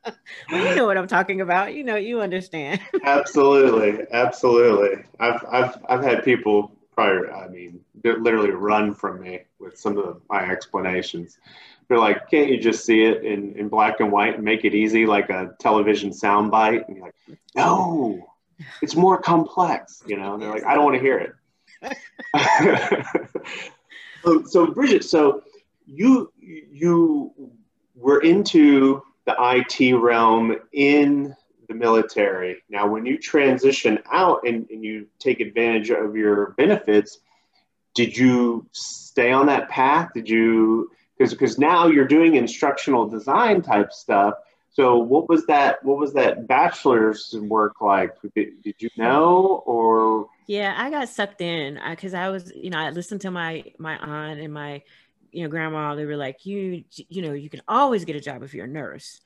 well, 0.50 0.68
you 0.68 0.74
know 0.74 0.86
what 0.86 0.96
I'm 0.96 1.06
talking 1.06 1.40
about. 1.40 1.74
You 1.74 1.84
know, 1.84 1.96
you 1.96 2.20
understand. 2.20 2.80
absolutely, 3.04 4.04
absolutely. 4.12 5.04
I've 5.20 5.44
I've 5.50 5.76
I've 5.88 6.02
had 6.02 6.24
people 6.24 6.72
probably, 6.92 7.28
I 7.30 7.48
mean, 7.48 7.80
literally 8.04 8.50
run 8.50 8.94
from 8.94 9.20
me 9.20 9.40
with 9.58 9.78
some 9.78 9.98
of 9.98 10.20
my 10.28 10.50
explanations. 10.50 11.38
They're 11.88 11.98
like, 11.98 12.30
"Can't 12.30 12.48
you 12.48 12.58
just 12.58 12.84
see 12.84 13.02
it 13.02 13.24
in 13.24 13.54
in 13.54 13.68
black 13.68 14.00
and 14.00 14.10
white 14.10 14.34
and 14.36 14.44
make 14.44 14.64
it 14.64 14.74
easy, 14.74 15.06
like 15.06 15.30
a 15.30 15.54
television 15.58 16.10
soundbite?" 16.10 16.86
And 16.88 16.96
you're 16.96 17.06
like, 17.06 17.38
"No, 17.54 18.32
it's 18.80 18.96
more 18.96 19.18
complex." 19.20 20.02
You 20.06 20.16
know, 20.16 20.34
and 20.34 20.42
they're 20.42 20.50
like, 20.50 20.64
"I 20.64 20.74
don't 20.74 20.84
want 20.84 20.96
to 20.96 21.00
hear 21.00 21.18
it." 21.18 21.32
so, 24.24 24.44
so 24.44 24.66
Bridget, 24.68 25.04
so 25.04 25.42
you 25.86 26.32
you 26.40 27.32
were 27.94 28.20
into 28.20 29.02
the 29.24 29.34
IT 29.38 29.94
realm 29.94 30.56
in 30.72 31.34
the 31.68 31.74
military. 31.74 32.62
Now, 32.68 32.88
when 32.88 33.06
you 33.06 33.18
transition 33.18 34.00
out 34.10 34.40
and, 34.46 34.68
and 34.70 34.84
you 34.84 35.06
take 35.18 35.40
advantage 35.40 35.90
of 35.90 36.16
your 36.16 36.54
benefits, 36.58 37.18
did 37.94 38.16
you 38.16 38.66
stay 38.72 39.32
on 39.32 39.46
that 39.46 39.68
path? 39.68 40.10
Did 40.14 40.28
you 40.28 40.90
because 41.22 41.34
because 41.34 41.58
now 41.58 41.86
you're 41.86 42.06
doing 42.06 42.34
instructional 42.34 43.08
design 43.08 43.62
type 43.62 43.92
stuff. 43.92 44.34
So 44.70 44.98
what 44.98 45.28
was 45.28 45.46
that? 45.46 45.84
What 45.84 45.98
was 45.98 46.14
that 46.14 46.46
bachelor's 46.46 47.34
work 47.38 47.80
like? 47.80 48.10
Did, 48.34 48.62
did 48.62 48.74
you 48.78 48.88
know 48.96 49.62
or? 49.66 50.28
Yeah, 50.46 50.74
I 50.76 50.90
got 50.90 51.08
sucked 51.08 51.40
in 51.40 51.78
uh, 51.78 51.90
because 51.90 52.14
I, 52.14 52.24
I 52.24 52.28
was, 52.30 52.52
you 52.54 52.70
know, 52.70 52.78
I 52.78 52.90
listened 52.90 53.20
to 53.22 53.30
my 53.30 53.64
my 53.78 53.96
aunt 53.98 54.40
and 54.40 54.52
my 54.52 54.82
you 55.32 55.42
know, 55.42 55.48
grandma, 55.48 55.94
they 55.94 56.04
were 56.04 56.16
like, 56.16 56.46
you, 56.46 56.84
you 57.08 57.22
know, 57.22 57.32
you 57.32 57.50
can 57.50 57.62
always 57.66 58.04
get 58.04 58.16
a 58.16 58.20
job 58.20 58.42
if 58.42 58.54
you're 58.54 58.66
a 58.66 58.68
nurse. 58.68 59.20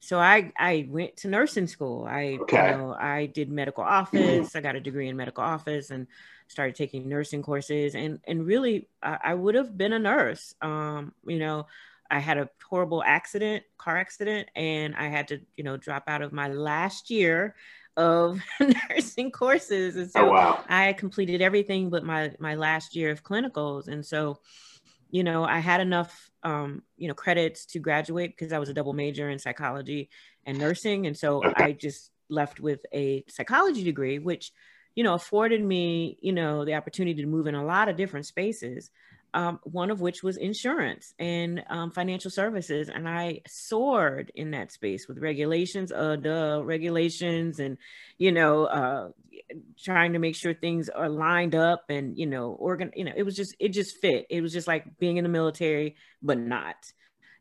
So 0.00 0.18
I, 0.18 0.52
I 0.58 0.88
went 0.88 1.18
to 1.18 1.28
nursing 1.28 1.66
school. 1.66 2.06
I, 2.06 2.38
okay. 2.40 2.70
you 2.70 2.76
know, 2.78 2.96
I 2.98 3.26
did 3.26 3.50
medical 3.50 3.84
office. 3.84 4.56
I 4.56 4.60
got 4.62 4.74
a 4.74 4.80
degree 4.80 5.08
in 5.08 5.16
medical 5.16 5.44
office 5.44 5.90
and 5.90 6.06
started 6.48 6.74
taking 6.74 7.08
nursing 7.08 7.42
courses. 7.42 7.94
And, 7.94 8.18
and 8.26 8.46
really, 8.46 8.88
I, 9.02 9.18
I 9.24 9.34
would 9.34 9.54
have 9.54 9.76
been 9.76 9.92
a 9.92 9.98
nurse. 9.98 10.54
Um, 10.62 11.12
you 11.26 11.38
know, 11.38 11.66
I 12.10 12.18
had 12.18 12.38
a 12.38 12.48
horrible 12.66 13.02
accident, 13.04 13.62
car 13.76 13.98
accident, 13.98 14.48
and 14.56 14.96
I 14.96 15.08
had 15.08 15.28
to, 15.28 15.40
you 15.56 15.64
know, 15.64 15.76
drop 15.76 16.04
out 16.08 16.22
of 16.22 16.32
my 16.32 16.48
last 16.48 17.10
year 17.10 17.54
of 17.96 18.40
nursing 18.90 19.30
courses. 19.30 19.96
And 19.96 20.10
so 20.10 20.28
oh, 20.28 20.32
wow. 20.32 20.64
I 20.68 20.94
completed 20.94 21.42
everything 21.42 21.90
but 21.90 22.04
my 22.04 22.32
my 22.38 22.54
last 22.54 22.96
year 22.96 23.10
of 23.10 23.22
clinicals. 23.22 23.88
And 23.88 24.04
so 24.04 24.40
you 25.10 25.24
know, 25.24 25.44
I 25.44 25.58
had 25.58 25.80
enough, 25.80 26.30
um, 26.42 26.82
you 26.96 27.08
know, 27.08 27.14
credits 27.14 27.66
to 27.66 27.78
graduate 27.78 28.36
because 28.36 28.52
I 28.52 28.58
was 28.58 28.68
a 28.68 28.74
double 28.74 28.92
major 28.92 29.28
in 29.28 29.38
psychology 29.38 30.10
and 30.46 30.58
nursing. 30.58 31.06
And 31.06 31.16
so 31.16 31.44
okay. 31.44 31.64
I 31.64 31.72
just 31.72 32.10
left 32.28 32.60
with 32.60 32.80
a 32.92 33.24
psychology 33.28 33.82
degree, 33.82 34.18
which, 34.18 34.52
you 34.94 35.04
know, 35.04 35.14
afforded 35.14 35.62
me, 35.62 36.18
you 36.20 36.32
know, 36.32 36.64
the 36.64 36.74
opportunity 36.74 37.20
to 37.22 37.28
move 37.28 37.46
in 37.46 37.54
a 37.54 37.64
lot 37.64 37.88
of 37.88 37.96
different 37.96 38.26
spaces 38.26 38.90
um, 39.34 39.60
one 39.62 39.90
of 39.90 40.00
which 40.00 40.22
was 40.22 40.36
insurance 40.36 41.14
and 41.18 41.62
um, 41.68 41.90
financial 41.90 42.30
services. 42.30 42.88
And 42.88 43.08
I 43.08 43.42
soared 43.46 44.32
in 44.34 44.52
that 44.52 44.72
space 44.72 45.08
with 45.08 45.18
regulations, 45.18 45.92
uh, 45.92 46.16
the 46.20 46.62
regulations, 46.64 47.58
and 47.60 47.78
you 48.18 48.32
know, 48.32 48.64
uh, 48.64 49.08
trying 49.82 50.12
to 50.12 50.18
make 50.18 50.36
sure 50.36 50.54
things 50.54 50.88
are 50.88 51.08
lined 51.08 51.54
up 51.54 51.84
and 51.88 52.18
you 52.18 52.26
know, 52.26 52.52
organ. 52.52 52.92
You 52.94 53.04
know, 53.04 53.12
it 53.16 53.22
was 53.22 53.36
just 53.36 53.54
it 53.58 53.70
just 53.70 53.96
fit. 53.96 54.26
It 54.30 54.40
was 54.40 54.52
just 54.52 54.66
like 54.66 54.98
being 54.98 55.16
in 55.16 55.24
the 55.24 55.30
military, 55.30 55.96
but 56.22 56.38
not. 56.38 56.76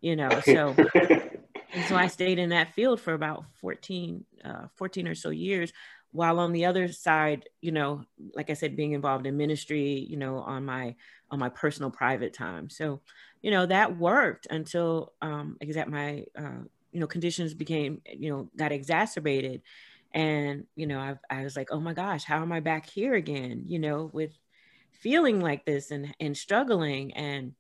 You 0.01 0.15
know, 0.15 0.29
so. 0.45 0.75
and 1.73 1.85
so 1.87 1.95
I 1.95 2.07
stayed 2.07 2.39
in 2.39 2.49
that 2.49 2.73
field 2.73 2.99
for 3.01 3.13
about 3.13 3.45
14, 3.61 4.25
uh, 4.43 4.67
14 4.75 5.07
or 5.07 5.15
so 5.15 5.29
years, 5.29 5.71
while 6.11 6.39
on 6.39 6.51
the 6.53 6.65
other 6.65 6.87
side 6.91 7.47
you 7.61 7.71
know 7.71 8.03
like 8.33 8.49
i 8.49 8.53
said 8.53 8.75
being 8.75 8.93
involved 8.93 9.27
in 9.27 9.37
ministry 9.37 10.05
you 10.09 10.17
know 10.17 10.37
on 10.37 10.65
my 10.65 10.95
on 11.31 11.39
my 11.39 11.49
personal 11.49 11.91
private 11.91 12.33
time. 12.33 12.69
So 12.69 13.01
you 13.41 13.51
know 13.51 13.65
that 13.65 13.97
worked 13.97 14.47
until 14.49 15.13
um 15.21 15.57
exact 15.61 15.89
my 15.89 16.25
uh 16.37 16.63
you 16.91 16.99
know 16.99 17.07
conditions 17.07 17.53
became 17.53 18.01
you 18.05 18.29
know 18.29 18.49
got 18.55 18.71
exacerbated. 18.71 19.61
And 20.13 20.65
you 20.75 20.87
know 20.87 20.99
I, 20.99 21.15
I 21.29 21.43
was 21.43 21.55
like 21.55 21.69
oh 21.71 21.79
my 21.79 21.93
gosh 21.93 22.23
how 22.23 22.41
am 22.41 22.51
i 22.51 22.59
back 22.59 22.89
here 22.89 23.13
again 23.13 23.65
you 23.67 23.77
know 23.79 24.09
with 24.11 24.33
feeling 24.91 25.39
like 25.39 25.65
this 25.65 25.91
and 25.91 26.13
and 26.19 26.35
struggling? 26.35 27.13
And 27.13 27.53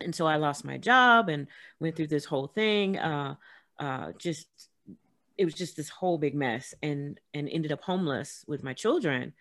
and 0.00 0.14
so 0.14 0.26
i 0.26 0.36
lost 0.36 0.64
my 0.64 0.76
job 0.76 1.28
and 1.28 1.46
went 1.78 1.94
through 1.94 2.08
this 2.08 2.24
whole 2.24 2.48
thing 2.48 2.98
uh 2.98 3.36
uh 3.78 4.10
just 4.18 4.48
it 5.36 5.44
was 5.44 5.54
just 5.54 5.76
this 5.76 5.88
whole 5.88 6.18
big 6.18 6.34
mess 6.34 6.74
and 6.82 7.18
and 7.32 7.48
ended 7.48 7.72
up 7.72 7.82
homeless 7.82 8.44
with 8.46 8.62
my 8.62 8.72
children. 8.72 9.32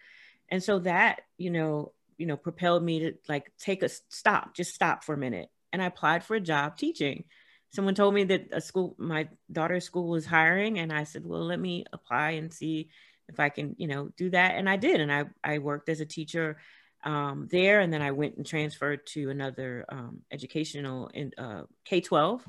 And 0.50 0.62
so 0.62 0.80
that 0.80 1.22
you 1.38 1.50
know 1.50 1.94
you 2.18 2.26
know 2.26 2.38
propelled 2.38 2.84
me 2.84 3.00
to 3.00 3.14
like 3.28 3.52
take 3.60 3.84
a 3.84 3.90
stop 3.90 4.56
just 4.56 4.74
stop 4.74 5.04
for 5.04 5.14
a 5.14 5.18
minute. 5.18 5.50
And 5.72 5.82
i 5.82 5.86
applied 5.86 6.24
for 6.24 6.36
a 6.36 6.42
job 6.42 6.78
teaching. 6.78 7.26
Someone 7.72 7.96
told 7.96 8.14
me 8.14 8.24
that 8.26 8.50
a 8.52 8.62
school 8.62 8.96
my 8.98 9.28
daughter's 9.52 9.86
school 9.86 10.08
was 10.08 10.26
hiring 10.26 10.80
and 10.80 10.92
i 10.94 11.04
said 11.04 11.26
well 11.26 11.46
let 11.46 11.60
me 11.60 11.86
apply 11.92 12.32
and 12.32 12.54
see 12.54 12.90
if 13.30 13.40
i 13.40 13.50
can 13.50 13.76
you 13.78 13.88
know 13.88 14.10
do 14.18 14.30
that. 14.32 14.56
And 14.56 14.70
i 14.70 14.78
did 14.78 15.02
and 15.02 15.12
i 15.12 15.26
i 15.44 15.60
worked 15.60 15.90
as 15.90 16.02
a 16.02 16.06
teacher 16.06 16.58
um, 17.06 17.50
there 17.52 17.82
and 17.82 17.92
then 17.92 18.02
i 18.02 18.12
went 18.12 18.38
and 18.38 18.46
transferred 18.46 19.06
to 19.08 19.30
another 19.30 19.86
um, 19.90 20.22
educational 20.32 21.10
in 21.14 21.32
uh, 21.38 21.64
k-12 21.84 22.42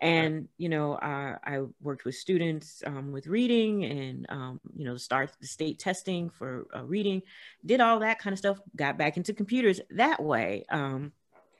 and 0.00 0.48
you 0.58 0.68
know 0.68 0.94
I, 0.94 1.36
I 1.44 1.60
worked 1.80 2.04
with 2.04 2.14
students 2.14 2.82
um, 2.86 3.12
with 3.12 3.26
reading 3.26 3.84
and 3.84 4.26
um, 4.28 4.60
you 4.76 4.84
know 4.84 4.96
start 4.96 5.32
the 5.40 5.46
state 5.46 5.78
testing 5.78 6.30
for 6.30 6.66
uh, 6.74 6.84
reading 6.84 7.22
did 7.64 7.80
all 7.80 8.00
that 8.00 8.18
kind 8.18 8.32
of 8.32 8.38
stuff 8.38 8.60
got 8.76 8.98
back 8.98 9.16
into 9.16 9.32
computers 9.32 9.80
that 9.90 10.22
way 10.22 10.64
um, 10.70 11.12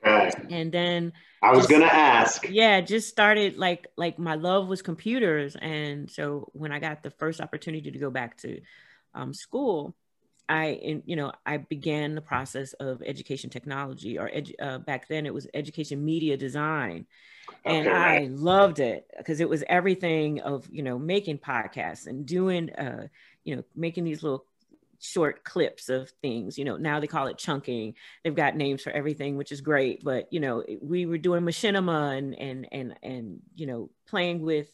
Okay. 0.05 0.31
And 0.49 0.71
then 0.71 1.13
I 1.41 1.51
was 1.51 1.67
going 1.67 1.81
to 1.81 1.93
ask. 1.93 2.47
Yeah, 2.49 2.81
just 2.81 3.09
started 3.09 3.57
like 3.57 3.87
like 3.97 4.17
my 4.17 4.35
love 4.35 4.67
was 4.67 4.81
computers, 4.81 5.55
and 5.55 6.09
so 6.09 6.49
when 6.53 6.71
I 6.71 6.79
got 6.79 7.03
the 7.03 7.11
first 7.11 7.41
opportunity 7.41 7.91
to 7.91 7.99
go 7.99 8.09
back 8.09 8.37
to 8.37 8.61
um, 9.13 9.33
school, 9.33 9.95
I, 10.49 11.01
you 11.05 11.15
know, 11.15 11.31
I 11.45 11.57
began 11.57 12.15
the 12.15 12.21
process 12.21 12.73
of 12.73 13.03
education 13.05 13.49
technology, 13.51 14.17
or 14.17 14.27
edu- 14.29 14.55
uh, 14.59 14.79
back 14.79 15.07
then 15.07 15.27
it 15.27 15.33
was 15.33 15.47
education 15.53 16.03
media 16.03 16.35
design, 16.37 17.05
and 17.65 17.87
okay, 17.87 17.95
right. 17.95 18.23
I 18.23 18.27
loved 18.31 18.79
it 18.79 19.05
because 19.17 19.39
it 19.39 19.47
was 19.47 19.63
everything 19.69 20.41
of 20.41 20.67
you 20.71 20.81
know 20.81 20.97
making 20.97 21.37
podcasts 21.37 22.07
and 22.07 22.25
doing, 22.25 22.71
uh, 22.71 23.07
you 23.43 23.55
know, 23.55 23.63
making 23.75 24.05
these 24.05 24.23
little 24.23 24.45
short 24.99 25.43
clips 25.43 25.87
of 25.89 26.09
things. 26.21 26.57
You 26.57 26.65
know, 26.65 26.77
now 26.77 26.99
they 26.99 27.07
call 27.07 27.27
it 27.27 27.37
chunking. 27.37 27.93
They've 28.23 28.35
got 28.35 28.55
names 28.55 28.81
for 28.81 28.91
everything, 28.91 29.37
which 29.37 29.51
is 29.51 29.61
great. 29.61 30.03
But 30.03 30.33
you 30.33 30.39
know, 30.39 30.63
we 30.81 31.05
were 31.05 31.19
doing 31.19 31.43
machinima 31.43 32.17
and 32.17 32.37
and 32.37 32.67
and 32.71 32.95
and 33.03 33.39
you 33.55 33.67
know, 33.67 33.89
playing 34.07 34.41
with 34.41 34.67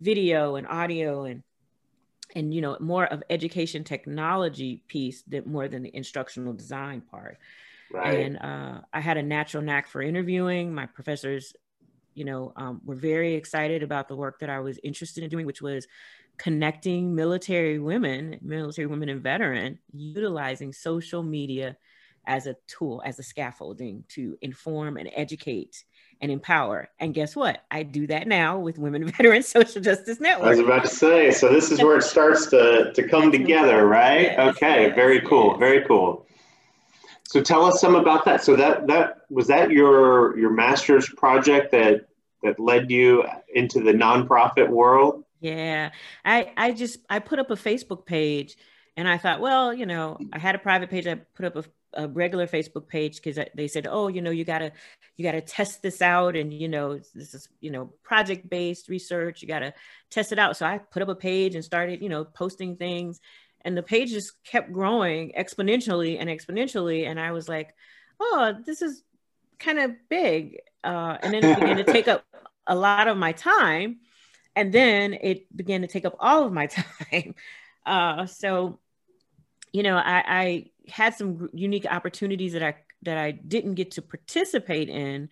video 0.00 0.56
and 0.56 0.66
audio 0.66 1.24
and 1.24 1.42
and 2.34 2.54
you 2.54 2.60
know 2.60 2.76
more 2.80 3.06
of 3.06 3.22
education 3.30 3.84
technology 3.84 4.82
piece 4.88 5.22
that 5.22 5.46
more 5.46 5.68
than 5.68 5.82
the 5.82 5.94
instructional 5.94 6.52
design 6.52 7.00
part 7.00 7.38
right. 7.92 8.20
and 8.20 8.38
uh, 8.38 8.80
i 8.92 9.00
had 9.00 9.16
a 9.16 9.22
natural 9.22 9.62
knack 9.62 9.86
for 9.86 10.02
interviewing 10.02 10.74
my 10.74 10.86
professors 10.86 11.54
you 12.14 12.24
know 12.24 12.52
um, 12.56 12.80
were 12.84 12.94
very 12.94 13.34
excited 13.34 13.82
about 13.82 14.08
the 14.08 14.16
work 14.16 14.38
that 14.40 14.50
i 14.50 14.60
was 14.60 14.78
interested 14.82 15.22
in 15.22 15.30
doing 15.30 15.46
which 15.46 15.62
was 15.62 15.86
connecting 16.38 17.14
military 17.14 17.78
women 17.78 18.38
military 18.42 18.86
women 18.86 19.08
and 19.08 19.22
veteran 19.22 19.78
utilizing 19.92 20.72
social 20.72 21.22
media 21.22 21.76
as 22.26 22.46
a 22.46 22.56
tool 22.66 23.02
as 23.04 23.18
a 23.18 23.22
scaffolding 23.22 24.04
to 24.08 24.36
inform 24.42 24.96
and 24.96 25.10
educate 25.14 25.84
and 26.22 26.30
empower. 26.30 26.88
And 27.00 27.12
guess 27.12 27.34
what? 27.34 27.62
I 27.70 27.82
do 27.82 28.06
that 28.06 28.28
now 28.28 28.58
with 28.58 28.78
Women 28.78 29.06
Veterans 29.10 29.48
Social 29.48 29.82
Justice 29.82 30.20
Network. 30.20 30.46
I 30.46 30.50
was 30.50 30.60
about 30.60 30.82
to 30.82 30.88
say, 30.88 31.32
so 31.32 31.52
this 31.52 31.70
is 31.70 31.82
where 31.82 31.98
it 31.98 32.04
starts 32.04 32.46
to, 32.46 32.92
to 32.94 33.08
come 33.08 33.32
together, 33.32 33.86
right? 33.86 34.22
Yes, 34.22 34.56
okay, 34.56 34.86
yes, 34.86 34.94
very 34.94 35.20
cool, 35.20 35.50
yes. 35.50 35.58
very 35.58 35.84
cool. 35.84 36.24
So 37.24 37.42
tell 37.42 37.64
us 37.64 37.80
some 37.80 37.96
about 37.96 38.24
that. 38.26 38.44
So 38.44 38.56
that 38.56 38.86
that 38.88 39.22
was 39.30 39.46
that 39.46 39.70
your 39.70 40.38
your 40.38 40.50
master's 40.50 41.08
project 41.08 41.72
that 41.72 42.06
that 42.42 42.60
led 42.60 42.90
you 42.90 43.24
into 43.54 43.80
the 43.80 43.92
nonprofit 43.92 44.68
world? 44.68 45.24
Yeah. 45.40 45.90
I 46.26 46.52
I 46.58 46.72
just 46.72 46.98
I 47.08 47.20
put 47.20 47.38
up 47.38 47.50
a 47.50 47.54
Facebook 47.54 48.04
page 48.04 48.56
and 48.98 49.08
I 49.08 49.16
thought, 49.16 49.40
well, 49.40 49.72
you 49.72 49.86
know, 49.86 50.18
I 50.32 50.38
had 50.38 50.54
a 50.54 50.58
private 50.58 50.90
page. 50.90 51.06
I 51.06 51.14
put 51.14 51.46
up 51.46 51.56
a 51.56 51.64
a 51.94 52.08
regular 52.08 52.46
Facebook 52.46 52.88
page 52.88 53.22
because 53.22 53.38
they 53.54 53.68
said, 53.68 53.86
oh, 53.90 54.08
you 54.08 54.22
know, 54.22 54.30
you 54.30 54.44
gotta 54.44 54.72
you 55.16 55.24
gotta 55.24 55.40
test 55.40 55.82
this 55.82 56.02
out, 56.02 56.36
and 56.36 56.52
you 56.52 56.68
know, 56.68 56.98
this 57.14 57.34
is 57.34 57.48
you 57.60 57.70
know 57.70 57.92
project 58.02 58.48
based 58.48 58.88
research. 58.88 59.42
You 59.42 59.48
gotta 59.48 59.74
test 60.10 60.32
it 60.32 60.38
out. 60.38 60.56
So 60.56 60.66
I 60.66 60.78
put 60.78 61.02
up 61.02 61.08
a 61.08 61.14
page 61.14 61.54
and 61.54 61.64
started, 61.64 62.02
you 62.02 62.08
know, 62.08 62.24
posting 62.24 62.76
things, 62.76 63.20
and 63.62 63.76
the 63.76 63.82
page 63.82 64.10
just 64.10 64.42
kept 64.44 64.72
growing 64.72 65.32
exponentially 65.38 66.18
and 66.20 66.28
exponentially. 66.28 67.06
And 67.06 67.20
I 67.20 67.32
was 67.32 67.48
like, 67.48 67.74
oh, 68.20 68.54
this 68.64 68.82
is 68.82 69.02
kind 69.58 69.78
of 69.78 69.92
big, 70.08 70.58
uh, 70.84 71.18
and 71.22 71.32
then 71.32 71.44
it 71.44 71.60
began 71.60 71.76
to 71.76 71.84
take 71.84 72.08
up 72.08 72.24
a 72.66 72.74
lot 72.74 73.08
of 73.08 73.16
my 73.16 73.32
time, 73.32 73.98
and 74.56 74.72
then 74.72 75.14
it 75.14 75.54
began 75.56 75.82
to 75.82 75.86
take 75.86 76.04
up 76.04 76.16
all 76.18 76.44
of 76.44 76.52
my 76.52 76.66
time. 77.12 77.34
Uh, 77.84 78.26
so, 78.26 78.78
you 79.72 79.82
know, 79.82 79.96
I, 79.96 80.24
I 80.26 80.66
had 80.88 81.14
some 81.14 81.48
unique 81.52 81.86
opportunities 81.90 82.52
that 82.52 82.62
I 82.62 82.74
that 83.02 83.18
I 83.18 83.32
didn't 83.32 83.74
get 83.74 83.92
to 83.92 84.02
participate 84.02 84.88
in, 84.88 85.28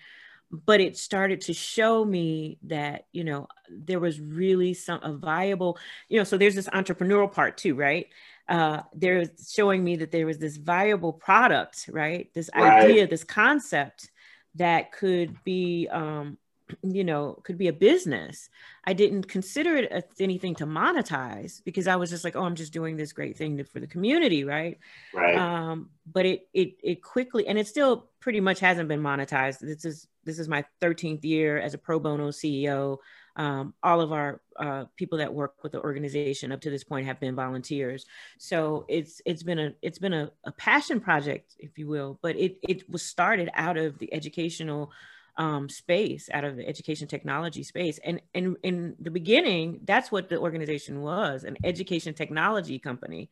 but 0.51 0.81
it 0.81 0.97
started 0.97 1.43
to 1.43 1.55
show 1.55 2.05
me 2.05 2.59
that 2.65 3.07
you 3.13 3.25
know 3.25 3.47
there 3.71 4.01
was 4.01 4.21
really 4.21 4.75
some 4.75 5.01
a 5.03 5.13
viable 5.13 5.79
you 6.09 6.19
know 6.19 6.25
so 6.25 6.37
there's 6.37 6.55
this 6.55 6.69
entrepreneurial 6.69 7.31
part 7.31 7.57
too 7.57 7.75
right 7.75 8.09
uh 8.49 8.81
there's 8.95 9.53
showing 9.55 9.85
me 9.85 9.97
that 9.97 10.11
there 10.11 10.27
was 10.27 10.39
this 10.39 10.57
viable 10.57 11.13
product 11.13 11.89
right 11.93 12.31
this 12.35 12.51
right. 12.55 12.85
idea 12.85 13.07
this 13.07 13.25
concept 13.25 14.11
that 14.57 14.91
could 14.91 15.37
be 15.45 15.89
um 15.93 16.37
you 16.83 17.05
know 17.05 17.41
could 17.45 17.59
be 17.59 17.69
a 17.69 17.73
business 17.73 18.49
i 18.85 18.93
didn't 18.93 19.29
consider 19.29 19.77
it 19.77 20.11
anything 20.19 20.55
to 20.55 20.67
monetize 20.67 21.63
because 21.65 21.87
i 21.87 21.97
was 21.97 22.11
just 22.11 22.25
like 22.25 22.37
oh 22.37 22.43
i'm 22.43 22.55
just 22.55 22.73
doing 22.73 22.97
this 22.97 23.13
great 23.13 23.37
thing 23.37 23.63
for 23.65 23.81
the 23.81 23.87
community 23.87 24.45
right? 24.45 24.79
Right. 25.15 25.37
Um 25.37 25.91
but 26.11 26.27
it 26.27 26.49
it 26.53 26.75
it 26.83 27.03
quickly 27.03 27.47
and 27.47 27.59
it 27.59 27.67
still 27.67 28.09
pretty 28.21 28.41
much 28.41 28.61
hasn't 28.61 28.89
been 28.89 29.01
monetized. 29.01 29.61
This 29.61 29.85
is 29.85 30.07
this 30.25 30.39
is 30.39 30.49
my 30.49 30.65
13th 30.83 31.25
year 31.25 31.59
as 31.59 31.75
a 31.75 31.79
pro 31.79 31.99
bono 31.99 32.29
ceo 32.29 32.99
um, 33.37 33.75
all 33.83 34.01
of 34.01 34.13
our 34.13 34.41
uh, 34.59 34.85
people 34.97 35.19
that 35.19 35.33
work 35.33 35.63
with 35.63 35.73
the 35.73 35.81
organization 35.81 36.53
up 36.53 36.61
to 36.63 36.71
this 36.71 36.85
point 36.85 37.07
have 37.07 37.21
been 37.21 37.37
volunteers. 37.37 38.05
So 38.39 38.85
it's 38.89 39.23
it's 39.25 39.43
been 39.43 39.59
a 39.59 39.73
it's 39.83 39.99
been 39.99 40.13
a, 40.13 40.31
a 40.45 40.53
passion 40.53 41.01
project 41.01 41.55
if 41.59 41.79
you 41.79 41.87
will 41.87 42.19
but 42.23 42.37
it 42.37 42.59
it 42.69 42.91
was 42.91 43.03
started 43.03 43.49
out 43.55 43.77
of 43.77 43.99
the 43.99 44.13
educational 44.13 44.91
um, 45.37 45.69
space 45.69 46.29
out 46.33 46.45
of 46.45 46.57
the 46.57 46.67
education 46.67 47.09
technology 47.09 47.63
space. 47.63 47.99
And, 48.05 48.21
and 48.35 48.57
in 48.63 48.97
the 49.01 49.11
beginning, 49.11 49.81
that's 49.85 50.11
what 50.11 50.29
the 50.29 50.39
organization 50.39 51.03
was 51.03 51.45
an 51.45 51.57
education 51.65 52.15
technology 52.15 52.79
company. 52.79 53.31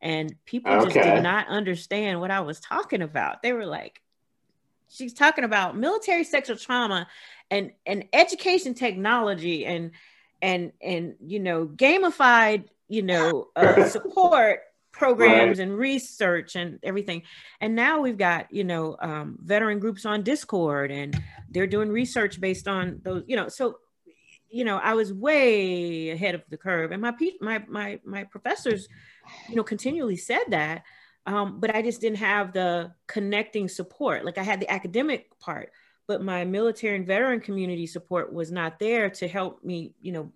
And 0.00 0.34
people 0.44 0.72
okay. 0.72 0.84
just 0.84 0.94
did 0.94 1.22
not 1.22 1.48
understand 1.48 2.20
what 2.20 2.30
I 2.30 2.40
was 2.40 2.60
talking 2.60 3.02
about. 3.02 3.42
They 3.42 3.52
were 3.52 3.66
like, 3.66 4.02
she's 4.88 5.14
talking 5.14 5.44
about 5.44 5.76
military 5.76 6.24
sexual 6.24 6.56
trauma 6.56 7.08
and, 7.50 7.72
and 7.86 8.04
education 8.12 8.74
technology 8.74 9.64
and, 9.64 9.92
and, 10.42 10.72
and, 10.82 11.14
you 11.24 11.40
know, 11.40 11.66
gamified, 11.66 12.64
you 12.88 13.02
know, 13.02 13.48
uh, 13.56 13.84
support 13.88 14.60
programs 14.96 15.58
right. 15.58 15.68
and 15.68 15.76
research 15.76 16.56
and 16.56 16.78
everything. 16.82 17.22
And 17.60 17.74
now 17.74 18.00
we've 18.00 18.16
got, 18.16 18.52
you 18.52 18.64
know, 18.64 18.96
um, 19.00 19.38
veteran 19.42 19.78
groups 19.78 20.06
on 20.06 20.22
Discord 20.22 20.90
and 20.90 21.20
they're 21.50 21.66
doing 21.66 21.90
research 21.90 22.40
based 22.40 22.66
on 22.66 23.00
those, 23.02 23.22
you 23.26 23.36
know, 23.36 23.48
so, 23.48 23.78
you 24.48 24.64
know, 24.64 24.78
I 24.78 24.94
was 24.94 25.12
way 25.12 26.10
ahead 26.10 26.34
of 26.34 26.42
the 26.48 26.56
curve 26.56 26.92
and 26.92 27.02
my, 27.02 27.12
my, 27.40 27.62
my, 27.68 28.00
my 28.04 28.24
professors, 28.24 28.88
you 29.48 29.56
know, 29.56 29.62
continually 29.62 30.16
said 30.16 30.44
that. 30.48 30.84
Um, 31.26 31.60
but 31.60 31.74
I 31.74 31.82
just 31.82 32.00
didn't 32.00 32.18
have 32.18 32.52
the 32.52 32.92
connecting 33.06 33.68
support. 33.68 34.24
Like 34.24 34.38
I 34.38 34.44
had 34.44 34.60
the 34.60 34.70
academic 34.70 35.38
part, 35.40 35.72
but 36.06 36.22
my 36.22 36.44
military 36.44 36.96
and 36.96 37.06
veteran 37.06 37.40
community 37.40 37.86
support 37.86 38.32
was 38.32 38.52
not 38.52 38.78
there 38.78 39.10
to 39.10 39.28
help 39.28 39.64
me, 39.64 39.92
you 40.00 40.12
know, 40.12 40.32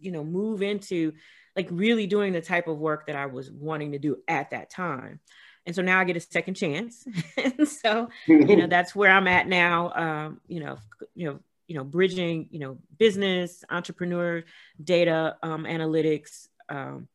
you 0.00 0.10
know, 0.10 0.24
move 0.24 0.62
into 0.62 1.12
like 1.56 1.68
really 1.70 2.06
doing 2.06 2.32
the 2.32 2.40
type 2.40 2.68
of 2.68 2.78
work 2.78 3.06
that 3.06 3.16
I 3.16 3.26
was 3.26 3.50
wanting 3.50 3.92
to 3.92 3.98
do 3.98 4.18
at 4.28 4.50
that 4.50 4.70
time. 4.70 5.20
And 5.66 5.74
so 5.74 5.82
now 5.82 5.98
I 5.98 6.04
get 6.04 6.16
a 6.16 6.20
second 6.20 6.54
chance. 6.54 7.06
and 7.36 7.66
so, 7.68 8.08
you 8.26 8.56
know, 8.56 8.66
that's 8.68 8.94
where 8.94 9.10
I'm 9.10 9.26
at 9.26 9.48
now. 9.48 9.92
Um, 9.94 10.40
you 10.46 10.60
know, 10.60 10.78
you 11.14 11.26
know, 11.26 11.40
you 11.66 11.74
know, 11.74 11.84
bridging, 11.84 12.48
you 12.50 12.58
know, 12.58 12.78
business, 12.98 13.64
entrepreneur, 13.70 14.44
data, 14.82 15.36
um, 15.42 15.64
analytics, 15.64 16.48
um, 16.68 17.08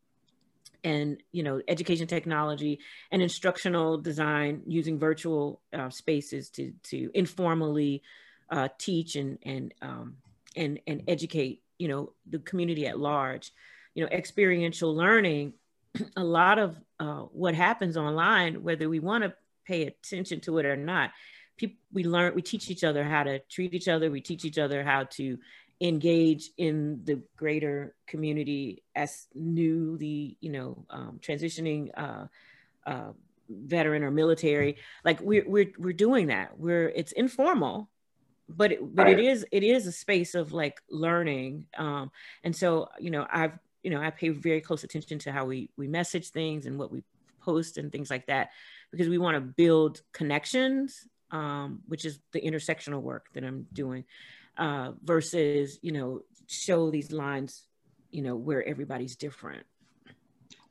and 0.83 1.21
you 1.31 1.43
know 1.43 1.61
education 1.67 2.07
technology 2.07 2.79
and 3.11 3.21
instructional 3.21 3.97
design 3.97 4.61
using 4.65 4.97
virtual 4.97 5.61
uh, 5.73 5.89
spaces 5.89 6.49
to 6.49 6.71
to 6.83 7.11
informally 7.13 8.01
uh, 8.49 8.69
teach 8.77 9.15
and 9.15 9.39
and 9.43 9.73
um, 9.81 10.17
and 10.55 10.79
and 10.87 11.03
educate 11.07 11.61
you 11.77 11.87
know 11.87 12.13
the 12.29 12.39
community 12.39 12.87
at 12.87 12.99
large 12.99 13.51
you 13.99 14.05
know 14.05 14.11
experiential 14.11 14.95
learning 14.95 15.51
a 16.15 16.23
lot 16.23 16.57
of 16.57 16.79
uh, 17.01 17.23
what 17.33 17.53
happens 17.53 17.97
online 17.97 18.63
whether 18.63 18.87
we 18.87 18.99
want 18.99 19.25
to 19.25 19.33
pay 19.65 19.83
attention 19.83 20.39
to 20.39 20.57
it 20.57 20.65
or 20.65 20.77
not 20.77 21.11
people 21.59 21.77
we 21.91 22.03
learn 22.03 22.33
we 22.33 22.41
teach 22.41 22.71
each 22.71 22.83
other 22.83 23.03
how 23.03 23.23
to 23.23 23.39
treat 23.49 23.73
each 23.73 23.87
other. 23.87 24.09
We 24.09 24.21
teach 24.21 24.45
each 24.45 24.57
other 24.57 24.83
how 24.83 25.03
to 25.17 25.37
engage 25.81 26.49
in 26.57 27.01
the 27.03 27.21
greater 27.37 27.95
community 28.07 28.83
as 28.95 29.27
newly 29.35 30.37
you 30.39 30.51
know 30.51 30.85
um, 30.89 31.19
transitioning 31.21 31.89
uh, 31.95 32.25
uh, 32.87 33.11
veteran 33.49 34.03
or 34.03 34.11
military. 34.11 34.77
Like 35.03 35.19
we're, 35.21 35.47
we're 35.47 35.71
we're 35.77 35.93
doing 35.93 36.27
that. 36.27 36.57
We're 36.57 36.89
it's 36.89 37.11
informal 37.11 37.89
but 38.51 38.71
it, 38.71 38.95
but 38.95 39.05
right. 39.05 39.19
it 39.19 39.23
is 39.23 39.45
it 39.51 39.63
is 39.63 39.85
a 39.85 39.91
space 39.91 40.33
of 40.33 40.53
like 40.53 40.81
learning. 40.89 41.67
Um 41.77 42.09
and 42.43 42.55
so 42.55 42.89
you 42.99 43.11
know 43.11 43.27
i've 43.31 43.59
you 43.83 43.89
know, 43.89 44.01
I 44.01 44.09
pay 44.09 44.29
very 44.29 44.61
close 44.61 44.83
attention 44.83 45.19
to 45.19 45.31
how 45.31 45.45
we 45.45 45.69
we 45.77 45.87
message 45.87 46.29
things 46.29 46.65
and 46.65 46.77
what 46.77 46.91
we 46.91 47.03
post 47.41 47.77
and 47.77 47.91
things 47.91 48.09
like 48.09 48.27
that 48.27 48.49
because 48.91 49.07
we 49.07 49.17
want 49.17 49.35
to 49.35 49.41
build 49.41 50.01
connections, 50.11 51.07
um, 51.31 51.81
which 51.87 52.05
is 52.05 52.19
the 52.33 52.41
intersectional 52.41 53.01
work 53.01 53.27
that 53.33 53.43
I'm 53.43 53.67
doing, 53.73 54.03
uh, 54.57 54.91
versus 55.03 55.79
you 55.81 55.91
know 55.91 56.21
show 56.47 56.89
these 56.89 57.11
lines, 57.11 57.63
you 58.11 58.21
know, 58.21 58.35
where 58.35 58.67
everybody's 58.67 59.15
different. 59.15 59.65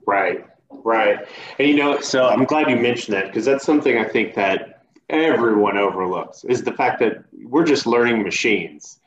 Right, 0.07 0.47
right, 0.71 1.27
and 1.59 1.69
you 1.69 1.77
know, 1.77 2.01
so 2.01 2.29
I'm 2.29 2.45
glad 2.45 2.71
you 2.71 2.77
mentioned 2.77 3.17
that 3.17 3.27
because 3.27 3.45
that's 3.45 3.65
something 3.65 3.99
I 3.99 4.05
think 4.05 4.35
that 4.35 4.79
everyone 5.11 5.79
overlooks 5.79 6.45
is 6.45 6.63
the 6.63 6.73
fact 6.73 6.99
that 7.01 7.25
we're 7.45 7.65
just 7.65 7.87
learning 7.87 8.23
machines 8.23 9.01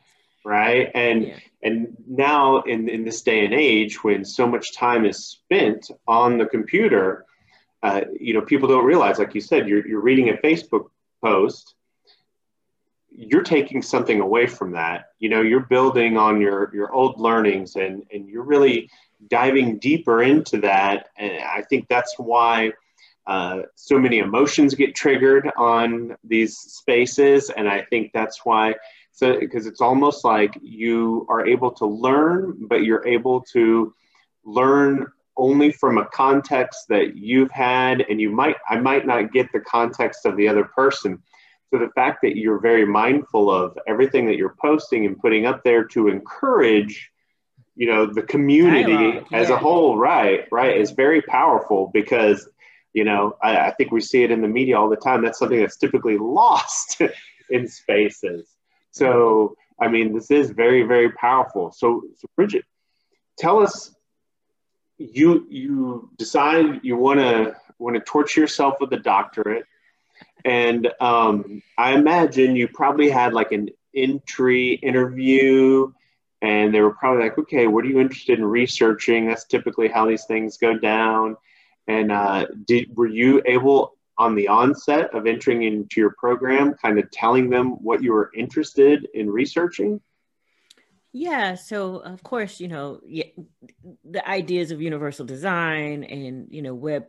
right 0.44 0.90
and 0.94 1.28
yeah. 1.28 1.36
And 1.62 1.96
now 2.06 2.60
in 2.62 2.88
in 2.88 3.04
this 3.04 3.22
day 3.22 3.44
and 3.44 3.54
age 3.54 4.02
when 4.02 4.24
so 4.24 4.46
much 4.46 4.74
time 4.74 5.04
is 5.04 5.24
spent 5.24 5.90
on 6.06 6.38
the 6.38 6.46
computer 6.46 7.24
uh, 7.82 8.02
you 8.18 8.34
know 8.34 8.42
people 8.42 8.68
don't 8.68 8.84
realize 8.84 9.18
like 9.18 9.34
you 9.34 9.40
said 9.40 9.68
you're, 9.68 9.86
you're 9.86 10.00
reading 10.00 10.28
a 10.28 10.34
facebook 10.34 10.90
post 11.22 11.74
you're 13.14 13.42
taking 13.42 13.82
something 13.82 14.20
away 14.20 14.46
from 14.46 14.72
that. 14.72 15.10
You 15.18 15.28
know 15.28 15.42
you're 15.42 15.60
building 15.60 16.16
on 16.16 16.40
your 16.40 16.74
your 16.74 16.92
old 16.92 17.20
learnings 17.20 17.76
and 17.76 18.04
and 18.12 18.28
you're 18.28 18.44
really 18.44 18.90
diving 19.28 19.78
deeper 19.78 20.22
into 20.22 20.60
that. 20.60 21.08
And 21.16 21.42
i 21.42 21.62
think 21.62 21.88
that's 21.88 22.14
why 22.18 22.72
uh, 23.24 23.62
so 23.76 24.00
many 24.00 24.18
emotions 24.18 24.74
get 24.74 24.96
triggered 24.96 25.48
on 25.56 26.16
these 26.24 26.56
spaces. 26.58 27.50
And 27.50 27.68
i 27.68 27.82
think 27.82 28.12
that's 28.12 28.44
why 28.44 28.74
so 29.12 29.38
because 29.38 29.66
it's 29.66 29.80
almost 29.80 30.24
like 30.24 30.58
you 30.62 31.26
are 31.28 31.46
able 31.46 31.70
to 31.70 31.86
learn 31.86 32.66
but 32.68 32.82
you're 32.82 33.06
able 33.06 33.40
to 33.40 33.94
learn 34.44 35.06
only 35.36 35.72
from 35.72 35.98
a 35.98 36.06
context 36.06 36.86
that 36.88 37.16
you've 37.16 37.50
had 37.50 38.04
and 38.08 38.20
you 38.20 38.30
might 38.30 38.56
i 38.68 38.78
might 38.78 39.06
not 39.06 39.32
get 39.32 39.50
the 39.52 39.60
context 39.60 40.26
of 40.26 40.36
the 40.36 40.48
other 40.48 40.64
person. 40.64 41.22
So 41.70 41.78
the 41.78 41.90
fact 41.94 42.18
that 42.22 42.36
you're 42.36 42.60
very 42.60 42.84
mindful 42.84 43.50
of 43.50 43.78
everything 43.88 44.26
that 44.26 44.36
you're 44.36 44.54
posting 44.60 45.06
and 45.06 45.18
putting 45.18 45.46
up 45.46 45.64
there 45.64 45.84
to 45.84 46.08
encourage 46.08 47.10
you 47.74 47.86
know 47.86 48.04
the 48.04 48.22
community 48.22 48.92
Dialogue, 48.92 49.26
as 49.32 49.48
yeah. 49.48 49.54
a 49.54 49.58
whole 49.58 49.96
right 49.96 50.46
right 50.52 50.76
is 50.76 50.90
very 50.90 51.22
powerful 51.22 51.90
because 51.94 52.46
you 52.92 53.04
know 53.04 53.36
I, 53.42 53.56
I, 53.56 53.70
think 53.70 53.90
we 53.90 54.02
see 54.02 54.22
it 54.22 54.30
in 54.30 54.42
the 54.42 54.48
media 54.48 54.78
all 54.78 54.90
the 54.90 54.96
time. 54.96 55.22
That's 55.22 55.38
something 55.38 55.60
that's 55.60 55.78
typically 55.78 56.18
lost 56.20 57.00
in 57.48 57.66
spaces 57.66 58.51
so 58.92 59.56
i 59.80 59.88
mean 59.88 60.14
this 60.14 60.30
is 60.30 60.50
very 60.50 60.82
very 60.82 61.10
powerful 61.10 61.72
so 61.72 62.02
so 62.16 62.28
bridget 62.36 62.64
tell 63.36 63.60
us 63.60 63.94
you 64.98 65.44
you 65.50 66.08
decide 66.16 66.80
you 66.84 66.96
want 66.96 67.18
to 67.18 67.54
want 67.78 67.96
to 67.96 68.00
torture 68.02 68.40
yourself 68.40 68.76
with 68.80 68.92
a 68.92 68.98
doctorate 68.98 69.64
and 70.44 70.88
um, 71.00 71.62
I 71.78 71.94
imagine 71.94 72.56
you 72.56 72.68
probably 72.68 73.10
had 73.10 73.32
like 73.32 73.52
an 73.52 73.68
entry 73.94 74.74
interview, 74.74 75.92
and 76.40 76.74
they 76.74 76.80
were 76.80 76.94
probably 76.94 77.24
like, 77.24 77.38
okay, 77.38 77.66
what 77.66 77.84
are 77.84 77.88
you 77.88 78.00
interested 78.00 78.38
in 78.38 78.44
researching? 78.44 79.26
That's 79.26 79.44
typically 79.44 79.88
how 79.88 80.06
these 80.06 80.24
things 80.24 80.56
go 80.56 80.76
down. 80.76 81.36
And 81.86 82.10
uh, 82.10 82.46
did 82.66 82.96
were 82.96 83.06
you 83.06 83.42
able 83.44 83.94
on 84.22 84.34
the 84.34 84.48
onset 84.48 85.14
of 85.14 85.26
entering 85.26 85.62
into 85.62 86.00
your 86.00 86.14
program, 86.18 86.74
kind 86.74 86.98
of 86.98 87.10
telling 87.10 87.50
them 87.50 87.72
what 87.82 88.02
you 88.02 88.12
were 88.12 88.30
interested 88.34 89.06
in 89.14 89.28
researching? 89.30 90.00
Yeah, 91.12 91.56
so 91.56 91.96
of 91.96 92.22
course, 92.22 92.58
you 92.58 92.68
know, 92.68 93.00
yeah, 93.06 93.26
the 94.04 94.26
ideas 94.26 94.70
of 94.70 94.80
universal 94.80 95.26
design 95.26 96.04
and 96.04 96.46
you 96.50 96.62
know 96.62 96.74
web 96.74 97.04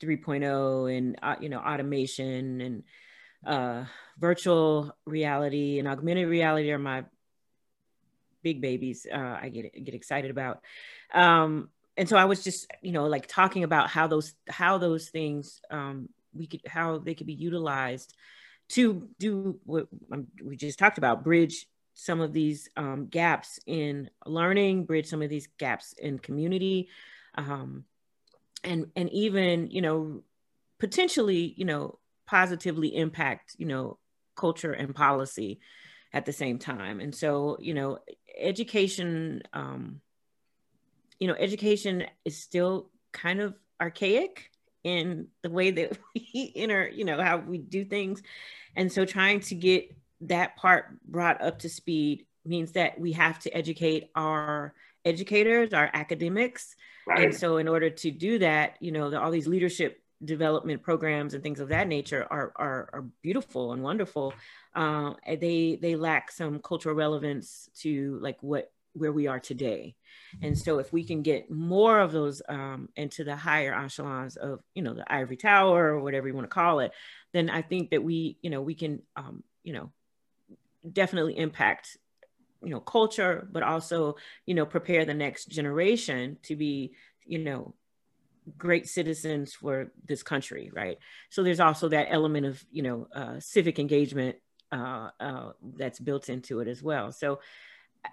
3.0 0.00 0.96
and 0.96 1.18
uh, 1.22 1.36
you 1.40 1.48
know 1.48 1.58
automation 1.58 2.60
and 2.60 2.82
uh, 3.46 3.84
virtual 4.18 4.94
reality 5.06 5.78
and 5.78 5.88
augmented 5.88 6.28
reality 6.28 6.70
are 6.72 6.78
my 6.78 7.04
big 8.42 8.60
babies 8.60 9.06
uh, 9.12 9.38
i 9.40 9.50
get 9.50 9.84
get 9.84 9.94
excited 9.94 10.30
about 10.30 10.62
um, 11.12 11.68
and 11.96 12.08
so 12.08 12.16
i 12.16 12.24
was 12.24 12.42
just 12.42 12.70
you 12.82 12.92
know 12.92 13.06
like 13.06 13.26
talking 13.26 13.64
about 13.64 13.88
how 13.88 14.06
those 14.06 14.34
how 14.48 14.78
those 14.78 15.08
things 15.08 15.60
um, 15.70 16.08
we 16.34 16.46
could 16.46 16.60
how 16.66 16.98
they 16.98 17.14
could 17.14 17.26
be 17.26 17.34
utilized 17.34 18.14
to 18.68 19.08
do 19.18 19.58
what 19.64 19.88
um, 20.12 20.26
we 20.44 20.56
just 20.56 20.78
talked 20.78 20.98
about 20.98 21.24
bridge 21.24 21.66
some 21.94 22.20
of 22.20 22.32
these 22.32 22.68
um, 22.76 23.06
gaps 23.06 23.58
in 23.66 24.08
learning 24.26 24.84
bridge 24.84 25.06
some 25.06 25.22
of 25.22 25.28
these 25.28 25.48
gaps 25.58 25.94
in 25.98 26.18
community 26.18 26.88
um, 27.36 27.84
and 28.64 28.86
and 28.96 29.10
even 29.10 29.70
you 29.70 29.82
know 29.82 30.22
potentially 30.78 31.54
you 31.56 31.64
know 31.64 31.98
positively 32.26 32.94
impact 32.96 33.56
you 33.58 33.66
know 33.66 33.98
culture 34.36 34.72
and 34.72 34.94
policy 34.94 35.60
at 36.12 36.24
the 36.24 36.32
same 36.32 36.58
time. 36.58 37.00
And 37.00 37.14
so 37.14 37.56
you 37.60 37.74
know 37.74 37.98
education 38.38 39.42
um 39.52 40.00
you 41.18 41.28
know 41.28 41.34
education 41.38 42.04
is 42.24 42.40
still 42.40 42.90
kind 43.12 43.40
of 43.40 43.54
archaic 43.80 44.50
in 44.84 45.28
the 45.42 45.50
way 45.50 45.70
that 45.70 45.98
we 46.14 46.52
enter 46.56 46.88
you 46.88 47.04
know 47.04 47.20
how 47.22 47.36
we 47.36 47.58
do 47.58 47.84
things 47.84 48.22
and 48.76 48.92
so 48.92 49.04
trying 49.04 49.40
to 49.40 49.54
get 49.54 49.94
that 50.22 50.56
part 50.56 51.00
brought 51.04 51.40
up 51.42 51.58
to 51.58 51.68
speed 51.68 52.26
means 52.44 52.72
that 52.72 52.98
we 52.98 53.12
have 53.12 53.38
to 53.38 53.50
educate 53.50 54.10
our 54.14 54.74
educators 55.04 55.72
our 55.72 55.90
academics 55.92 56.76
Right. 57.10 57.24
And 57.24 57.34
so, 57.34 57.56
in 57.56 57.66
order 57.68 57.90
to 57.90 58.10
do 58.10 58.38
that, 58.38 58.76
you 58.80 58.92
know, 58.92 59.10
the, 59.10 59.20
all 59.20 59.30
these 59.30 59.48
leadership 59.48 60.02
development 60.24 60.82
programs 60.82 61.34
and 61.34 61.42
things 61.42 61.60
of 61.60 61.68
that 61.68 61.88
nature 61.88 62.26
are 62.30 62.52
are, 62.56 62.90
are 62.92 63.04
beautiful 63.22 63.72
and 63.72 63.82
wonderful. 63.82 64.32
Uh, 64.74 65.14
they 65.26 65.78
they 65.80 65.96
lack 65.96 66.30
some 66.30 66.60
cultural 66.60 66.94
relevance 66.94 67.68
to 67.80 68.18
like 68.20 68.36
what 68.42 68.70
where 68.92 69.12
we 69.12 69.26
are 69.26 69.40
today. 69.40 69.94
And 70.42 70.58
so, 70.58 70.78
if 70.78 70.92
we 70.92 71.04
can 71.04 71.22
get 71.22 71.50
more 71.50 72.00
of 72.00 72.12
those 72.12 72.42
um, 72.48 72.88
into 72.96 73.24
the 73.24 73.36
higher 73.36 73.74
echelons 73.74 74.36
of 74.36 74.60
you 74.74 74.82
know 74.82 74.94
the 74.94 75.12
ivory 75.12 75.36
tower 75.36 75.94
or 75.94 76.00
whatever 76.00 76.28
you 76.28 76.34
want 76.34 76.48
to 76.48 76.54
call 76.54 76.80
it, 76.80 76.92
then 77.32 77.50
I 77.50 77.62
think 77.62 77.90
that 77.90 78.02
we 78.02 78.38
you 78.42 78.50
know 78.50 78.62
we 78.62 78.74
can 78.74 79.02
um, 79.16 79.42
you 79.62 79.72
know 79.72 79.92
definitely 80.90 81.36
impact 81.36 81.98
you 82.62 82.70
know 82.70 82.80
culture 82.80 83.46
but 83.50 83.62
also 83.62 84.16
you 84.46 84.54
know 84.54 84.66
prepare 84.66 85.04
the 85.04 85.14
next 85.14 85.46
generation 85.46 86.38
to 86.42 86.56
be 86.56 86.92
you 87.24 87.38
know 87.38 87.74
great 88.56 88.88
citizens 88.88 89.54
for 89.54 89.92
this 90.06 90.22
country 90.22 90.70
right 90.72 90.98
so 91.28 91.42
there's 91.42 91.60
also 91.60 91.88
that 91.88 92.08
element 92.10 92.46
of 92.46 92.64
you 92.70 92.82
know 92.82 93.06
uh, 93.14 93.38
civic 93.38 93.78
engagement 93.78 94.36
uh, 94.72 95.10
uh, 95.18 95.52
that's 95.76 95.98
built 95.98 96.28
into 96.28 96.60
it 96.60 96.68
as 96.68 96.82
well 96.82 97.12
so 97.12 97.40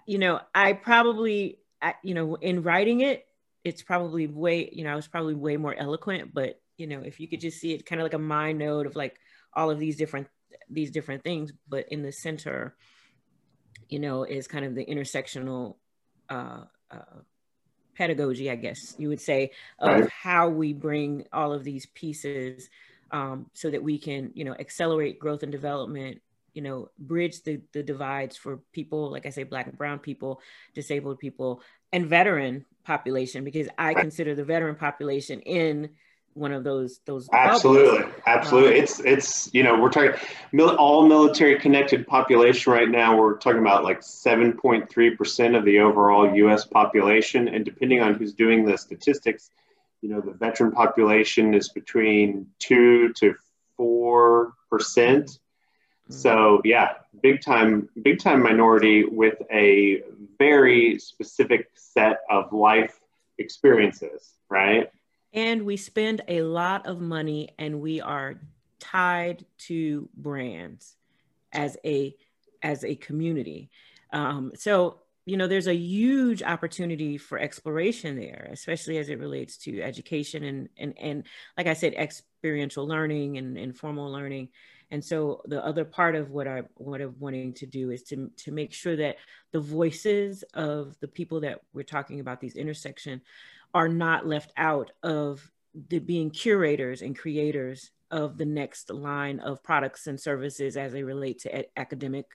you 0.06 0.18
know 0.18 0.40
i 0.54 0.72
probably 0.72 1.58
you 2.02 2.14
know 2.14 2.34
in 2.36 2.62
writing 2.62 3.00
it 3.00 3.26
it's 3.64 3.82
probably 3.82 4.26
way 4.26 4.68
you 4.72 4.84
know 4.84 4.92
i 4.92 4.96
was 4.96 5.08
probably 5.08 5.34
way 5.34 5.56
more 5.56 5.74
eloquent 5.74 6.32
but 6.32 6.60
you 6.76 6.86
know 6.86 7.00
if 7.00 7.20
you 7.20 7.28
could 7.28 7.40
just 7.40 7.60
see 7.60 7.72
it 7.72 7.86
kind 7.86 8.00
of 8.00 8.04
like 8.04 8.14
a 8.14 8.18
mind 8.18 8.58
node 8.58 8.86
of 8.86 8.96
like 8.96 9.18
all 9.54 9.70
of 9.70 9.78
these 9.78 9.96
different 9.96 10.28
these 10.70 10.90
different 10.90 11.22
things 11.22 11.52
but 11.68 11.86
in 11.90 12.02
the 12.02 12.12
center 12.12 12.76
you 13.88 13.98
know, 13.98 14.24
is 14.24 14.46
kind 14.46 14.64
of 14.64 14.74
the 14.74 14.84
intersectional 14.84 15.76
uh, 16.28 16.64
uh, 16.90 17.20
pedagogy, 17.96 18.50
I 18.50 18.56
guess 18.56 18.94
you 18.98 19.08
would 19.08 19.20
say, 19.20 19.52
of 19.78 20.00
right. 20.00 20.10
how 20.10 20.48
we 20.48 20.72
bring 20.72 21.26
all 21.32 21.52
of 21.52 21.64
these 21.64 21.86
pieces 21.86 22.68
um, 23.10 23.50
so 23.54 23.70
that 23.70 23.82
we 23.82 23.98
can, 23.98 24.30
you 24.34 24.44
know, 24.44 24.54
accelerate 24.54 25.18
growth 25.18 25.42
and 25.42 25.52
development, 25.52 26.20
you 26.58 26.64
know, 26.64 26.88
bridge 26.98 27.44
the, 27.44 27.60
the 27.72 27.84
divides 27.84 28.36
for 28.36 28.56
people, 28.72 29.12
like 29.12 29.26
I 29.26 29.30
say, 29.30 29.44
Black 29.44 29.68
and 29.68 29.78
Brown 29.78 30.00
people, 30.00 30.40
disabled 30.74 31.20
people, 31.20 31.62
and 31.92 32.06
veteran 32.08 32.64
population, 32.82 33.44
because 33.44 33.68
I 33.78 33.94
consider 33.94 34.34
the 34.34 34.42
veteran 34.42 34.74
population 34.74 35.38
in 35.42 35.90
one 36.34 36.52
of 36.52 36.64
those 36.64 36.98
those 37.04 37.28
absolutely 37.32 37.98
bubbles. 37.98 38.14
absolutely 38.26 38.70
um, 38.72 38.82
it's 38.82 38.98
it's 39.00 39.54
you 39.54 39.62
know 39.62 39.80
we're 39.80 39.88
talking 39.88 40.12
all 40.60 41.06
military 41.06 41.60
connected 41.60 42.04
population 42.08 42.72
right 42.72 42.88
now 42.88 43.16
we're 43.16 43.38
talking 43.38 43.60
about 43.60 43.84
like 43.84 44.00
7.3% 44.00 45.56
of 45.56 45.64
the 45.64 45.78
overall 45.78 46.28
us 46.52 46.64
population 46.64 47.46
and 47.48 47.64
depending 47.64 48.00
on 48.02 48.14
who's 48.14 48.34
doing 48.34 48.64
the 48.64 48.76
statistics 48.76 49.50
you 50.00 50.08
know 50.08 50.20
the 50.20 50.32
veteran 50.32 50.72
population 50.72 51.54
is 51.54 51.68
between 51.70 52.46
2 52.58 53.12
to 53.14 53.34
4% 53.80 54.52
mm-hmm. 54.70 55.24
So 56.08 56.60
yeah 56.64 56.92
big 57.22 57.40
time 57.40 57.88
big 58.02 58.18
time 58.18 58.42
minority 58.42 59.04
with 59.04 59.36
a 59.52 60.02
very 60.38 60.98
specific 60.98 61.70
set 61.74 62.20
of 62.30 62.52
life 62.52 63.00
experiences 63.38 64.34
right? 64.48 64.90
And 65.32 65.64
we 65.64 65.76
spend 65.76 66.22
a 66.28 66.42
lot 66.42 66.86
of 66.86 67.00
money 67.00 67.50
and 67.58 67.80
we 67.80 68.00
are 68.00 68.40
tied 68.80 69.44
to 69.58 70.08
brands 70.16 70.96
as 71.52 71.76
a 71.84 72.14
as 72.62 72.84
a 72.84 72.96
community. 72.96 73.70
Um, 74.12 74.52
so 74.54 75.00
you 75.26 75.36
know 75.36 75.46
there's 75.46 75.66
a 75.66 75.74
huge 75.74 76.42
opportunity 76.42 77.18
for 77.18 77.38
exploration 77.38 78.16
there 78.16 78.48
especially 78.50 78.96
as 78.96 79.10
it 79.10 79.18
relates 79.18 79.58
to 79.58 79.82
education 79.82 80.42
and 80.42 80.70
and 80.78 80.94
and 80.98 81.24
like 81.58 81.66
i 81.66 81.74
said 81.74 81.92
experiential 81.92 82.88
learning 82.88 83.36
and 83.36 83.58
informal 83.58 84.10
learning 84.10 84.48
and 84.90 85.04
so 85.04 85.42
the 85.46 85.64
other 85.64 85.84
part 85.84 86.14
of 86.14 86.30
what 86.30 86.46
i 86.46 86.62
what 86.74 87.00
i'm 87.00 87.14
wanting 87.18 87.52
to 87.52 87.66
do 87.66 87.90
is 87.90 88.02
to 88.02 88.30
to 88.36 88.52
make 88.52 88.72
sure 88.72 88.96
that 88.96 89.16
the 89.52 89.60
voices 89.60 90.42
of 90.54 90.96
the 91.00 91.08
people 91.08 91.40
that 91.40 91.60
we're 91.72 91.82
talking 91.82 92.20
about 92.20 92.40
these 92.40 92.56
intersection 92.56 93.20
are 93.74 93.88
not 93.88 94.26
left 94.26 94.52
out 94.56 94.90
of 95.02 95.50
the 95.88 95.98
being 95.98 96.30
curators 96.30 97.02
and 97.02 97.18
creators 97.18 97.90
of 98.10 98.38
the 98.38 98.44
next 98.44 98.90
line 98.90 99.38
of 99.40 99.62
products 99.62 100.06
and 100.06 100.18
services 100.18 100.76
as 100.76 100.92
they 100.92 101.02
relate 101.02 101.40
to 101.40 101.78
academic 101.78 102.26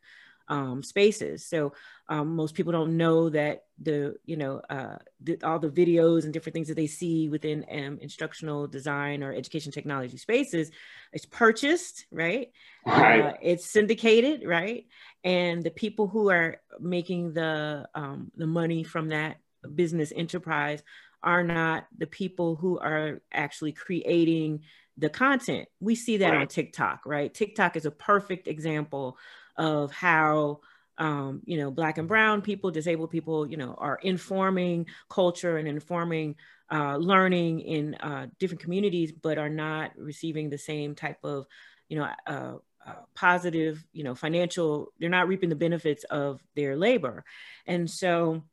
um, 0.48 0.84
spaces. 0.84 1.46
So 1.46 1.74
um, 2.10 2.36
most 2.36 2.56
people 2.56 2.72
don't 2.72 2.98
know 2.98 3.30
that 3.30 3.64
the 3.82 4.16
you 4.26 4.36
know 4.38 4.62
uh, 4.70 4.98
the, 5.22 5.38
all 5.44 5.60
the 5.60 5.70
videos 5.70 6.24
and 6.24 6.34
different 6.34 6.54
things 6.54 6.68
that 6.68 6.76
they 6.76 6.88
see 6.88 7.30
within 7.30 7.66
um, 7.72 8.00
instructional 8.02 8.68
design 8.68 9.24
or 9.24 9.34
education 9.34 9.72
technology 9.72 10.18
spaces 10.18 10.72
is 11.14 11.26
purchased, 11.26 12.06
right? 12.12 12.52
Right. 12.86 13.22
Uh, 13.22 13.34
it's 13.42 13.70
syndicated, 13.70 14.44
right? 14.46 14.86
And 15.24 15.64
the 15.64 15.72
people 15.72 16.08
who 16.08 16.30
are 16.30 16.58
making 16.80 17.34
the 17.34 17.88
um, 17.96 18.32
the 18.36 18.48
money 18.48 18.84
from 18.84 19.10
that 19.10 19.38
business 19.76 20.12
enterprise 20.16 20.84
are 21.24 21.44
not 21.44 21.88
the 21.98 22.08
people 22.08 22.58
who 22.58 22.78
are 22.80 23.22
actually 23.32 23.72
creating 23.72 24.62
the 24.98 25.10
content. 25.10 25.68
We 25.80 25.96
see 25.96 26.18
that 26.18 26.32
right. 26.32 26.42
on 26.42 26.48
TikTok, 26.48 27.06
right? 27.06 27.34
TikTok 27.34 27.78
is 27.78 27.86
a 27.86 27.92
perfect 27.92 28.48
example 28.48 29.18
of 29.58 29.92
how 29.92 30.60
um, 30.98 31.42
you 31.46 31.58
know 31.58 31.72
black 31.72 31.98
and 31.98 32.08
brown 32.08 32.42
people 32.42 32.72
disabled 32.72 33.10
people 33.10 33.48
you 33.48 33.58
know 33.58 33.76
are 33.78 34.00
informing 34.04 34.86
culture 35.10 35.58
and 35.58 35.68
informing 35.68 36.36
uh, 36.72 36.98
learning 36.98 37.62
in 37.62 37.96
uh, 37.96 38.28
different 38.40 38.62
communities 38.62 39.12
but 39.12 39.38
are 39.38 39.50
not 39.50 39.92
receiving 39.98 40.50
the 40.50 40.58
same 40.58 40.96
type 40.96 41.18
of 41.24 41.46
you 41.90 41.98
know 41.98 42.08
uh, 42.28 42.54
uh, 42.86 42.94
positive 43.16 43.84
you 43.94 44.04
know 44.04 44.14
financial 44.14 44.92
they're 45.00 45.10
not 45.10 45.28
reaping 45.28 45.50
the 45.50 45.56
benefits 45.56 46.04
of 46.06 46.42
their 46.56 46.76
labor. 46.76 47.24
And 47.66 47.90
so 47.90 48.44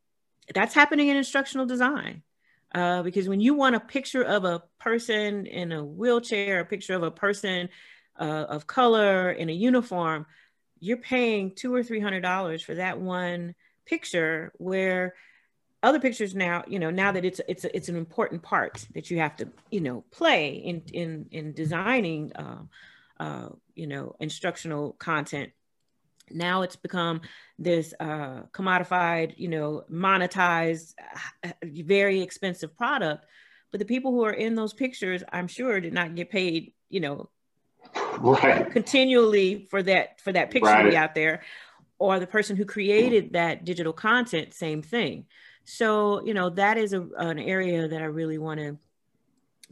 that's 0.53 0.73
happening 0.73 1.09
in 1.09 1.17
instructional 1.17 1.65
design 1.65 2.23
uh, 2.73 3.03
because 3.03 3.27
when 3.27 3.41
you 3.41 3.53
want 3.53 3.75
a 3.75 3.79
picture 3.79 4.23
of 4.23 4.45
a 4.45 4.63
person 4.79 5.45
in 5.45 5.71
a 5.71 5.83
wheelchair 5.83 6.61
a 6.61 6.65
picture 6.65 6.93
of 6.93 7.03
a 7.03 7.11
person 7.11 7.69
uh, 8.19 8.45
of 8.49 8.67
color 8.67 9.31
in 9.31 9.49
a 9.49 9.53
uniform 9.53 10.25
you're 10.81 10.97
paying 10.97 11.53
two 11.55 11.73
or 11.73 11.83
three 11.83 12.01
hundred 12.01 12.21
dollars 12.21 12.61
for 12.61 12.75
that 12.75 12.99
one 12.99 13.55
picture 13.85 14.51
where 14.57 15.13
other 15.83 15.99
pictures 15.99 16.35
now 16.35 16.63
you 16.67 16.79
know 16.79 16.89
now 16.89 17.11
that 17.11 17.23
it's 17.23 17.39
it's 17.47 17.63
it's 17.65 17.87
an 17.87 17.95
important 17.95 18.41
part 18.41 18.85
that 18.93 19.09
you 19.09 19.19
have 19.19 19.35
to 19.35 19.47
you 19.69 19.79
know 19.79 20.03
play 20.11 20.55
in 20.55 20.81
in 20.91 21.27
in 21.31 21.53
designing 21.53 22.33
uh, 22.33 22.63
uh, 23.19 23.49
you 23.75 23.87
know 23.87 24.15
instructional 24.19 24.93
content. 24.93 25.51
Now 26.33 26.61
it's 26.61 26.75
become 26.75 27.21
this 27.59 27.93
uh, 27.99 28.43
commodified 28.51 29.33
you 29.37 29.47
know 29.47 29.83
monetized 29.91 30.95
uh, 31.43 31.51
very 31.63 32.21
expensive 32.21 32.75
product. 32.75 33.25
But 33.71 33.79
the 33.79 33.85
people 33.85 34.11
who 34.11 34.25
are 34.25 34.33
in 34.33 34.55
those 34.55 34.73
pictures 34.73 35.23
i'm 35.31 35.47
sure 35.47 35.79
did 35.79 35.93
not 35.93 36.13
get 36.13 36.29
paid 36.29 36.73
you 36.89 36.99
know 36.99 37.29
right. 38.19 38.69
continually 38.71 39.67
for 39.69 39.83
that 39.83 40.19
for 40.21 40.31
that 40.31 40.51
picture 40.51 40.69
right. 40.69 40.83
to 40.83 40.89
be 40.89 40.97
out 40.97 41.15
there 41.15 41.41
or 41.99 42.19
the 42.19 42.27
person 42.27 42.55
who 42.55 42.65
created 42.65 43.33
that 43.33 43.63
digital 43.63 43.93
content 43.93 44.53
same 44.53 44.81
thing. 44.81 45.25
So 45.65 46.23
you 46.25 46.33
know 46.33 46.49
that 46.51 46.77
is 46.77 46.93
a, 46.93 47.07
an 47.17 47.39
area 47.39 47.87
that 47.87 48.01
i 48.01 48.05
really 48.05 48.37
want 48.37 48.59
to 48.59 48.77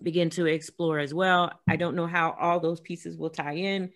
begin 0.01 0.29
to 0.31 0.45
explore 0.45 0.99
as 0.99 1.13
well. 1.13 1.51
I 1.67 1.75
don't 1.75 1.95
know 1.95 2.07
how 2.07 2.35
all 2.39 2.59
those 2.59 2.79
pieces 2.79 3.17
will 3.17 3.29
tie 3.29 3.55
in. 3.55 3.91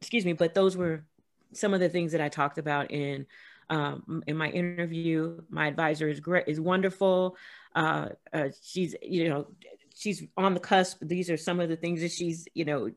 Excuse 0.00 0.24
me 0.24 0.32
but 0.32 0.54
those 0.54 0.76
were 0.76 1.04
some 1.52 1.74
of 1.74 1.80
the 1.80 1.88
things 1.88 2.12
that 2.12 2.20
i 2.20 2.28
talked 2.28 2.58
about 2.58 2.90
in 2.90 3.26
um, 3.70 4.22
in 4.26 4.36
my 4.36 4.48
interview. 4.48 5.40
My 5.50 5.66
advisor 5.66 6.08
is 6.08 6.20
great 6.20 6.44
is 6.46 6.60
wonderful. 6.60 7.36
Uh, 7.74 8.10
uh, 8.32 8.48
she's 8.62 8.94
you 9.02 9.28
know 9.28 9.46
she's 9.94 10.24
on 10.36 10.54
the 10.54 10.60
cusp. 10.60 10.98
These 11.02 11.30
are 11.30 11.36
some 11.36 11.60
of 11.60 11.68
the 11.68 11.76
things 11.76 12.00
that 12.00 12.12
she's 12.12 12.46
you 12.54 12.64
know 12.64 12.90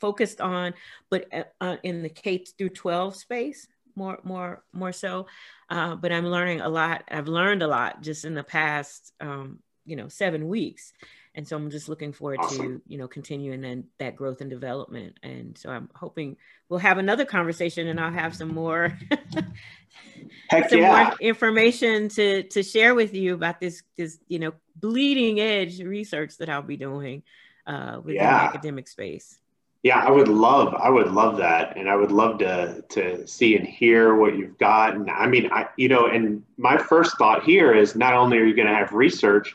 focused 0.00 0.40
on, 0.40 0.74
but 1.10 1.26
uh, 1.32 1.44
uh 1.60 1.76
in 1.82 2.02
the 2.02 2.08
K 2.08 2.38
through 2.38 2.70
12 2.70 3.16
space 3.16 3.66
more, 3.96 4.18
more, 4.24 4.62
more 4.72 4.92
so. 4.92 5.26
Uh, 5.70 5.96
but 5.96 6.12
I'm 6.12 6.26
learning 6.26 6.60
a 6.60 6.68
lot. 6.68 7.04
I've 7.10 7.28
learned 7.28 7.62
a 7.62 7.68
lot 7.68 8.02
just 8.02 8.24
in 8.24 8.34
the 8.34 8.44
past, 8.44 9.12
um, 9.20 9.60
you 9.84 9.96
know, 9.96 10.08
seven 10.08 10.48
weeks. 10.48 10.92
And 11.36 11.46
so 11.46 11.56
I'm 11.56 11.70
just 11.70 11.88
looking 11.88 12.12
forward 12.12 12.38
awesome. 12.40 12.78
to, 12.78 12.82
you 12.86 12.96
know, 12.96 13.08
continuing 13.08 13.60
then 13.60 13.84
that 13.98 14.14
growth 14.14 14.40
and 14.40 14.48
development. 14.48 15.18
And 15.22 15.58
so 15.58 15.68
I'm 15.68 15.90
hoping 15.94 16.36
we'll 16.68 16.78
have 16.78 16.98
another 16.98 17.24
conversation 17.24 17.88
and 17.88 17.98
I'll 17.98 18.12
have 18.12 18.36
some 18.36 18.54
more, 18.54 18.96
Heck 20.48 20.70
some 20.70 20.78
yeah. 20.78 21.04
more 21.08 21.16
information 21.20 22.08
to, 22.10 22.44
to 22.44 22.62
share 22.62 22.94
with 22.94 23.14
you 23.14 23.34
about 23.34 23.58
this, 23.58 23.82
this, 23.96 24.18
you 24.28 24.38
know, 24.38 24.52
bleeding 24.76 25.40
edge 25.40 25.80
research 25.80 26.36
that 26.38 26.48
I'll 26.48 26.62
be 26.62 26.76
doing 26.76 27.24
uh, 27.66 27.96
within 27.96 28.16
yeah. 28.16 28.38
the 28.38 28.44
academic 28.44 28.86
space. 28.86 29.38
Yeah, 29.84 29.98
I 29.98 30.10
would 30.10 30.28
love, 30.28 30.74
I 30.74 30.88
would 30.88 31.12
love 31.12 31.36
that, 31.36 31.76
and 31.76 31.90
I 31.90 31.94
would 31.94 32.10
love 32.10 32.38
to 32.38 32.82
to 32.88 33.26
see 33.26 33.54
and 33.54 33.68
hear 33.68 34.14
what 34.14 34.34
you've 34.34 34.56
got. 34.58 34.94
And 34.94 35.10
I 35.10 35.26
mean, 35.26 35.52
I 35.52 35.68
you 35.76 35.88
know, 35.88 36.06
and 36.06 36.42
my 36.56 36.78
first 36.78 37.18
thought 37.18 37.44
here 37.44 37.74
is 37.74 37.94
not 37.94 38.14
only 38.14 38.38
are 38.38 38.44
you 38.44 38.56
going 38.56 38.66
to 38.66 38.74
have 38.74 38.94
research, 38.94 39.54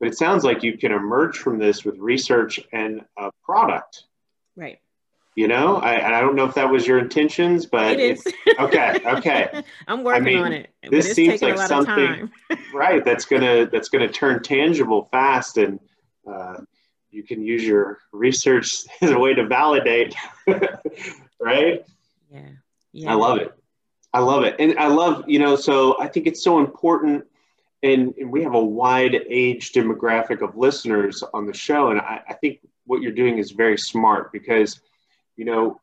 but 0.00 0.08
it 0.08 0.18
sounds 0.18 0.42
like 0.42 0.64
you 0.64 0.76
can 0.76 0.90
emerge 0.90 1.38
from 1.38 1.58
this 1.58 1.84
with 1.84 1.96
research 1.98 2.58
and 2.72 3.02
a 3.16 3.30
product. 3.44 4.02
Right. 4.56 4.80
You 5.36 5.46
know, 5.46 5.76
I, 5.76 5.92
and 5.94 6.12
I 6.12 6.20
don't 6.20 6.34
know 6.34 6.44
if 6.44 6.54
that 6.54 6.68
was 6.68 6.84
your 6.84 6.98
intentions, 6.98 7.64
but 7.64 7.92
it 7.92 8.00
is. 8.00 8.26
okay, 8.58 8.98
okay. 9.06 9.62
I'm 9.86 10.02
working 10.02 10.22
I 10.22 10.24
mean, 10.24 10.38
on 10.38 10.52
it. 10.52 10.70
This 10.90 11.12
seems 11.12 11.40
like 11.40 11.56
something, 11.56 12.32
right? 12.74 13.04
That's 13.04 13.26
gonna 13.26 13.66
that's 13.66 13.88
gonna 13.88 14.10
turn 14.10 14.42
tangible 14.42 15.08
fast, 15.12 15.56
and 15.56 15.78
uh, 16.30 16.56
you 17.12 17.22
can 17.22 17.44
use 17.44 17.62
your 17.62 17.98
research 18.10 18.78
as 19.00 19.10
a 19.10 19.18
way 19.18 19.34
to 19.34 19.46
validate, 19.46 20.14
right? 21.40 21.84
Yeah. 22.30 22.40
yeah. 22.92 23.10
I 23.10 23.14
love 23.14 23.38
it. 23.38 23.52
I 24.14 24.20
love 24.20 24.44
it. 24.44 24.56
And 24.58 24.78
I 24.78 24.88
love, 24.88 25.24
you 25.26 25.38
know, 25.38 25.56
so 25.56 25.98
I 26.00 26.08
think 26.08 26.26
it's 26.26 26.42
so 26.42 26.58
important. 26.58 27.24
And, 27.82 28.14
and 28.18 28.30
we 28.30 28.42
have 28.42 28.54
a 28.54 28.64
wide 28.64 29.14
age 29.28 29.72
demographic 29.72 30.42
of 30.42 30.56
listeners 30.56 31.22
on 31.34 31.46
the 31.46 31.54
show. 31.54 31.88
And 31.88 32.00
I, 32.00 32.22
I 32.28 32.34
think 32.34 32.60
what 32.84 33.00
you're 33.00 33.12
doing 33.12 33.38
is 33.38 33.52
very 33.52 33.78
smart 33.78 34.32
because, 34.32 34.80
you 35.36 35.44
know, 35.44 35.80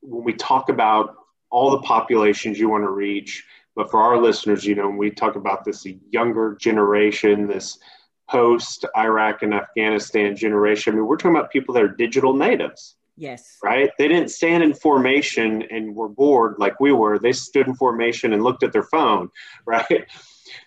when 0.00 0.24
we 0.24 0.32
talk 0.32 0.68
about 0.68 1.16
all 1.50 1.70
the 1.70 1.82
populations 1.82 2.58
you 2.58 2.68
want 2.68 2.84
to 2.84 2.90
reach, 2.90 3.44
but 3.74 3.90
for 3.90 4.02
our 4.02 4.18
listeners, 4.18 4.64
you 4.64 4.74
know, 4.74 4.88
when 4.88 4.98
we 4.98 5.10
talk 5.10 5.36
about 5.36 5.64
this 5.64 5.86
younger 6.10 6.56
generation, 6.60 7.46
this 7.46 7.78
post 8.32 8.86
Iraq 8.96 9.42
and 9.42 9.52
Afghanistan 9.52 10.34
generation. 10.34 10.94
I 10.94 10.96
mean, 10.96 11.06
we're 11.06 11.18
talking 11.18 11.36
about 11.36 11.50
people 11.50 11.74
that 11.74 11.82
are 11.82 11.88
digital 11.88 12.34
natives. 12.34 12.96
Yes. 13.18 13.58
Right? 13.62 13.90
They 13.98 14.08
didn't 14.08 14.30
stand 14.30 14.62
in 14.62 14.72
formation 14.72 15.62
and 15.70 15.94
were 15.94 16.08
bored 16.08 16.54
like 16.58 16.80
we 16.80 16.92
were. 16.92 17.18
They 17.18 17.32
stood 17.32 17.68
in 17.68 17.74
formation 17.74 18.32
and 18.32 18.42
looked 18.42 18.62
at 18.62 18.72
their 18.72 18.84
phone, 18.84 19.28
right? 19.66 20.06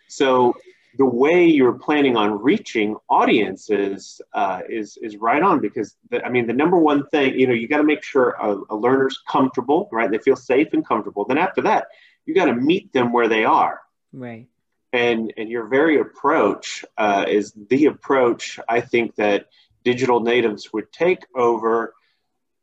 So 0.07 0.55
the 0.99 1.05
way 1.05 1.43
you're 1.45 1.73
planning 1.73 2.15
on 2.15 2.39
reaching 2.39 2.95
audiences 3.09 4.21
uh, 4.33 4.61
is 4.69 4.97
is 5.01 5.17
right 5.17 5.41
on 5.41 5.59
because 5.59 5.97
the, 6.09 6.23
I 6.23 6.29
mean 6.29 6.47
the 6.47 6.53
number 6.53 6.77
one 6.77 7.05
thing 7.07 7.37
you 7.37 7.47
know 7.47 7.53
you 7.53 7.67
got 7.67 7.79
to 7.79 7.83
make 7.83 8.01
sure 8.01 8.37
a, 8.41 8.55
a 8.69 8.75
learner's 8.75 9.19
comfortable, 9.27 9.89
right? 9.91 10.09
They 10.09 10.19
feel 10.19 10.37
safe 10.37 10.69
and 10.71 10.87
comfortable. 10.87 11.25
Then 11.25 11.39
after 11.39 11.61
that, 11.63 11.87
you 12.25 12.35
got 12.35 12.45
to 12.45 12.55
meet 12.55 12.93
them 12.93 13.11
where 13.11 13.27
they 13.27 13.43
are. 13.43 13.81
Right 14.13 14.47
and 14.95 15.33
and 15.35 15.49
your 15.49 15.67
very 15.67 15.99
approach 15.99 16.85
uh, 16.97 17.25
is 17.27 17.53
the 17.69 17.85
approach 17.85 18.59
I 18.69 18.81
think 18.81 19.15
that 19.15 19.47
digital 19.83 20.21
natives 20.21 20.71
would 20.71 20.91
take 20.91 21.25
over 21.35 21.93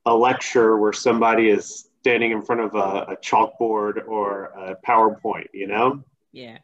a 0.07 0.15
lecture 0.15 0.77
where 0.79 0.93
somebody 0.93 1.51
is 1.51 1.89
standing 2.01 2.33
in 2.33 2.43
front 2.43 2.63
of 2.63 2.75
a, 2.75 3.13
a 3.13 3.17
chalkboard 3.17 4.09
or 4.09 4.45
a 4.47 4.77
PowerPoint. 4.85 5.49
You 5.53 5.69
know? 5.69 6.03
Yeah. 6.33 6.59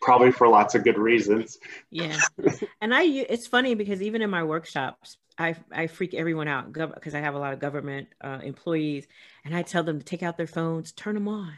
Probably 0.00 0.32
for 0.32 0.48
lots 0.48 0.74
of 0.74 0.84
good 0.84 0.98
reasons. 0.98 1.58
Yeah, 1.90 2.18
and 2.80 2.92
I 2.92 3.04
it's 3.04 3.46
funny 3.46 3.76
because 3.76 4.02
even 4.02 4.20
in 4.20 4.30
my 4.30 4.42
workshops, 4.42 5.16
I, 5.38 5.54
I 5.70 5.86
freak 5.86 6.12
everyone 6.12 6.48
out 6.48 6.72
because 6.72 7.14
I 7.14 7.20
have 7.20 7.36
a 7.36 7.38
lot 7.38 7.52
of 7.52 7.60
government 7.60 8.08
uh, 8.20 8.40
employees, 8.42 9.06
and 9.44 9.54
I 9.54 9.62
tell 9.62 9.84
them 9.84 10.00
to 10.00 10.04
take 10.04 10.24
out 10.24 10.36
their 10.36 10.48
phones, 10.48 10.90
turn 10.90 11.14
them 11.14 11.28
on, 11.28 11.56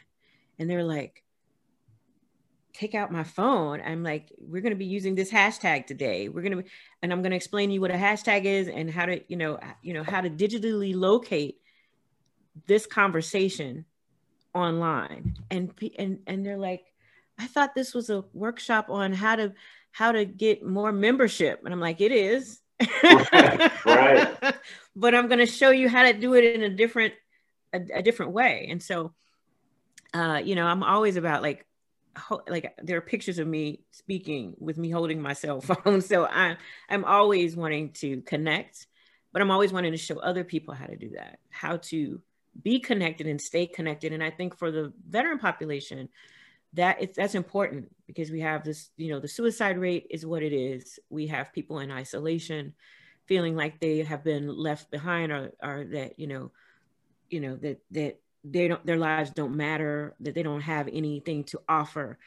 and 0.59 0.68
they're 0.68 0.84
like, 0.84 1.24
take 2.75 2.95
out 2.95 3.12
my 3.12 3.22
phone. 3.22 3.81
I'm 3.81 4.03
like, 4.03 4.33
we're 4.39 4.61
going 4.61 4.72
to 4.72 4.77
be 4.79 4.85
using 4.85 5.14
this 5.14 5.31
hashtag 5.31 5.87
today. 5.87 6.29
We're 6.29 6.43
going 6.43 6.59
to, 6.59 6.64
and 7.03 7.12
I'm 7.12 7.22
going 7.22 7.31
to 7.31 7.37
explain 7.37 7.68
to 7.68 7.75
you 7.75 7.81
what 7.81 7.93
a 7.93 7.95
hashtag 7.95 8.45
is 8.45 8.68
and 8.68 8.91
how 8.91 9.07
to, 9.07 9.20
you 9.29 9.37
know, 9.37 9.61
you 9.81 9.95
know, 9.95 10.03
how 10.03 10.20
to 10.20 10.29
digitally 10.29 10.95
locate 10.95 11.61
this 12.66 12.85
conversation 12.85 13.85
online. 14.55 15.37
And, 15.51 15.72
and, 15.99 16.18
and 16.27 16.45
they're 16.45 16.59
like, 16.59 16.85
I 17.39 17.47
thought 17.47 17.75
this 17.75 17.95
was 17.95 18.11
a 18.11 18.25
workshop 18.33 18.91
on 18.91 19.12
how 19.12 19.37
to, 19.37 19.53
how 19.93 20.11
to 20.11 20.25
get 20.25 20.66
more 20.66 20.91
membership. 20.91 21.61
And 21.64 21.72
I'm 21.72 21.81
like, 21.81 22.01
it 22.01 22.11
is. 22.11 22.61
right, 23.05 23.85
right. 23.87 24.55
but 24.97 25.14
I'm 25.14 25.29
going 25.29 25.39
to 25.39 25.47
show 25.47 25.70
you 25.70 25.89
how 25.89 26.03
to 26.03 26.12
do 26.12 26.35
it 26.35 26.57
in 26.57 26.62
a 26.62 26.70
different, 26.70 27.14
a, 27.72 27.81
a 27.95 28.03
different 28.03 28.33
way. 28.33 28.66
And 28.68 28.83
so, 28.83 29.14
uh, 30.12 30.41
you 30.45 30.57
know, 30.57 30.66
I'm 30.66 30.83
always 30.83 31.16
about 31.16 31.43
like 31.43 31.66
like 32.48 32.74
there 32.82 32.96
are 32.96 33.02
pictures 33.02 33.38
of 33.38 33.46
me 33.46 33.80
speaking 33.90 34.54
with 34.58 34.78
me 34.78 34.90
holding 34.90 35.20
my 35.20 35.32
cell 35.32 35.60
phone 35.62 36.00
so 36.00 36.26
i'm 36.26 36.56
i'm 36.88 37.04
always 37.04 37.56
wanting 37.56 37.90
to 37.90 38.20
connect 38.22 38.86
but 39.34 39.42
I'm 39.42 39.50
always 39.50 39.72
wanting 39.72 39.90
to 39.90 39.98
show 39.98 40.18
other 40.20 40.44
people 40.44 40.74
how 40.74 40.86
to 40.86 40.96
do 40.96 41.10
that, 41.16 41.40
how 41.50 41.78
to 41.88 42.22
be 42.62 42.78
connected 42.78 43.26
and 43.26 43.40
stay 43.40 43.66
connected. 43.66 44.12
And 44.12 44.22
I 44.22 44.30
think 44.30 44.56
for 44.56 44.70
the 44.70 44.92
veteran 45.08 45.40
population, 45.40 46.08
that 46.74 47.02
it's 47.02 47.16
that's 47.16 47.34
important 47.34 47.92
because 48.06 48.30
we 48.30 48.40
have 48.40 48.62
this, 48.62 48.90
you 48.96 49.10
know, 49.10 49.18
the 49.18 49.28
suicide 49.28 49.76
rate 49.76 50.06
is 50.08 50.24
what 50.24 50.44
it 50.44 50.52
is. 50.52 51.00
We 51.10 51.26
have 51.26 51.52
people 51.52 51.80
in 51.80 51.90
isolation, 51.90 52.74
feeling 53.26 53.56
like 53.56 53.80
they 53.80 54.04
have 54.04 54.22
been 54.22 54.46
left 54.56 54.92
behind, 54.92 55.32
or, 55.32 55.52
or 55.60 55.84
that 55.90 56.18
you 56.18 56.28
know, 56.28 56.52
you 57.28 57.40
know 57.40 57.56
that 57.56 57.80
that 57.90 58.20
they 58.45 58.68
don't 58.68 58.84
their 58.84 58.99
lives 58.99 59.30
don't 59.30 59.57
matter, 59.57 60.14
that 60.20 60.34
they 60.34 60.42
don't 60.42 60.61
have 60.61 60.88
anything 60.92 61.45
to 61.45 61.61
offer. 61.68 62.18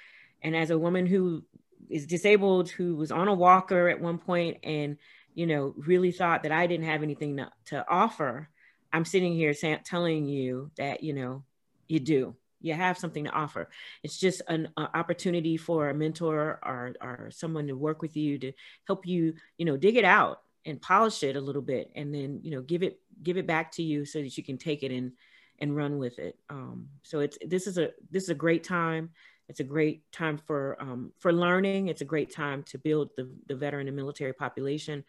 And 0.42 0.56
as 0.56 0.70
a 0.70 0.78
woman 0.78 1.06
who 1.06 1.44
is 1.90 2.06
disabled, 2.06 2.70
who 2.70 2.96
was 2.96 3.12
on 3.12 3.28
a 3.28 3.34
walker 3.34 3.88
at 3.90 4.02
one 4.02 4.18
point, 4.18 4.58
and 4.64 4.98
you 5.34 5.46
know, 5.46 5.76
really 5.78 6.12
thought 6.12 6.44
that 6.44 6.52
I 6.52 6.66
didn't 6.66 6.88
have 6.88 7.04
anything 7.04 7.38
to, 7.38 7.52
to 7.66 7.86
offer 7.88 8.50
I'm 8.94 9.06
sitting 9.06 9.34
here 9.34 9.54
telling 9.54 10.26
you 10.26 10.72
that, 10.78 11.04
you 11.04 11.14
know, 11.14 11.44
you 11.88 12.00
do. 12.00 12.36
You 12.62 12.74
have 12.74 12.98
something 12.98 13.26
to 13.26 13.30
offer. 13.30 13.70
It's 14.02 14.18
just 14.18 14.42
an 14.48 14.70
opportunity 14.78 15.58
for 15.58 15.90
a 15.90 15.94
mentor 15.94 16.60
or, 16.64 16.96
or 17.02 17.30
someone 17.32 17.68
to 17.68 17.74
work 17.74 18.02
with 18.02 18.18
you 18.18 18.40
to 18.40 18.52
help 18.86 19.06
you, 19.06 19.36
you 19.58 19.66
know, 19.66 19.78
dig 19.78 19.96
it 19.96 20.06
out 20.06 20.42
and 20.66 20.82
polish 20.82 21.22
it 21.24 21.36
a 21.36 21.42
little 21.42 21.62
bit 21.62 21.92
and 21.96 22.14
then, 22.14 22.40
you 22.42 22.52
know, 22.52 22.62
give 22.62 22.82
it, 22.82 23.00
give 23.22 23.38
it 23.38 23.46
back 23.46 23.72
to 23.74 23.84
you 23.84 24.06
so 24.06 24.20
that 24.20 24.36
you 24.38 24.44
can 24.44 24.58
take 24.58 24.82
it 24.82 24.92
and, 24.92 25.12
and 25.60 25.76
run 25.76 25.98
with 25.98 26.20
it. 26.20 26.38
Um, 26.50 26.90
so 27.04 27.20
it's, 27.20 27.38
this 27.46 27.68
is 27.68 27.78
a, 27.78 27.92
this 28.12 28.24
is 28.24 28.30
a 28.30 28.36
great 28.36 28.64
time. 28.64 29.10
It's 29.50 29.60
a 29.60 29.64
great 29.64 30.12
time 30.12 30.38
for, 30.38 30.78
um, 30.80 31.14
for 31.20 31.32
learning. 31.32 31.88
It's 31.88 32.02
a 32.02 32.06
great 32.06 32.34
time 32.34 32.64
to 32.64 32.78
build 32.78 33.12
the, 33.16 33.30
the 33.48 33.56
veteran 33.56 33.88
and 33.88 33.96
military 33.96 34.34
population 34.34 35.04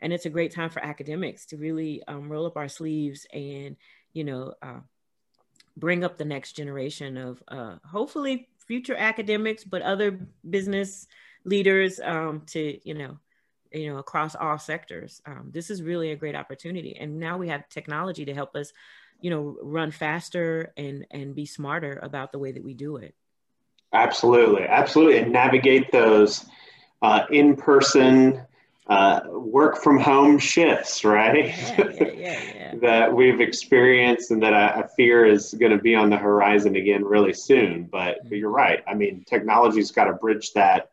and 0.00 0.12
it's 0.12 0.26
a 0.26 0.30
great 0.30 0.52
time 0.52 0.70
for 0.70 0.84
academics 0.84 1.46
to 1.46 1.56
really 1.56 2.02
um, 2.06 2.30
roll 2.30 2.46
up 2.46 2.56
our 2.56 2.68
sleeves 2.68 3.26
and 3.32 3.76
you 4.12 4.24
know 4.24 4.54
uh, 4.62 4.80
bring 5.76 6.04
up 6.04 6.18
the 6.18 6.24
next 6.24 6.52
generation 6.52 7.16
of 7.16 7.42
uh, 7.48 7.76
hopefully 7.84 8.48
future 8.66 8.96
academics 8.96 9.64
but 9.64 9.82
other 9.82 10.20
business 10.48 11.06
leaders 11.44 12.00
um, 12.00 12.42
to 12.46 12.78
you 12.86 12.94
know 12.94 13.18
you 13.72 13.92
know 13.92 13.98
across 13.98 14.34
all 14.34 14.58
sectors 14.58 15.20
um, 15.26 15.50
this 15.52 15.70
is 15.70 15.82
really 15.82 16.12
a 16.12 16.16
great 16.16 16.36
opportunity 16.36 16.96
and 16.98 17.18
now 17.18 17.36
we 17.36 17.48
have 17.48 17.68
technology 17.68 18.24
to 18.24 18.34
help 18.34 18.54
us 18.56 18.72
you 19.20 19.30
know 19.30 19.56
run 19.62 19.90
faster 19.90 20.72
and 20.76 21.06
and 21.10 21.34
be 21.34 21.46
smarter 21.46 21.98
about 22.02 22.32
the 22.32 22.38
way 22.38 22.52
that 22.52 22.62
we 22.62 22.74
do 22.74 22.96
it 22.96 23.14
absolutely 23.92 24.62
absolutely 24.62 25.18
and 25.18 25.32
navigate 25.32 25.90
those 25.92 26.46
uh, 27.02 27.22
in-person 27.30 28.40
uh, 28.88 29.20
work 29.28 29.82
from 29.82 29.98
home 29.98 30.38
shifts, 30.38 31.04
right? 31.04 31.48
Yeah, 31.48 31.90
yeah, 31.98 32.14
yeah, 32.14 32.74
that 32.80 33.12
we've 33.12 33.40
experienced 33.40 34.30
and 34.30 34.42
that 34.42 34.54
I, 34.54 34.80
I 34.80 34.86
fear 34.96 35.26
is 35.26 35.52
going 35.54 35.72
to 35.72 35.78
be 35.78 35.94
on 35.94 36.08
the 36.08 36.16
horizon 36.16 36.74
again 36.74 37.04
really 37.04 37.34
soon. 37.34 37.84
But, 37.84 38.20
mm-hmm. 38.20 38.28
but 38.30 38.38
you're 38.38 38.50
right. 38.50 38.82
I 38.88 38.94
mean, 38.94 39.24
technology's 39.28 39.90
got 39.90 40.04
to 40.04 40.14
bridge 40.14 40.52
that 40.54 40.90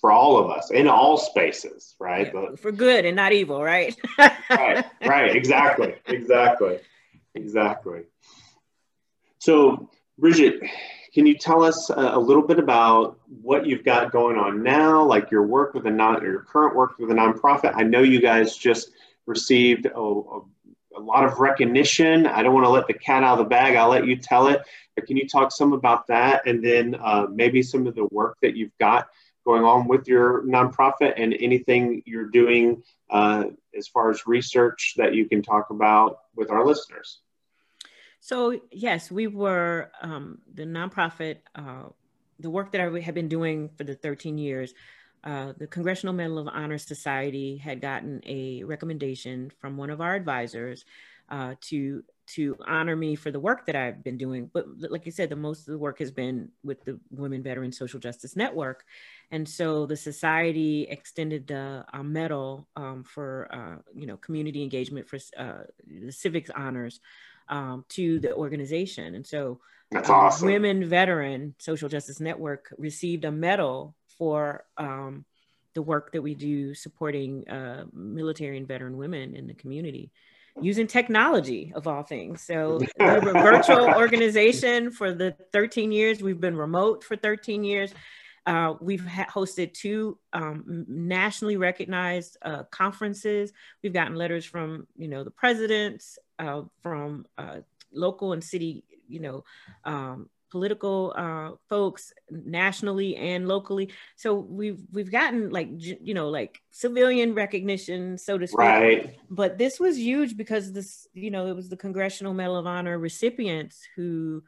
for 0.00 0.10
all 0.10 0.38
of 0.38 0.50
us 0.50 0.70
in 0.70 0.88
all 0.88 1.16
spaces, 1.16 1.94
right? 2.00 2.32
But, 2.32 2.58
for 2.58 2.72
good 2.72 3.04
and 3.04 3.14
not 3.14 3.32
evil, 3.32 3.62
right? 3.62 3.94
right, 4.18 4.84
right, 5.06 5.36
exactly, 5.36 5.94
exactly, 6.06 6.80
exactly. 7.34 8.02
So, 9.38 9.90
Bridget, 10.18 10.60
can 11.14 11.26
you 11.26 11.34
tell 11.36 11.64
us 11.64 11.90
a, 11.90 12.18
little 12.18 12.46
bit 12.46 12.58
about 12.58 13.18
what 13.42 13.66
you've 13.66 13.84
got 13.84 14.12
going 14.12 14.36
on 14.36 14.62
now, 14.62 15.04
like 15.04 15.30
your 15.30 15.46
work 15.46 15.74
with 15.74 15.86
a 15.86 15.90
non, 15.90 16.22
your 16.22 16.42
current 16.42 16.76
work 16.76 16.98
with 16.98 17.10
a 17.10 17.14
nonprofit? 17.14 17.72
I 17.74 17.82
know 17.82 18.02
you 18.02 18.20
guys 18.20 18.56
just 18.56 18.92
received 19.26 19.86
a, 19.86 19.98
a, 19.98 20.42
a 20.96 21.00
lot 21.00 21.24
of 21.24 21.40
recognition. 21.40 22.26
I 22.26 22.42
don't 22.42 22.54
want 22.54 22.64
to 22.66 22.70
let 22.70 22.86
the 22.86 22.94
cat 22.94 23.24
out 23.24 23.38
of 23.38 23.44
the 23.44 23.48
bag. 23.48 23.74
I'll 23.74 23.88
let 23.88 24.06
you 24.06 24.16
tell 24.16 24.48
it. 24.48 24.62
But 24.94 25.06
can 25.06 25.16
you 25.16 25.26
talk 25.26 25.50
some 25.50 25.72
about 25.72 26.06
that, 26.08 26.46
and 26.46 26.64
then 26.64 26.94
uh, 26.94 27.26
maybe 27.30 27.62
some 27.62 27.86
of 27.86 27.94
the 27.94 28.06
work 28.12 28.36
that 28.42 28.56
you've 28.56 28.76
got 28.78 29.08
going 29.44 29.64
on 29.64 29.88
with 29.88 30.06
your 30.08 30.42
nonprofit, 30.42 31.14
and 31.16 31.34
anything 31.40 32.02
you're 32.06 32.28
doing 32.28 32.82
uh, 33.10 33.44
as 33.76 33.88
far 33.88 34.10
as 34.10 34.26
research 34.26 34.94
that 34.96 35.14
you 35.14 35.28
can 35.28 35.42
talk 35.42 35.70
about 35.70 36.18
with 36.36 36.50
our 36.50 36.64
listeners? 36.64 37.20
So 38.20 38.60
yes, 38.70 39.10
we 39.10 39.26
were 39.26 39.90
um, 40.02 40.38
the 40.52 40.64
nonprofit. 40.64 41.38
Uh, 41.54 41.84
the 42.38 42.50
work 42.50 42.72
that 42.72 42.80
I 42.80 43.00
had 43.00 43.14
been 43.14 43.28
doing 43.28 43.68
for 43.76 43.84
the 43.84 43.94
13 43.94 44.38
years, 44.38 44.72
uh, 45.24 45.52
the 45.58 45.66
Congressional 45.66 46.14
Medal 46.14 46.38
of 46.38 46.48
Honor 46.48 46.78
Society 46.78 47.58
had 47.58 47.80
gotten 47.80 48.22
a 48.24 48.64
recommendation 48.64 49.50
from 49.60 49.76
one 49.76 49.90
of 49.90 50.00
our 50.00 50.14
advisors 50.14 50.84
uh, 51.28 51.54
to 51.62 52.02
to 52.26 52.56
honor 52.64 52.94
me 52.94 53.16
for 53.16 53.32
the 53.32 53.40
work 53.40 53.66
that 53.66 53.74
I've 53.74 54.04
been 54.04 54.16
doing. 54.16 54.48
But 54.52 54.66
like 54.88 55.04
you 55.04 55.10
said, 55.10 55.30
the 55.30 55.36
most 55.36 55.60
of 55.60 55.72
the 55.72 55.78
work 55.78 55.98
has 55.98 56.12
been 56.12 56.50
with 56.62 56.84
the 56.84 57.00
Women 57.10 57.42
Veterans 57.42 57.76
Social 57.76 57.98
Justice 57.98 58.36
Network, 58.36 58.84
and 59.30 59.48
so 59.48 59.86
the 59.86 59.96
society 59.96 60.86
extended 60.90 61.46
the 61.46 61.84
uh, 61.92 62.02
medal 62.02 62.68
um, 62.76 63.04
for 63.04 63.48
uh, 63.52 63.82
you 63.94 64.06
know 64.06 64.16
community 64.16 64.62
engagement 64.62 65.08
for 65.08 65.18
uh, 65.38 65.64
the 65.86 66.10
civics 66.12 66.50
honors 66.54 67.00
um, 67.48 67.84
to 67.90 68.18
the 68.20 68.34
organization. 68.34 69.14
And 69.14 69.26
so, 69.26 69.60
that's 69.90 70.08
um, 70.08 70.16
awesome. 70.16 70.46
Women 70.46 70.88
Veteran 70.88 71.54
Social 71.58 71.88
Justice 71.88 72.20
Network 72.20 72.72
received 72.78 73.24
a 73.24 73.30
medal 73.30 73.94
for 74.18 74.64
um, 74.76 75.24
the 75.74 75.82
work 75.82 76.12
that 76.12 76.22
we 76.22 76.34
do 76.34 76.74
supporting 76.74 77.48
uh, 77.48 77.84
military 77.92 78.56
and 78.56 78.66
veteran 78.66 78.96
women 78.96 79.36
in 79.36 79.46
the 79.46 79.54
community 79.54 80.10
using 80.60 80.86
technology 80.86 81.72
of 81.74 81.86
all 81.86 82.02
things. 82.02 82.42
So 82.42 82.80
we're 82.98 83.18
a 83.18 83.32
virtual 83.32 83.94
organization 83.94 84.90
for 84.90 85.14
the 85.14 85.36
13 85.52 85.92
years. 85.92 86.22
We've 86.22 86.40
been 86.40 86.56
remote 86.56 87.04
for 87.04 87.16
13 87.16 87.62
years. 87.64 87.94
Uh, 88.46 88.74
we've 88.80 89.06
ha- 89.06 89.26
hosted 89.32 89.72
two 89.72 90.18
um, 90.32 90.84
nationally 90.88 91.56
recognized 91.56 92.36
uh, 92.42 92.64
conferences. 92.64 93.52
We've 93.82 93.92
gotten 93.92 94.14
letters 94.14 94.44
from, 94.44 94.86
you 94.96 95.08
know, 95.08 95.24
the 95.24 95.30
presidents, 95.30 96.18
uh, 96.38 96.62
from 96.82 97.26
uh, 97.36 97.58
local 97.92 98.32
and 98.32 98.42
city, 98.42 98.84
you 99.08 99.20
know, 99.20 99.44
um, 99.84 100.30
political 100.50 101.14
uh, 101.16 101.50
folks 101.68 102.12
nationally 102.30 103.16
and 103.16 103.46
locally. 103.46 103.90
So 104.16 104.34
we've 104.34 104.80
we've 104.92 105.10
gotten 105.10 105.50
like 105.50 105.68
you 105.70 106.14
know 106.14 106.28
like 106.28 106.60
civilian 106.70 107.34
recognition, 107.34 108.18
so 108.18 108.36
to 108.36 108.46
speak. 108.46 108.58
Right. 108.58 109.16
But 109.30 109.58
this 109.58 109.80
was 109.80 109.98
huge 109.98 110.36
because 110.36 110.72
this 110.72 111.06
you 111.14 111.30
know 111.30 111.46
it 111.46 111.56
was 111.56 111.68
the 111.68 111.76
Congressional 111.76 112.34
Medal 112.34 112.56
of 112.56 112.66
Honor 112.66 112.98
recipients 112.98 113.80
who 113.96 114.42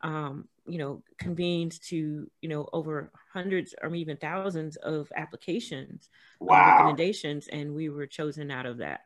um, 0.00 0.48
you 0.68 0.78
know 0.78 1.02
convened 1.18 1.80
to 1.82 2.30
you 2.40 2.48
know 2.48 2.68
over 2.72 3.10
hundreds 3.32 3.74
or 3.82 3.94
even 3.94 4.16
thousands 4.16 4.76
of 4.76 5.10
applications, 5.16 6.08
wow. 6.40 6.76
recommendations, 6.76 7.48
and 7.48 7.74
we 7.74 7.88
were 7.88 8.06
chosen 8.06 8.50
out 8.50 8.66
of 8.66 8.78
that. 8.78 9.00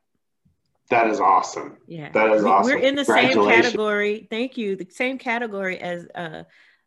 That 0.91 1.09
is 1.09 1.21
awesome. 1.21 1.79
Yeah. 1.87 2.11
That 2.11 2.33
is 2.33 2.45
awesome. 2.45 2.71
We're 2.71 2.83
in 2.83 2.95
the 2.97 3.05
same 3.05 3.33
category. 3.33 4.27
Thank 4.29 4.59
you. 4.59 4.77
The 4.77 4.87
same 4.91 5.17
category 5.17 5.79
as 5.79 6.07
uh, 6.15 6.43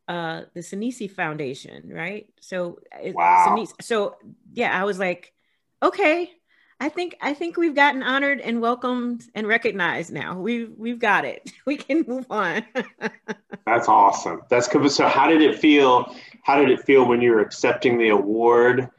uh, 0.08 0.42
the 0.54 0.60
Sinise 0.60 1.10
Foundation, 1.10 1.90
right? 1.90 2.28
So, 2.40 2.80
wow. 3.02 3.46
Sinise, 3.48 3.74
so 3.82 4.16
yeah, 4.54 4.80
I 4.80 4.84
was 4.84 5.00
like, 5.00 5.34
okay, 5.82 6.32
I 6.80 6.90
think 6.90 7.16
I 7.22 7.34
think 7.34 7.58
we've 7.58 7.76
gotten 7.76 8.04
honored 8.04 8.42
and 8.42 8.62
welcomed 8.62 9.24
and 9.34 9.48
recognized 9.48 10.12
now. 10.12 10.38
We've 10.38 10.72
we've 10.78 11.00
got 11.00 11.26
it. 11.26 11.50
We 11.66 11.78
can 11.78 12.06
move 12.08 12.28
on. 12.30 12.64
That's 13.66 13.88
awesome. 13.88 14.44
That's 14.50 14.68
good. 14.68 14.92
So, 14.92 15.08
how 15.08 15.28
did 15.28 15.42
it 15.42 15.58
feel? 15.58 16.16
How 16.44 16.60
did 16.60 16.70
it 16.70 16.82
feel 16.84 17.08
when 17.08 17.22
you 17.22 17.32
were 17.32 17.42
accepting 17.42 17.98
the 17.98 18.10
award? 18.10 18.90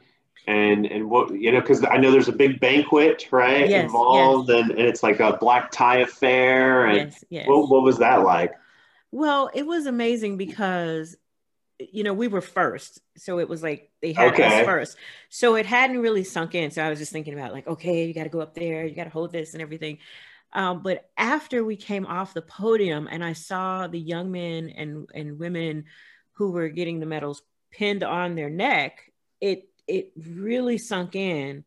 and 0.47 0.85
and 0.85 1.09
what 1.09 1.29
you 1.33 1.51
know 1.51 1.59
because 1.59 1.83
I 1.83 1.97
know 1.97 2.09
there's 2.09 2.29
a 2.29 2.33
big 2.33 2.59
banquet 2.59 3.27
right 3.31 3.69
yes, 3.69 3.83
involved 3.83 4.49
yes. 4.49 4.61
And, 4.61 4.71
and 4.71 4.79
it's 4.79 5.03
like 5.03 5.19
a 5.19 5.37
black 5.37 5.71
tie 5.71 5.99
affair 5.99 6.85
and 6.85 7.11
yes, 7.11 7.23
yes. 7.29 7.47
What, 7.47 7.69
what 7.69 7.83
was 7.83 7.97
that 7.99 8.23
like? 8.23 8.53
Well, 9.11 9.49
it 9.53 9.65
was 9.65 9.85
amazing 9.85 10.37
because 10.37 11.17
you 11.79 12.03
know 12.03 12.13
we 12.13 12.27
were 12.27 12.41
first, 12.41 12.99
so 13.17 13.39
it 13.39 13.47
was 13.49 13.61
like 13.61 13.91
they 14.01 14.13
had 14.13 14.33
okay. 14.33 14.61
us 14.61 14.65
first, 14.65 14.97
so 15.29 15.55
it 15.55 15.65
hadn't 15.65 15.99
really 15.99 16.23
sunk 16.23 16.55
in. 16.55 16.71
So 16.71 16.81
I 16.83 16.89
was 16.89 16.99
just 16.99 17.11
thinking 17.11 17.33
about 17.33 17.53
like, 17.53 17.67
okay, 17.67 18.05
you 18.05 18.13
got 18.13 18.23
to 18.23 18.29
go 18.29 18.41
up 18.41 18.55
there, 18.55 18.85
you 18.85 18.95
got 18.95 19.05
to 19.05 19.09
hold 19.09 19.31
this 19.31 19.53
and 19.53 19.61
everything. 19.61 19.99
Um, 20.53 20.81
but 20.81 21.09
after 21.17 21.63
we 21.63 21.75
came 21.75 22.05
off 22.05 22.33
the 22.33 22.41
podium 22.41 23.07
and 23.11 23.23
I 23.23 23.33
saw 23.33 23.87
the 23.87 23.99
young 23.99 24.31
men 24.31 24.69
and 24.69 25.09
and 25.13 25.39
women 25.39 25.85
who 26.33 26.51
were 26.51 26.69
getting 26.69 26.99
the 26.99 27.05
medals 27.05 27.41
pinned 27.71 28.03
on 28.03 28.35
their 28.35 28.49
neck, 28.49 29.11
it 29.41 29.69
it 29.87 30.11
really 30.15 30.77
sunk 30.77 31.15
in 31.15 31.63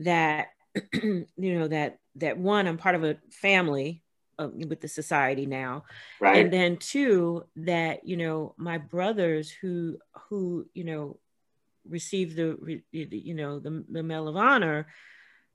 that 0.00 0.48
you 0.92 1.26
know 1.36 1.68
that 1.68 1.98
that 2.16 2.38
one 2.38 2.66
i'm 2.66 2.78
part 2.78 2.94
of 2.94 3.04
a 3.04 3.16
family 3.30 4.02
uh, 4.38 4.48
with 4.68 4.80
the 4.80 4.88
society 4.88 5.46
now 5.46 5.84
right 6.20 6.36
and 6.36 6.52
then 6.52 6.76
two 6.76 7.44
that 7.56 8.06
you 8.06 8.16
know 8.16 8.54
my 8.56 8.78
brothers 8.78 9.50
who 9.50 9.96
who 10.28 10.66
you 10.74 10.84
know 10.84 11.18
received 11.88 12.36
the 12.36 12.82
you 12.92 13.34
know 13.34 13.58
the, 13.58 13.84
the 13.90 14.02
medal 14.02 14.28
of 14.28 14.36
honor 14.36 14.86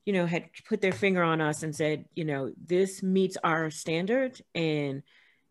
you 0.09 0.13
know, 0.13 0.25
had 0.25 0.49
put 0.67 0.81
their 0.81 0.91
finger 0.91 1.21
on 1.21 1.39
us 1.39 1.61
and 1.61 1.75
said, 1.75 2.05
you 2.15 2.25
know, 2.25 2.51
this 2.65 3.03
meets 3.03 3.37
our 3.43 3.69
standard. 3.69 4.41
And, 4.55 5.03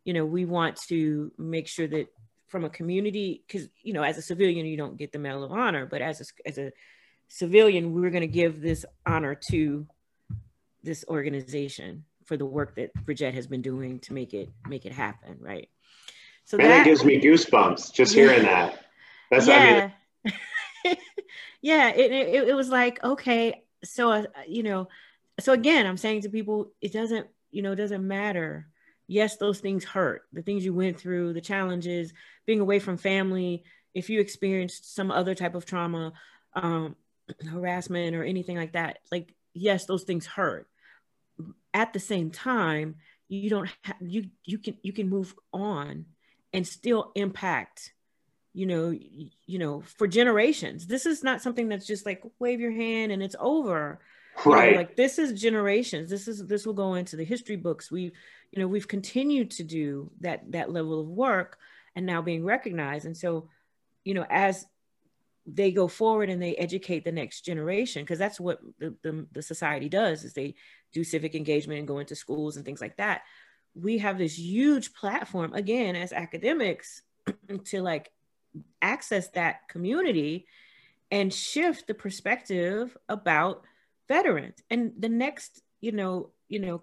you 0.04 0.12
know, 0.12 0.24
we 0.24 0.46
want 0.46 0.74
to 0.88 1.30
make 1.38 1.68
sure 1.68 1.86
that 1.86 2.08
from 2.48 2.64
a 2.64 2.68
community, 2.68 3.44
because, 3.46 3.68
you 3.84 3.92
know, 3.92 4.02
as 4.02 4.18
a 4.18 4.22
civilian, 4.22 4.66
you 4.66 4.76
don't 4.76 4.96
get 4.96 5.12
the 5.12 5.18
Medal 5.20 5.44
of 5.44 5.52
Honor, 5.52 5.86
but 5.86 6.02
as 6.02 6.20
a, 6.20 6.24
as 6.48 6.58
a 6.58 6.72
civilian, 7.28 7.92
we 7.92 8.00
we're 8.00 8.10
going 8.10 8.22
to 8.22 8.26
give 8.26 8.60
this 8.60 8.84
honor 9.06 9.38
to 9.50 9.86
this 10.82 11.04
organization 11.08 12.04
for 12.28 12.36
the 12.36 12.46
work 12.46 12.76
that 12.76 12.94
Bridgette 13.06 13.32
has 13.32 13.46
been 13.46 13.62
doing 13.62 13.98
to 14.00 14.12
make 14.12 14.34
it 14.34 14.50
make 14.68 14.84
it 14.84 14.92
happen, 14.92 15.38
right? 15.40 15.68
So 16.44 16.58
and 16.58 16.70
that 16.70 16.84
gives 16.84 17.02
me 17.04 17.20
goosebumps 17.20 17.92
just 17.92 18.14
yeah, 18.14 18.22
hearing 18.22 18.42
that. 18.42 18.84
That's 19.30 19.48
yeah. 19.48 19.90
I 20.24 20.32
mean. 20.84 20.96
yeah, 21.62 21.88
it, 21.96 22.12
it, 22.12 22.48
it 22.48 22.54
was 22.54 22.68
like 22.68 23.02
okay, 23.02 23.64
so 23.82 24.12
uh, 24.12 24.24
you 24.46 24.62
know, 24.62 24.88
so 25.40 25.54
again, 25.54 25.86
I'm 25.86 25.96
saying 25.96 26.22
to 26.22 26.28
people, 26.28 26.72
it 26.82 26.92
doesn't 26.92 27.26
you 27.50 27.62
know 27.62 27.72
it 27.72 27.76
doesn't 27.76 28.06
matter. 28.06 28.68
Yes, 29.06 29.36
those 29.36 29.60
things 29.60 29.84
hurt. 29.84 30.22
The 30.34 30.42
things 30.42 30.66
you 30.66 30.74
went 30.74 31.00
through, 31.00 31.32
the 31.32 31.40
challenges, 31.40 32.12
being 32.44 32.60
away 32.60 32.78
from 32.78 32.98
family. 32.98 33.64
If 33.94 34.10
you 34.10 34.20
experienced 34.20 34.94
some 34.94 35.10
other 35.10 35.34
type 35.34 35.54
of 35.54 35.64
trauma, 35.64 36.12
um, 36.54 36.94
harassment, 37.50 38.14
or 38.14 38.22
anything 38.22 38.58
like 38.58 38.72
that, 38.72 38.98
like 39.10 39.34
yes, 39.54 39.86
those 39.86 40.04
things 40.04 40.26
hurt. 40.26 40.68
At 41.74 41.92
the 41.92 42.00
same 42.00 42.30
time, 42.30 42.96
you 43.28 43.50
don't 43.50 43.70
have 43.84 43.96
you 44.00 44.30
you 44.44 44.58
can 44.58 44.76
you 44.82 44.92
can 44.92 45.08
move 45.08 45.34
on 45.52 46.06
and 46.52 46.66
still 46.66 47.12
impact 47.14 47.92
you 48.54 48.66
know 48.66 48.90
you 49.46 49.58
know 49.58 49.82
for 49.82 50.06
generations. 50.06 50.86
This 50.86 51.06
is 51.06 51.22
not 51.22 51.42
something 51.42 51.68
that's 51.68 51.86
just 51.86 52.06
like 52.06 52.22
wave 52.38 52.60
your 52.60 52.72
hand 52.72 53.12
and 53.12 53.22
it's 53.22 53.36
over. 53.38 54.00
Right 54.44 54.66
you 54.66 54.70
know, 54.72 54.76
like 54.78 54.96
this 54.96 55.18
is 55.18 55.40
generations. 55.40 56.10
This 56.10 56.28
is 56.28 56.46
this 56.46 56.66
will 56.66 56.74
go 56.74 56.94
into 56.94 57.16
the 57.16 57.24
history 57.24 57.56
books. 57.56 57.90
We 57.90 58.12
you 58.50 58.60
know 58.60 58.66
we've 58.66 58.88
continued 58.88 59.52
to 59.52 59.62
do 59.64 60.10
that 60.20 60.50
that 60.52 60.72
level 60.72 61.00
of 61.00 61.08
work 61.08 61.58
and 61.94 62.06
now 62.06 62.22
being 62.22 62.44
recognized. 62.44 63.06
And 63.06 63.16
so 63.16 63.48
you 64.04 64.14
know 64.14 64.26
as 64.28 64.64
they 65.50 65.72
go 65.72 65.88
forward 65.88 66.28
and 66.28 66.42
they 66.42 66.54
educate 66.56 67.04
the 67.04 67.12
next 67.12 67.40
generation 67.40 68.02
because 68.02 68.18
that's 68.18 68.38
what 68.38 68.60
the, 68.78 68.94
the, 69.02 69.26
the 69.32 69.42
society 69.42 69.88
does 69.88 70.22
is 70.22 70.34
they 70.34 70.54
do 70.92 71.02
civic 71.02 71.34
engagement 71.34 71.78
and 71.78 71.88
go 71.88 71.98
into 71.98 72.14
schools 72.14 72.56
and 72.56 72.66
things 72.66 72.80
like 72.80 72.96
that. 72.98 73.22
We 73.74 73.98
have 73.98 74.18
this 74.18 74.38
huge 74.38 74.92
platform 74.92 75.54
again 75.54 75.96
as 75.96 76.12
academics 76.12 77.02
to 77.64 77.80
like 77.80 78.10
access 78.82 79.28
that 79.30 79.68
community 79.68 80.46
and 81.10 81.32
shift 81.32 81.86
the 81.86 81.94
perspective 81.94 82.96
about 83.08 83.64
veterans. 84.06 84.58
And 84.70 84.92
the 84.98 85.08
next 85.08 85.62
you 85.80 85.92
know 85.92 86.30
you 86.48 86.58
know 86.58 86.82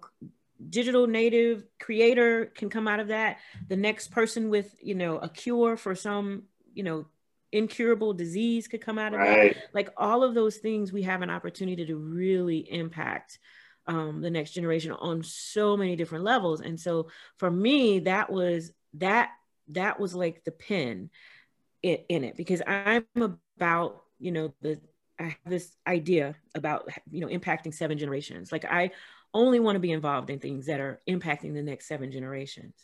digital 0.70 1.06
native 1.06 1.64
creator 1.78 2.46
can 2.46 2.68
come 2.68 2.88
out 2.88 2.98
of 2.98 3.08
that. 3.08 3.38
The 3.68 3.76
next 3.76 4.10
person 4.10 4.50
with 4.50 4.74
you 4.80 4.96
know 4.96 5.18
a 5.18 5.28
cure 5.28 5.76
for 5.76 5.94
some 5.94 6.44
you 6.74 6.82
know 6.82 7.06
incurable 7.56 8.12
disease 8.12 8.68
could 8.68 8.80
come 8.80 8.98
out 8.98 9.14
of 9.14 9.20
right. 9.20 9.54
that 9.54 9.64
like 9.72 9.90
all 9.96 10.22
of 10.22 10.34
those 10.34 10.56
things 10.56 10.92
we 10.92 11.02
have 11.02 11.22
an 11.22 11.30
opportunity 11.30 11.86
to 11.86 11.96
really 11.96 12.58
impact 12.58 13.38
um, 13.86 14.20
the 14.20 14.30
next 14.30 14.52
generation 14.52 14.92
on 14.92 15.22
so 15.22 15.76
many 15.76 15.96
different 15.96 16.24
levels. 16.24 16.60
And 16.60 16.78
so 16.78 17.08
for 17.38 17.50
me, 17.50 18.00
that 18.00 18.30
was 18.30 18.72
that 18.94 19.30
that 19.68 20.00
was 20.00 20.14
like 20.14 20.44
the 20.44 20.52
pin 20.52 21.10
in, 21.82 21.98
in 22.08 22.24
it 22.24 22.36
because 22.36 22.62
I'm 22.66 23.06
about 23.16 24.02
you 24.18 24.32
know 24.32 24.54
the 24.60 24.80
I 25.18 25.24
have 25.24 25.36
this 25.46 25.76
idea 25.86 26.34
about 26.54 26.88
you 27.10 27.20
know 27.20 27.28
impacting 27.28 27.72
seven 27.72 27.98
generations. 27.98 28.52
Like 28.52 28.64
I 28.64 28.90
only 29.32 29.60
want 29.60 29.76
to 29.76 29.80
be 29.80 29.92
involved 29.92 30.30
in 30.30 30.38
things 30.38 30.66
that 30.66 30.80
are 30.80 31.00
impacting 31.08 31.54
the 31.54 31.62
next 31.62 31.86
seven 31.86 32.10
generations. 32.10 32.74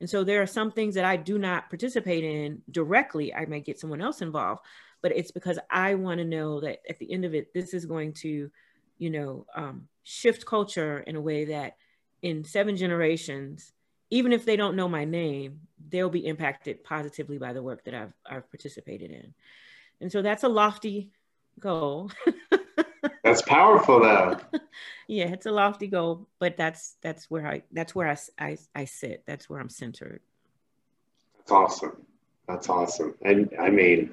And 0.00 0.08
so 0.08 0.24
there 0.24 0.42
are 0.42 0.46
some 0.46 0.70
things 0.70 0.94
that 0.94 1.04
I 1.04 1.16
do 1.16 1.38
not 1.38 1.70
participate 1.70 2.24
in 2.24 2.62
directly. 2.70 3.34
I 3.34 3.46
might 3.46 3.64
get 3.64 3.80
someone 3.80 4.02
else 4.02 4.20
involved, 4.20 4.62
but 5.02 5.12
it's 5.12 5.30
because 5.30 5.58
I 5.70 5.94
want 5.94 6.18
to 6.18 6.24
know 6.24 6.60
that 6.60 6.80
at 6.88 6.98
the 6.98 7.10
end 7.10 7.24
of 7.24 7.34
it, 7.34 7.52
this 7.54 7.72
is 7.72 7.86
going 7.86 8.12
to, 8.14 8.50
you 8.98 9.10
know, 9.10 9.46
um, 9.54 9.88
shift 10.02 10.44
culture 10.44 11.00
in 11.00 11.16
a 11.16 11.20
way 11.20 11.46
that 11.46 11.76
in 12.22 12.44
seven 12.44 12.76
generations, 12.76 13.72
even 14.10 14.32
if 14.32 14.44
they 14.44 14.56
don't 14.56 14.76
know 14.76 14.88
my 14.88 15.04
name, 15.04 15.60
they'll 15.88 16.10
be 16.10 16.26
impacted 16.26 16.84
positively 16.84 17.38
by 17.38 17.52
the 17.52 17.62
work 17.62 17.84
that 17.84 17.94
I've, 17.94 18.12
I've 18.24 18.50
participated 18.50 19.10
in. 19.10 19.34
And 20.00 20.12
so 20.12 20.22
that's 20.22 20.44
a 20.44 20.48
lofty 20.48 21.10
goal. 21.58 22.10
that's 23.36 23.48
powerful 23.48 24.00
though. 24.00 24.38
yeah, 25.08 25.26
it's 25.26 25.46
a 25.46 25.52
lofty 25.52 25.86
goal, 25.86 26.26
but 26.38 26.56
that's 26.56 26.96
that's 27.02 27.30
where 27.30 27.46
I 27.46 27.62
that's 27.72 27.94
where 27.94 28.08
I, 28.08 28.16
I, 28.38 28.58
I 28.74 28.84
sit. 28.86 29.24
That's 29.26 29.48
where 29.50 29.60
I'm 29.60 29.68
centered. 29.68 30.20
That's 31.38 31.52
awesome. 31.52 31.96
That's 32.48 32.68
awesome. 32.68 33.14
And 33.22 33.50
I 33.60 33.70
mean, 33.70 34.10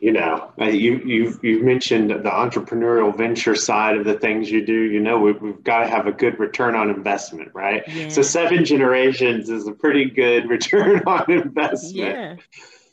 you 0.00 0.12
know, 0.12 0.52
you, 0.58 1.00
you've, 1.04 1.42
you've 1.42 1.62
mentioned 1.64 2.10
the 2.10 2.30
entrepreneurial 2.30 3.16
venture 3.16 3.54
side 3.54 3.96
of 3.96 4.04
the 4.04 4.14
things 4.14 4.50
you 4.50 4.64
do. 4.64 4.82
You 4.82 5.00
know, 5.00 5.18
we've, 5.18 5.40
we've 5.40 5.64
got 5.64 5.80
to 5.80 5.88
have 5.88 6.06
a 6.06 6.12
good 6.12 6.38
return 6.38 6.76
on 6.76 6.90
investment, 6.90 7.50
right? 7.54 7.82
Yeah. 7.88 8.08
So 8.08 8.22
seven 8.22 8.64
generations 8.64 9.48
is 9.48 9.66
a 9.66 9.72
pretty 9.72 10.04
good 10.04 10.48
return 10.48 11.02
on 11.06 11.30
investment. 11.30 11.94
Yeah. 11.94 12.36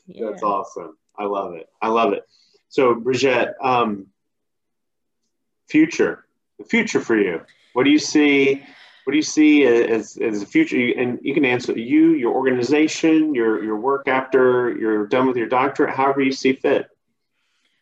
yeah. 0.07 0.30
That's 0.30 0.43
awesome. 0.43 0.97
I 1.18 1.26
love 1.26 1.53
it. 1.53 1.70
I 1.82 1.89
love 1.89 2.14
it. 2.14 2.24
So, 2.70 2.95
Bridgette, 2.95 3.53
um, 3.61 4.07
future, 5.74 6.26
the 6.60 6.66
future 6.66 7.02
for 7.08 7.18
you. 7.18 7.42
What 7.74 7.84
do 7.86 7.90
you 7.90 8.00
see? 8.00 8.64
What 9.04 9.12
do 9.12 9.18
you 9.18 9.30
see 9.38 9.66
as, 9.66 10.18
as 10.18 10.40
the 10.40 10.46
future? 10.46 10.78
And 11.00 11.20
you 11.22 11.34
can 11.34 11.44
answer 11.44 11.74
you, 11.78 12.14
your 12.14 12.34
organization, 12.34 13.36
your, 13.36 13.62
your 13.62 13.78
work 13.78 14.08
after 14.08 14.78
you're 14.80 15.08
done 15.08 15.28
with 15.28 15.36
your 15.36 15.50
doctorate, 15.50 15.94
however 15.94 16.22
you 16.22 16.32
see 16.32 16.54
fit. 16.54 16.88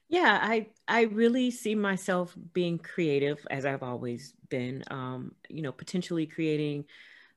Yeah, 0.10 0.39
I 0.42 0.68
I 0.88 1.04
really 1.04 1.52
see 1.52 1.76
myself 1.76 2.36
being 2.54 2.78
creative 2.80 3.39
as 3.50 3.66
I've 3.66 3.84
always 3.84 4.34
been. 4.50 4.84
Um, 4.92 5.36
you 5.48 5.62
know, 5.62 5.72
potentially 5.72 6.26
creating 6.26 6.86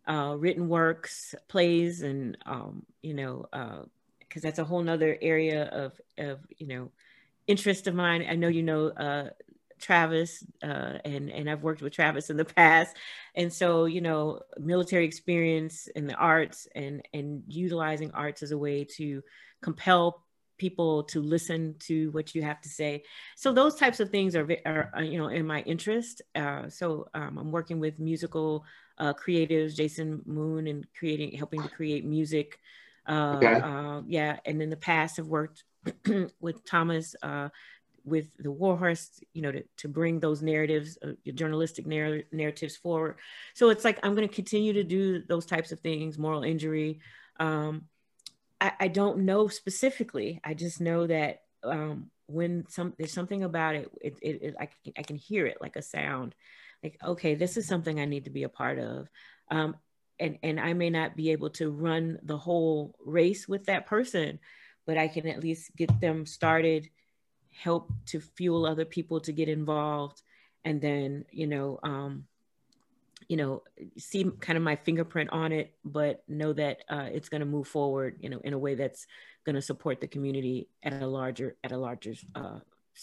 uh, 0.08 0.34
written 0.38 0.68
works, 0.68 1.34
plays, 1.46 2.02
and 2.02 2.36
um, 2.46 2.84
you 3.02 3.14
know, 3.14 3.46
because 4.18 4.42
uh, 4.42 4.48
that's 4.48 4.58
a 4.58 4.64
whole 4.64 4.82
nother 4.82 5.16
area 5.22 5.64
of 5.82 5.92
of 6.18 6.40
you 6.58 6.66
know 6.66 6.90
interest 7.46 7.86
of 7.86 7.94
mine. 7.94 8.26
I 8.28 8.34
know 8.34 8.48
you 8.48 8.62
know 8.62 8.88
uh, 8.88 9.30
Travis, 9.84 10.42
uh, 10.62 10.98
and 11.04 11.30
and 11.30 11.48
I've 11.48 11.62
worked 11.62 11.82
with 11.82 11.92
Travis 11.92 12.30
in 12.30 12.36
the 12.36 12.44
past, 12.56 12.96
and 13.34 13.52
so 13.52 13.84
you 13.84 14.00
know, 14.00 14.40
military 14.58 15.04
experience 15.04 15.86
in 15.88 16.06
the 16.06 16.14
arts 16.14 16.66
and 16.74 17.02
and 17.12 17.42
utilizing 17.46 18.10
arts 18.12 18.42
as 18.42 18.50
a 18.50 18.58
way 18.58 18.84
to 18.96 19.22
compel 19.62 20.24
people 20.56 21.02
to 21.02 21.20
listen 21.20 21.74
to 21.80 22.10
what 22.12 22.34
you 22.34 22.42
have 22.42 22.60
to 22.60 22.68
say. 22.68 23.02
So 23.36 23.52
those 23.52 23.74
types 23.74 24.00
of 24.00 24.10
things 24.10 24.36
are, 24.36 24.48
are, 24.64 24.90
are 24.94 25.02
you 25.02 25.18
know, 25.18 25.28
in 25.28 25.46
my 25.46 25.62
interest. 25.62 26.22
Uh, 26.34 26.68
so 26.68 27.08
um, 27.12 27.38
I'm 27.38 27.50
working 27.50 27.80
with 27.80 27.98
musical 27.98 28.64
uh, 28.98 29.12
creatives, 29.14 29.74
Jason 29.74 30.22
Moon, 30.24 30.68
and 30.68 30.86
creating, 30.96 31.36
helping 31.36 31.60
to 31.62 31.68
create 31.68 32.04
music. 32.04 32.60
Uh, 33.06 33.34
okay. 33.36 33.54
Uh, 33.54 34.02
yeah, 34.06 34.38
and 34.46 34.62
in 34.62 34.70
the 34.70 34.76
past, 34.76 35.16
have 35.16 35.26
worked 35.26 35.64
with 36.40 36.64
Thomas 36.64 37.14
uh, 37.22 37.48
with 38.04 38.36
the 38.38 38.50
War 38.50 38.76
Horse, 38.76 39.20
you 39.32 39.42
know, 39.42 39.52
to, 39.52 39.64
to 39.78 39.88
bring 39.88 40.20
those 40.20 40.42
narratives, 40.42 40.98
uh, 41.02 41.12
journalistic 41.32 41.86
narr- 41.86 42.24
narratives 42.32 42.76
forward. 42.76 43.16
So 43.54 43.70
it's 43.70 43.84
like 43.84 43.98
I'm 44.02 44.14
going 44.14 44.28
to 44.28 44.34
continue 44.34 44.74
to 44.74 44.84
do 44.84 45.22
those 45.22 45.46
types 45.46 45.72
of 45.72 45.80
things, 45.80 46.18
moral 46.18 46.44
injury. 46.44 47.00
Um, 47.40 47.86
I, 48.60 48.72
I 48.80 48.88
don't 48.88 49.20
know 49.20 49.48
specifically. 49.48 50.40
I 50.44 50.54
just 50.54 50.80
know 50.80 51.06
that 51.06 51.42
um, 51.62 52.10
when 52.26 52.66
some 52.68 52.94
there's 52.98 53.12
something 53.12 53.42
about 53.42 53.74
it, 53.74 53.90
it, 54.00 54.18
it, 54.22 54.42
it 54.42 54.54
I, 54.60 54.66
can, 54.66 54.92
I 54.98 55.02
can 55.02 55.16
hear 55.16 55.46
it 55.46 55.58
like 55.60 55.76
a 55.76 55.82
sound, 55.82 56.34
like 56.82 56.98
okay, 57.02 57.34
this 57.34 57.56
is 57.56 57.66
something 57.66 57.98
I 57.98 58.04
need 58.04 58.24
to 58.24 58.30
be 58.30 58.42
a 58.44 58.48
part 58.48 58.78
of. 58.78 59.08
Um, 59.50 59.76
and 60.20 60.38
and 60.42 60.60
I 60.60 60.74
may 60.74 60.90
not 60.90 61.16
be 61.16 61.32
able 61.32 61.50
to 61.50 61.70
run 61.70 62.18
the 62.22 62.38
whole 62.38 62.94
race 63.04 63.48
with 63.48 63.66
that 63.66 63.86
person, 63.86 64.38
but 64.86 64.98
I 64.98 65.08
can 65.08 65.26
at 65.26 65.40
least 65.40 65.74
get 65.76 66.00
them 66.00 66.26
started, 66.26 66.88
help 67.60 67.92
to 68.06 68.20
fuel 68.20 68.66
other 68.66 68.84
people 68.84 69.20
to 69.20 69.32
get 69.32 69.48
involved, 69.48 70.22
and 70.64 70.80
then 70.80 71.24
you 71.30 71.46
know 71.46 71.78
um, 71.82 72.26
you 73.28 73.36
know, 73.36 73.62
see 73.96 74.24
kind 74.40 74.56
of 74.56 74.62
my 74.62 74.76
fingerprint 74.76 75.30
on 75.30 75.52
it, 75.52 75.74
but 75.84 76.22
know 76.28 76.52
that 76.52 76.82
uh, 76.88 77.08
it's 77.12 77.28
going 77.28 77.40
to 77.40 77.46
move 77.46 77.66
forward, 77.66 78.18
you 78.20 78.28
know, 78.28 78.40
in 78.40 78.52
a 78.52 78.58
way 78.58 78.74
that's 78.74 79.06
going 79.44 79.54
to 79.54 79.62
support 79.62 80.00
the 80.00 80.06
community 80.06 80.68
at 80.82 81.02
a 81.02 81.06
larger 81.06 81.56
at 81.64 81.72
a 81.72 81.76
larger 81.76 82.14
uh, 82.34 82.58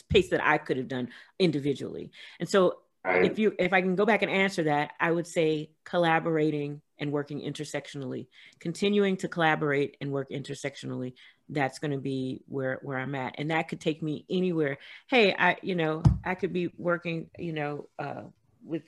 pace 0.10 0.30
that 0.30 0.44
I 0.44 0.58
could 0.58 0.78
have 0.78 0.88
done 0.88 1.10
individually. 1.40 2.12
And 2.40 2.48
so 2.48 2.78
right. 3.06 3.26
if 3.26 3.40
you 3.40 3.54
if 3.58 3.74
I 3.74 3.82
can 3.82 3.96
go 3.96 4.06
back 4.06 4.22
and 4.22 4.32
answer 4.32 4.64
that, 4.64 4.94
I 5.00 5.12
would 5.12 5.28
say 5.28 5.72
collaborating 5.84 6.82
and 7.00 7.12
working 7.12 7.42
intersectionally, 7.42 8.28
continuing 8.60 9.18
to 9.18 9.28
collaborate 9.28 9.98
and 10.02 10.12
work 10.12 10.30
intersectionally. 10.30 11.14
That's 11.50 11.80
going 11.80 11.92
to 11.92 11.98
be 11.98 12.44
where 12.48 12.80
where 12.82 12.98
I'm 12.98 13.16
at, 13.16 13.36
and 13.38 13.52
that 13.52 13.68
could 13.68 13.82
take 13.82 14.02
me 14.02 14.26
anywhere. 14.30 14.78
Hey, 15.08 15.34
I 15.38 15.58
you 15.62 15.76
know 15.76 16.04
I 16.24 16.36
could 16.36 16.54
be 16.54 16.72
working 16.78 17.30
you 17.38 17.54
know 17.54 17.90
uh, 18.00 18.24
with 18.64 18.84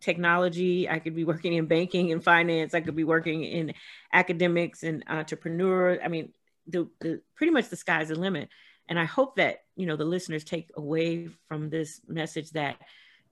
technology. 0.00 0.88
I 0.88 0.98
could 0.98 1.14
be 1.14 1.24
working 1.24 1.54
in 1.54 1.66
banking 1.66 2.12
and 2.12 2.22
finance. 2.22 2.74
I 2.74 2.80
could 2.80 2.96
be 2.96 3.04
working 3.04 3.44
in 3.44 3.74
academics 4.12 4.82
and 4.82 5.04
entrepreneur. 5.08 5.98
I 6.02 6.08
mean, 6.08 6.32
the, 6.66 6.88
the 7.00 7.20
pretty 7.34 7.52
much 7.52 7.68
the 7.68 7.76
sky's 7.76 8.08
the 8.08 8.14
limit. 8.14 8.48
And 8.88 8.98
I 8.98 9.04
hope 9.04 9.36
that 9.36 9.60
you 9.76 9.86
know 9.86 9.96
the 9.96 10.04
listeners 10.04 10.44
take 10.44 10.70
away 10.76 11.28
from 11.48 11.70
this 11.70 12.00
message 12.06 12.50
that 12.50 12.76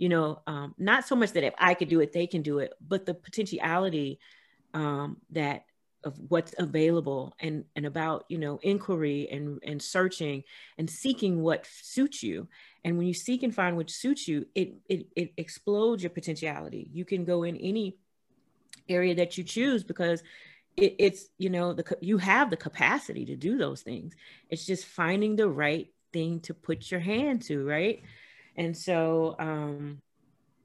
you 0.02 0.08
know 0.08 0.40
um, 0.48 0.74
not 0.78 1.06
so 1.06 1.14
much 1.14 1.30
that 1.34 1.44
if 1.44 1.54
I 1.58 1.74
could 1.74 1.88
do 1.88 2.00
it, 2.00 2.12
they 2.12 2.26
can 2.26 2.42
do 2.42 2.58
it, 2.58 2.74
but 2.88 3.06
the 3.06 3.14
potentiality 3.14 4.18
um, 4.74 5.18
that 5.30 5.64
of 6.02 6.18
what's 6.26 6.52
available 6.58 7.36
and 7.38 7.64
and 7.76 7.86
about 7.86 8.24
you 8.28 8.36
know 8.36 8.58
inquiry 8.64 9.28
and 9.30 9.60
and 9.62 9.80
searching 9.80 10.42
and 10.76 10.90
seeking 10.90 11.40
what 11.40 11.68
suits 11.80 12.20
you. 12.20 12.48
And 12.84 12.98
when 12.98 13.06
you 13.06 13.14
seek 13.14 13.44
and 13.44 13.54
find 13.54 13.76
what 13.76 13.90
suits 13.90 14.26
you 14.26 14.44
it 14.56 14.74
it, 14.88 15.06
it 15.14 15.34
explodes 15.36 16.02
your 16.02 16.10
potentiality. 16.10 16.90
You 16.92 17.04
can 17.04 17.24
go 17.24 17.44
in 17.44 17.56
any 17.56 17.96
area 18.88 19.14
that 19.14 19.38
you 19.38 19.44
choose 19.44 19.84
because 19.84 20.20
it, 20.76 20.96
it's 20.98 21.28
you 21.38 21.48
know 21.48 21.74
the 21.74 21.84
you 22.00 22.18
have 22.18 22.50
the 22.50 22.56
capacity 22.56 23.24
to 23.26 23.36
do 23.36 23.56
those 23.56 23.82
things. 23.82 24.16
It's 24.50 24.66
just 24.66 24.84
finding 24.84 25.36
the 25.36 25.48
right 25.48 25.92
thing 26.12 26.40
to 26.40 26.54
put 26.54 26.90
your 26.90 26.98
hand 26.98 27.42
to 27.42 27.64
right 27.64 28.02
and 28.56 28.76
so 28.76 29.36
um 29.38 30.00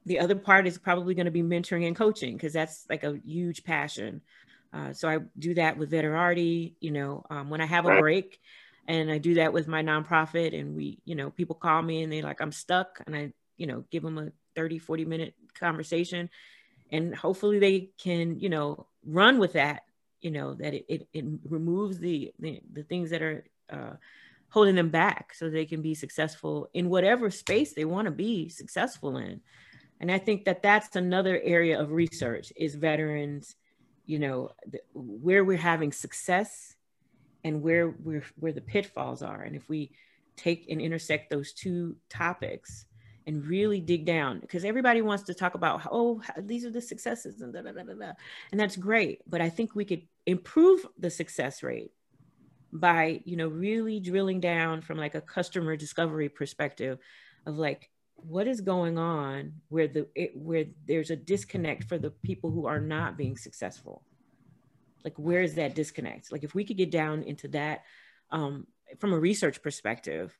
the 0.07 0.19
other 0.19 0.35
part 0.35 0.65
is 0.65 0.77
probably 0.77 1.13
going 1.13 1.25
to 1.25 1.31
be 1.31 1.43
mentoring 1.43 1.85
and 1.85 1.95
coaching 1.95 2.35
because 2.35 2.53
that's 2.53 2.85
like 2.89 3.03
a 3.03 3.19
huge 3.25 3.65
passion. 3.65 4.21
Uh, 4.73 4.93
so 4.93 5.09
I 5.09 5.19
do 5.37 5.53
that 5.55 5.77
with 5.77 5.91
Veterarty, 5.91 6.75
you 6.79 6.91
know, 6.91 7.25
um, 7.29 7.49
when 7.49 7.59
I 7.59 7.65
have 7.65 7.85
a 7.85 7.99
break 7.99 8.39
and 8.87 9.11
I 9.11 9.17
do 9.17 9.35
that 9.35 9.51
with 9.51 9.67
my 9.67 9.83
nonprofit 9.83 10.57
and 10.57 10.77
we, 10.77 10.99
you 11.03 11.15
know, 11.15 11.29
people 11.29 11.55
call 11.55 11.81
me 11.81 12.03
and 12.03 12.11
they 12.11 12.21
like, 12.21 12.39
I'm 12.39 12.53
stuck 12.53 13.01
and 13.05 13.15
I, 13.15 13.33
you 13.57 13.67
know, 13.67 13.83
give 13.91 14.01
them 14.01 14.17
a 14.17 14.31
30, 14.55 14.79
40 14.79 15.03
minute 15.03 15.33
conversation. 15.59 16.29
And 16.89 17.13
hopefully 17.13 17.59
they 17.59 17.89
can, 17.97 18.39
you 18.39 18.47
know, 18.47 18.87
run 19.05 19.39
with 19.39 19.53
that, 19.53 19.83
you 20.21 20.31
know, 20.31 20.53
that 20.53 20.73
it, 20.73 20.85
it, 20.87 21.07
it 21.11 21.25
removes 21.49 21.99
the, 21.99 22.33
the, 22.39 22.61
the, 22.71 22.83
things 22.83 23.09
that 23.09 23.21
are 23.21 23.43
uh, 23.69 23.93
holding 24.49 24.75
them 24.75 24.89
back 24.89 25.33
so 25.33 25.49
they 25.49 25.65
can 25.65 25.81
be 25.81 25.93
successful 25.93 26.69
in 26.73 26.89
whatever 26.89 27.29
space 27.29 27.73
they 27.73 27.85
want 27.85 28.05
to 28.05 28.11
be 28.11 28.49
successful 28.49 29.17
in. 29.17 29.41
And 29.99 30.11
I 30.11 30.19
think 30.19 30.45
that 30.45 30.61
that's 30.61 30.95
another 30.95 31.39
area 31.43 31.79
of 31.79 31.91
research 31.91 32.53
is 32.55 32.75
veterans 32.75 33.55
you 34.07 34.17
know 34.17 34.49
the, 34.65 34.79
where 34.93 35.43
we're 35.43 35.57
having 35.57 35.91
success 35.91 36.75
and 37.43 37.61
where 37.61 37.89
we're 38.03 38.23
where 38.39 38.53
the 38.53 38.61
pitfalls 38.61 39.21
are 39.21 39.43
and 39.43 39.55
if 39.55 39.69
we 39.69 39.91
take 40.35 40.65
and 40.69 40.81
intersect 40.81 41.29
those 41.29 41.53
two 41.53 41.95
topics 42.09 42.85
and 43.27 43.45
really 43.45 43.81
dig 43.81 44.05
down 44.05 44.39
because 44.39 44.63
everybody 44.63 45.01
wants 45.01 45.23
to 45.23 45.33
talk 45.33 45.53
about 45.53 45.81
oh 45.91 46.21
these 46.39 46.65
are 46.65 46.71
the 46.71 46.81
successes 46.81 47.41
and 47.41 47.53
da, 47.53 47.61
da, 47.61 47.71
da, 47.71 47.83
da, 47.83 47.93
da. 47.93 48.11
and 48.51 48.59
that's 48.59 48.77
great 48.77 49.21
but 49.27 49.41
i 49.41 49.49
think 49.49 49.75
we 49.75 49.85
could 49.85 50.01
improve 50.25 50.85
the 50.97 51.09
success 51.09 51.61
rate 51.61 51.91
by 52.71 53.21
you 53.25 53.37
know 53.37 53.47
really 53.47 53.99
drilling 53.99 54.39
down 54.39 54.81
from 54.81 54.97
like 54.97 55.15
a 55.15 55.21
customer 55.21 55.75
discovery 55.75 56.29
perspective 56.29 56.99
of 57.45 57.57
like 57.57 57.89
what 58.15 58.47
is 58.47 58.61
going 58.61 58.97
on 58.97 59.53
where 59.69 59.87
the 59.87 60.07
it, 60.15 60.35
where 60.35 60.65
there's 60.87 61.11
a 61.11 61.15
disconnect 61.15 61.83
for 61.85 61.97
the 61.97 62.09
people 62.09 62.51
who 62.51 62.65
are 62.65 62.79
not 62.79 63.17
being 63.17 63.37
successful? 63.37 64.03
Like 65.03 65.17
where 65.17 65.41
is 65.41 65.55
that 65.55 65.75
disconnect? 65.75 66.31
Like 66.31 66.43
if 66.43 66.55
we 66.55 66.65
could 66.65 66.77
get 66.77 66.91
down 66.91 67.23
into 67.23 67.47
that 67.49 67.83
um, 68.31 68.67
from 68.99 69.13
a 69.13 69.19
research 69.19 69.61
perspective 69.61 70.37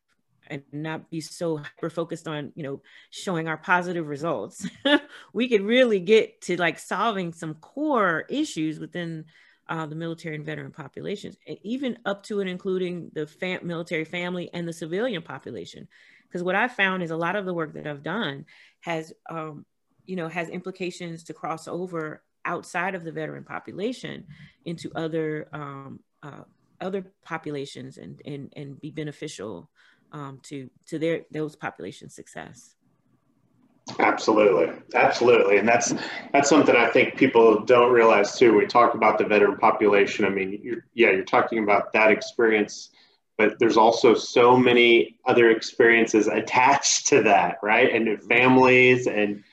and 0.47 0.63
not 0.71 1.09
be 1.09 1.21
so 1.21 1.57
hyper 1.57 1.89
focused 1.89 2.27
on 2.27 2.51
you 2.55 2.63
know 2.63 2.81
showing 3.09 3.47
our 3.47 3.57
positive 3.57 4.07
results 4.07 4.67
we 5.33 5.47
could 5.49 5.61
really 5.61 5.99
get 5.99 6.41
to 6.41 6.57
like 6.57 6.79
solving 6.79 7.33
some 7.33 7.55
core 7.55 8.25
issues 8.29 8.79
within 8.79 9.25
uh, 9.69 9.85
the 9.85 9.95
military 9.95 10.35
and 10.35 10.45
veteran 10.45 10.71
populations 10.71 11.37
and 11.47 11.57
even 11.63 11.97
up 12.05 12.23
to 12.23 12.39
and 12.39 12.49
including 12.49 13.11
the 13.13 13.27
fam- 13.27 13.65
military 13.65 14.05
family 14.05 14.49
and 14.53 14.67
the 14.67 14.73
civilian 14.73 15.21
population 15.21 15.87
because 16.27 16.43
what 16.43 16.55
I've 16.55 16.73
found 16.73 17.03
is 17.03 17.11
a 17.11 17.17
lot 17.17 17.35
of 17.35 17.45
the 17.45 17.53
work 17.53 17.73
that 17.73 17.87
I've 17.87 18.03
done 18.03 18.45
has, 18.81 19.13
um, 19.29 19.65
you 20.05 20.15
know, 20.15 20.27
has 20.27 20.49
implications 20.49 21.23
to 21.25 21.33
cross 21.33 21.67
over 21.67 22.23
outside 22.45 22.95
of 22.95 23.03
the 23.03 23.11
veteran 23.11 23.43
population 23.43 24.25
into 24.65 24.91
other 24.95 25.47
um, 25.53 25.99
uh, 26.23 26.43
other 26.79 27.05
populations 27.23 27.97
and 27.97 28.21
and 28.25 28.53
and 28.55 28.79
be 28.79 28.91
beneficial 28.91 29.69
um, 30.11 30.39
to 30.43 30.69
to 30.87 30.99
their 30.99 31.21
those 31.31 31.55
populations' 31.55 32.15
success. 32.15 32.75
Absolutely, 33.99 34.73
absolutely, 34.95 35.57
and 35.57 35.67
that's 35.67 35.93
that's 36.33 36.49
something 36.49 36.75
I 36.75 36.89
think 36.89 37.15
people 37.15 37.63
don't 37.63 37.91
realize 37.91 38.37
too. 38.37 38.55
we 38.55 38.65
talk 38.65 38.95
about 38.95 39.17
the 39.17 39.23
veteran 39.25 39.57
population. 39.57 40.25
I 40.25 40.29
mean, 40.29 40.59
you're, 40.61 40.85
yeah, 40.93 41.11
you're 41.11 41.23
talking 41.23 41.63
about 41.63 41.93
that 41.93 42.11
experience 42.11 42.89
but 43.37 43.59
there's 43.59 43.77
also 43.77 44.15
so 44.15 44.57
many 44.57 45.19
other 45.25 45.51
experiences 45.51 46.27
attached 46.27 47.07
to 47.07 47.21
that, 47.23 47.57
right? 47.61 47.93
And 47.93 48.21
families 48.23 49.05
and, 49.05 49.43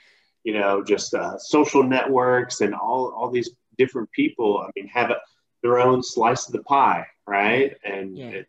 you 0.42 0.54
know, 0.54 0.82
just 0.82 1.12
uh, 1.12 1.38
social 1.38 1.82
networks 1.82 2.62
and 2.62 2.74
all, 2.74 3.12
all 3.14 3.30
these 3.30 3.50
different 3.76 4.10
people, 4.12 4.64
I 4.66 4.70
mean, 4.74 4.88
have 4.88 5.10
a, 5.10 5.16
their 5.62 5.78
own 5.78 6.02
slice 6.02 6.46
of 6.46 6.52
the 6.52 6.62
pie, 6.62 7.06
right? 7.26 7.76
And 7.84 8.16
yeah. 8.16 8.28
it, 8.28 8.48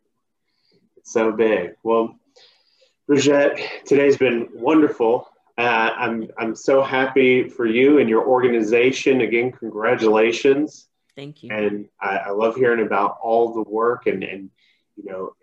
it's 0.96 1.12
so 1.12 1.34
big. 1.34 1.76
Well, 1.84 2.18
Bridgette, 3.10 3.62
today's 3.86 4.18
been 4.18 4.48
wonderful. 4.54 5.28
Uh, 5.58 5.92
I'm, 5.98 6.30
I'm 6.38 6.56
so 6.56 6.82
happy 6.82 7.48
for 7.48 7.66
you 7.66 8.00
and 8.00 8.10
your 8.10 8.26
organization. 8.28 9.22
Again, 9.22 9.52
congratulations. 9.52 10.88
Thank 11.16 11.44
you. 11.44 11.50
And 11.52 11.88
I, 12.02 12.18
I 12.18 12.30
love 12.32 12.56
hearing 12.56 12.86
about 12.86 13.18
all 13.22 13.54
the 13.54 13.70
work 13.70 14.06
and, 14.06 14.24
and 14.24 14.50
you 14.98 15.12
know, 15.12 15.34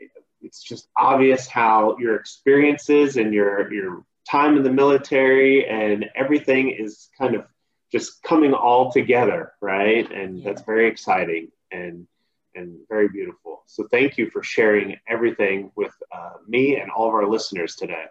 it's 0.42 0.62
just 0.62 0.88
obvious 0.96 1.46
how 1.46 1.96
your 1.98 2.16
experiences 2.16 3.16
and 3.16 3.32
your 3.32 3.72
your 3.72 4.04
time 4.28 4.56
in 4.56 4.62
the 4.62 4.72
military 4.72 5.66
and 5.68 6.06
everything 6.14 6.70
is 6.70 7.08
kind 7.18 7.34
of 7.34 7.44
just 7.90 8.22
coming 8.22 8.54
all 8.54 8.90
together, 8.90 9.52
right? 9.60 10.10
And 10.10 10.38
yeah. 10.38 10.44
that's 10.44 10.62
very 10.62 10.88
exciting 10.88 11.48
and 11.70 12.06
and 12.54 12.78
very 12.88 13.08
beautiful. 13.08 13.62
So 13.66 13.86
thank 13.90 14.18
you 14.18 14.30
for 14.30 14.42
sharing 14.42 14.98
everything 15.08 15.70
with 15.74 15.94
uh, 16.14 16.34
me 16.46 16.76
and 16.76 16.90
all 16.90 17.08
of 17.08 17.14
our 17.14 17.26
listeners 17.26 17.76
today. 17.76 18.04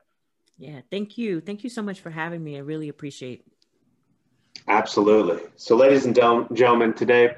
Yeah, 0.62 0.82
thank 0.92 1.18
you. 1.18 1.42
Thank 1.42 1.64
you 1.64 1.72
so 1.72 1.82
much 1.82 2.02
for 2.02 2.12
having 2.12 2.44
me. 2.44 2.56
I 2.56 2.60
really 2.60 2.88
appreciate. 2.88 3.44
Absolutely. 4.68 5.42
So, 5.56 5.76
ladies 5.76 6.06
and 6.06 6.14
gentlemen, 6.14 6.94
today 6.94 7.36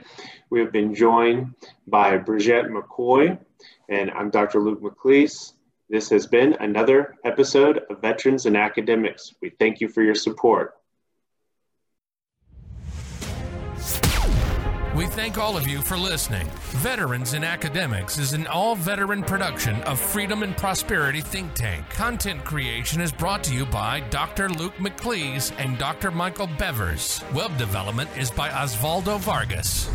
we 0.50 0.60
have 0.60 0.74
been 0.74 0.94
joined 0.94 1.56
by 1.88 2.18
Bridgette 2.18 2.70
McCoy, 2.70 3.40
and 3.88 4.12
I'm 4.12 4.30
Dr. 4.30 4.60
Luke 4.60 4.82
McLeese. 4.82 5.54
This 5.90 6.10
has 6.10 6.28
been 6.28 6.58
another 6.60 7.16
episode 7.24 7.80
of 7.90 8.02
Veterans 8.02 8.46
and 8.46 8.58
Academics. 8.58 9.34
We 9.42 9.52
thank 9.52 9.80
you 9.80 9.88
for 9.88 10.02
your 10.04 10.16
support. 10.16 10.74
We 15.04 15.10
thank 15.10 15.38
all 15.38 15.58
of 15.58 15.68
you 15.68 15.82
for 15.82 15.98
listening. 15.98 16.48
Veterans 16.80 17.34
in 17.34 17.44
Academics 17.44 18.18
is 18.18 18.32
an 18.32 18.48
all 18.48 18.74
veteran 18.74 19.22
production 19.22 19.82
of 19.82 20.00
Freedom 20.00 20.44
and 20.44 20.56
Prosperity 20.56 21.20
Think 21.20 21.54
Tank. 21.56 21.90
Content 21.90 22.46
creation 22.46 23.02
is 23.02 23.12
brought 23.12 23.44
to 23.44 23.54
you 23.54 23.66
by 23.66 24.00
Dr. 24.00 24.48
Luke 24.48 24.76
McLeese 24.78 25.52
and 25.58 25.78
Dr. 25.78 26.10
Michael 26.10 26.48
Bevers. 26.48 27.22
Web 27.34 27.58
development 27.58 28.10
is 28.18 28.32
by 28.32 28.48
Osvaldo 28.48 29.20
Vargas. 29.20 29.90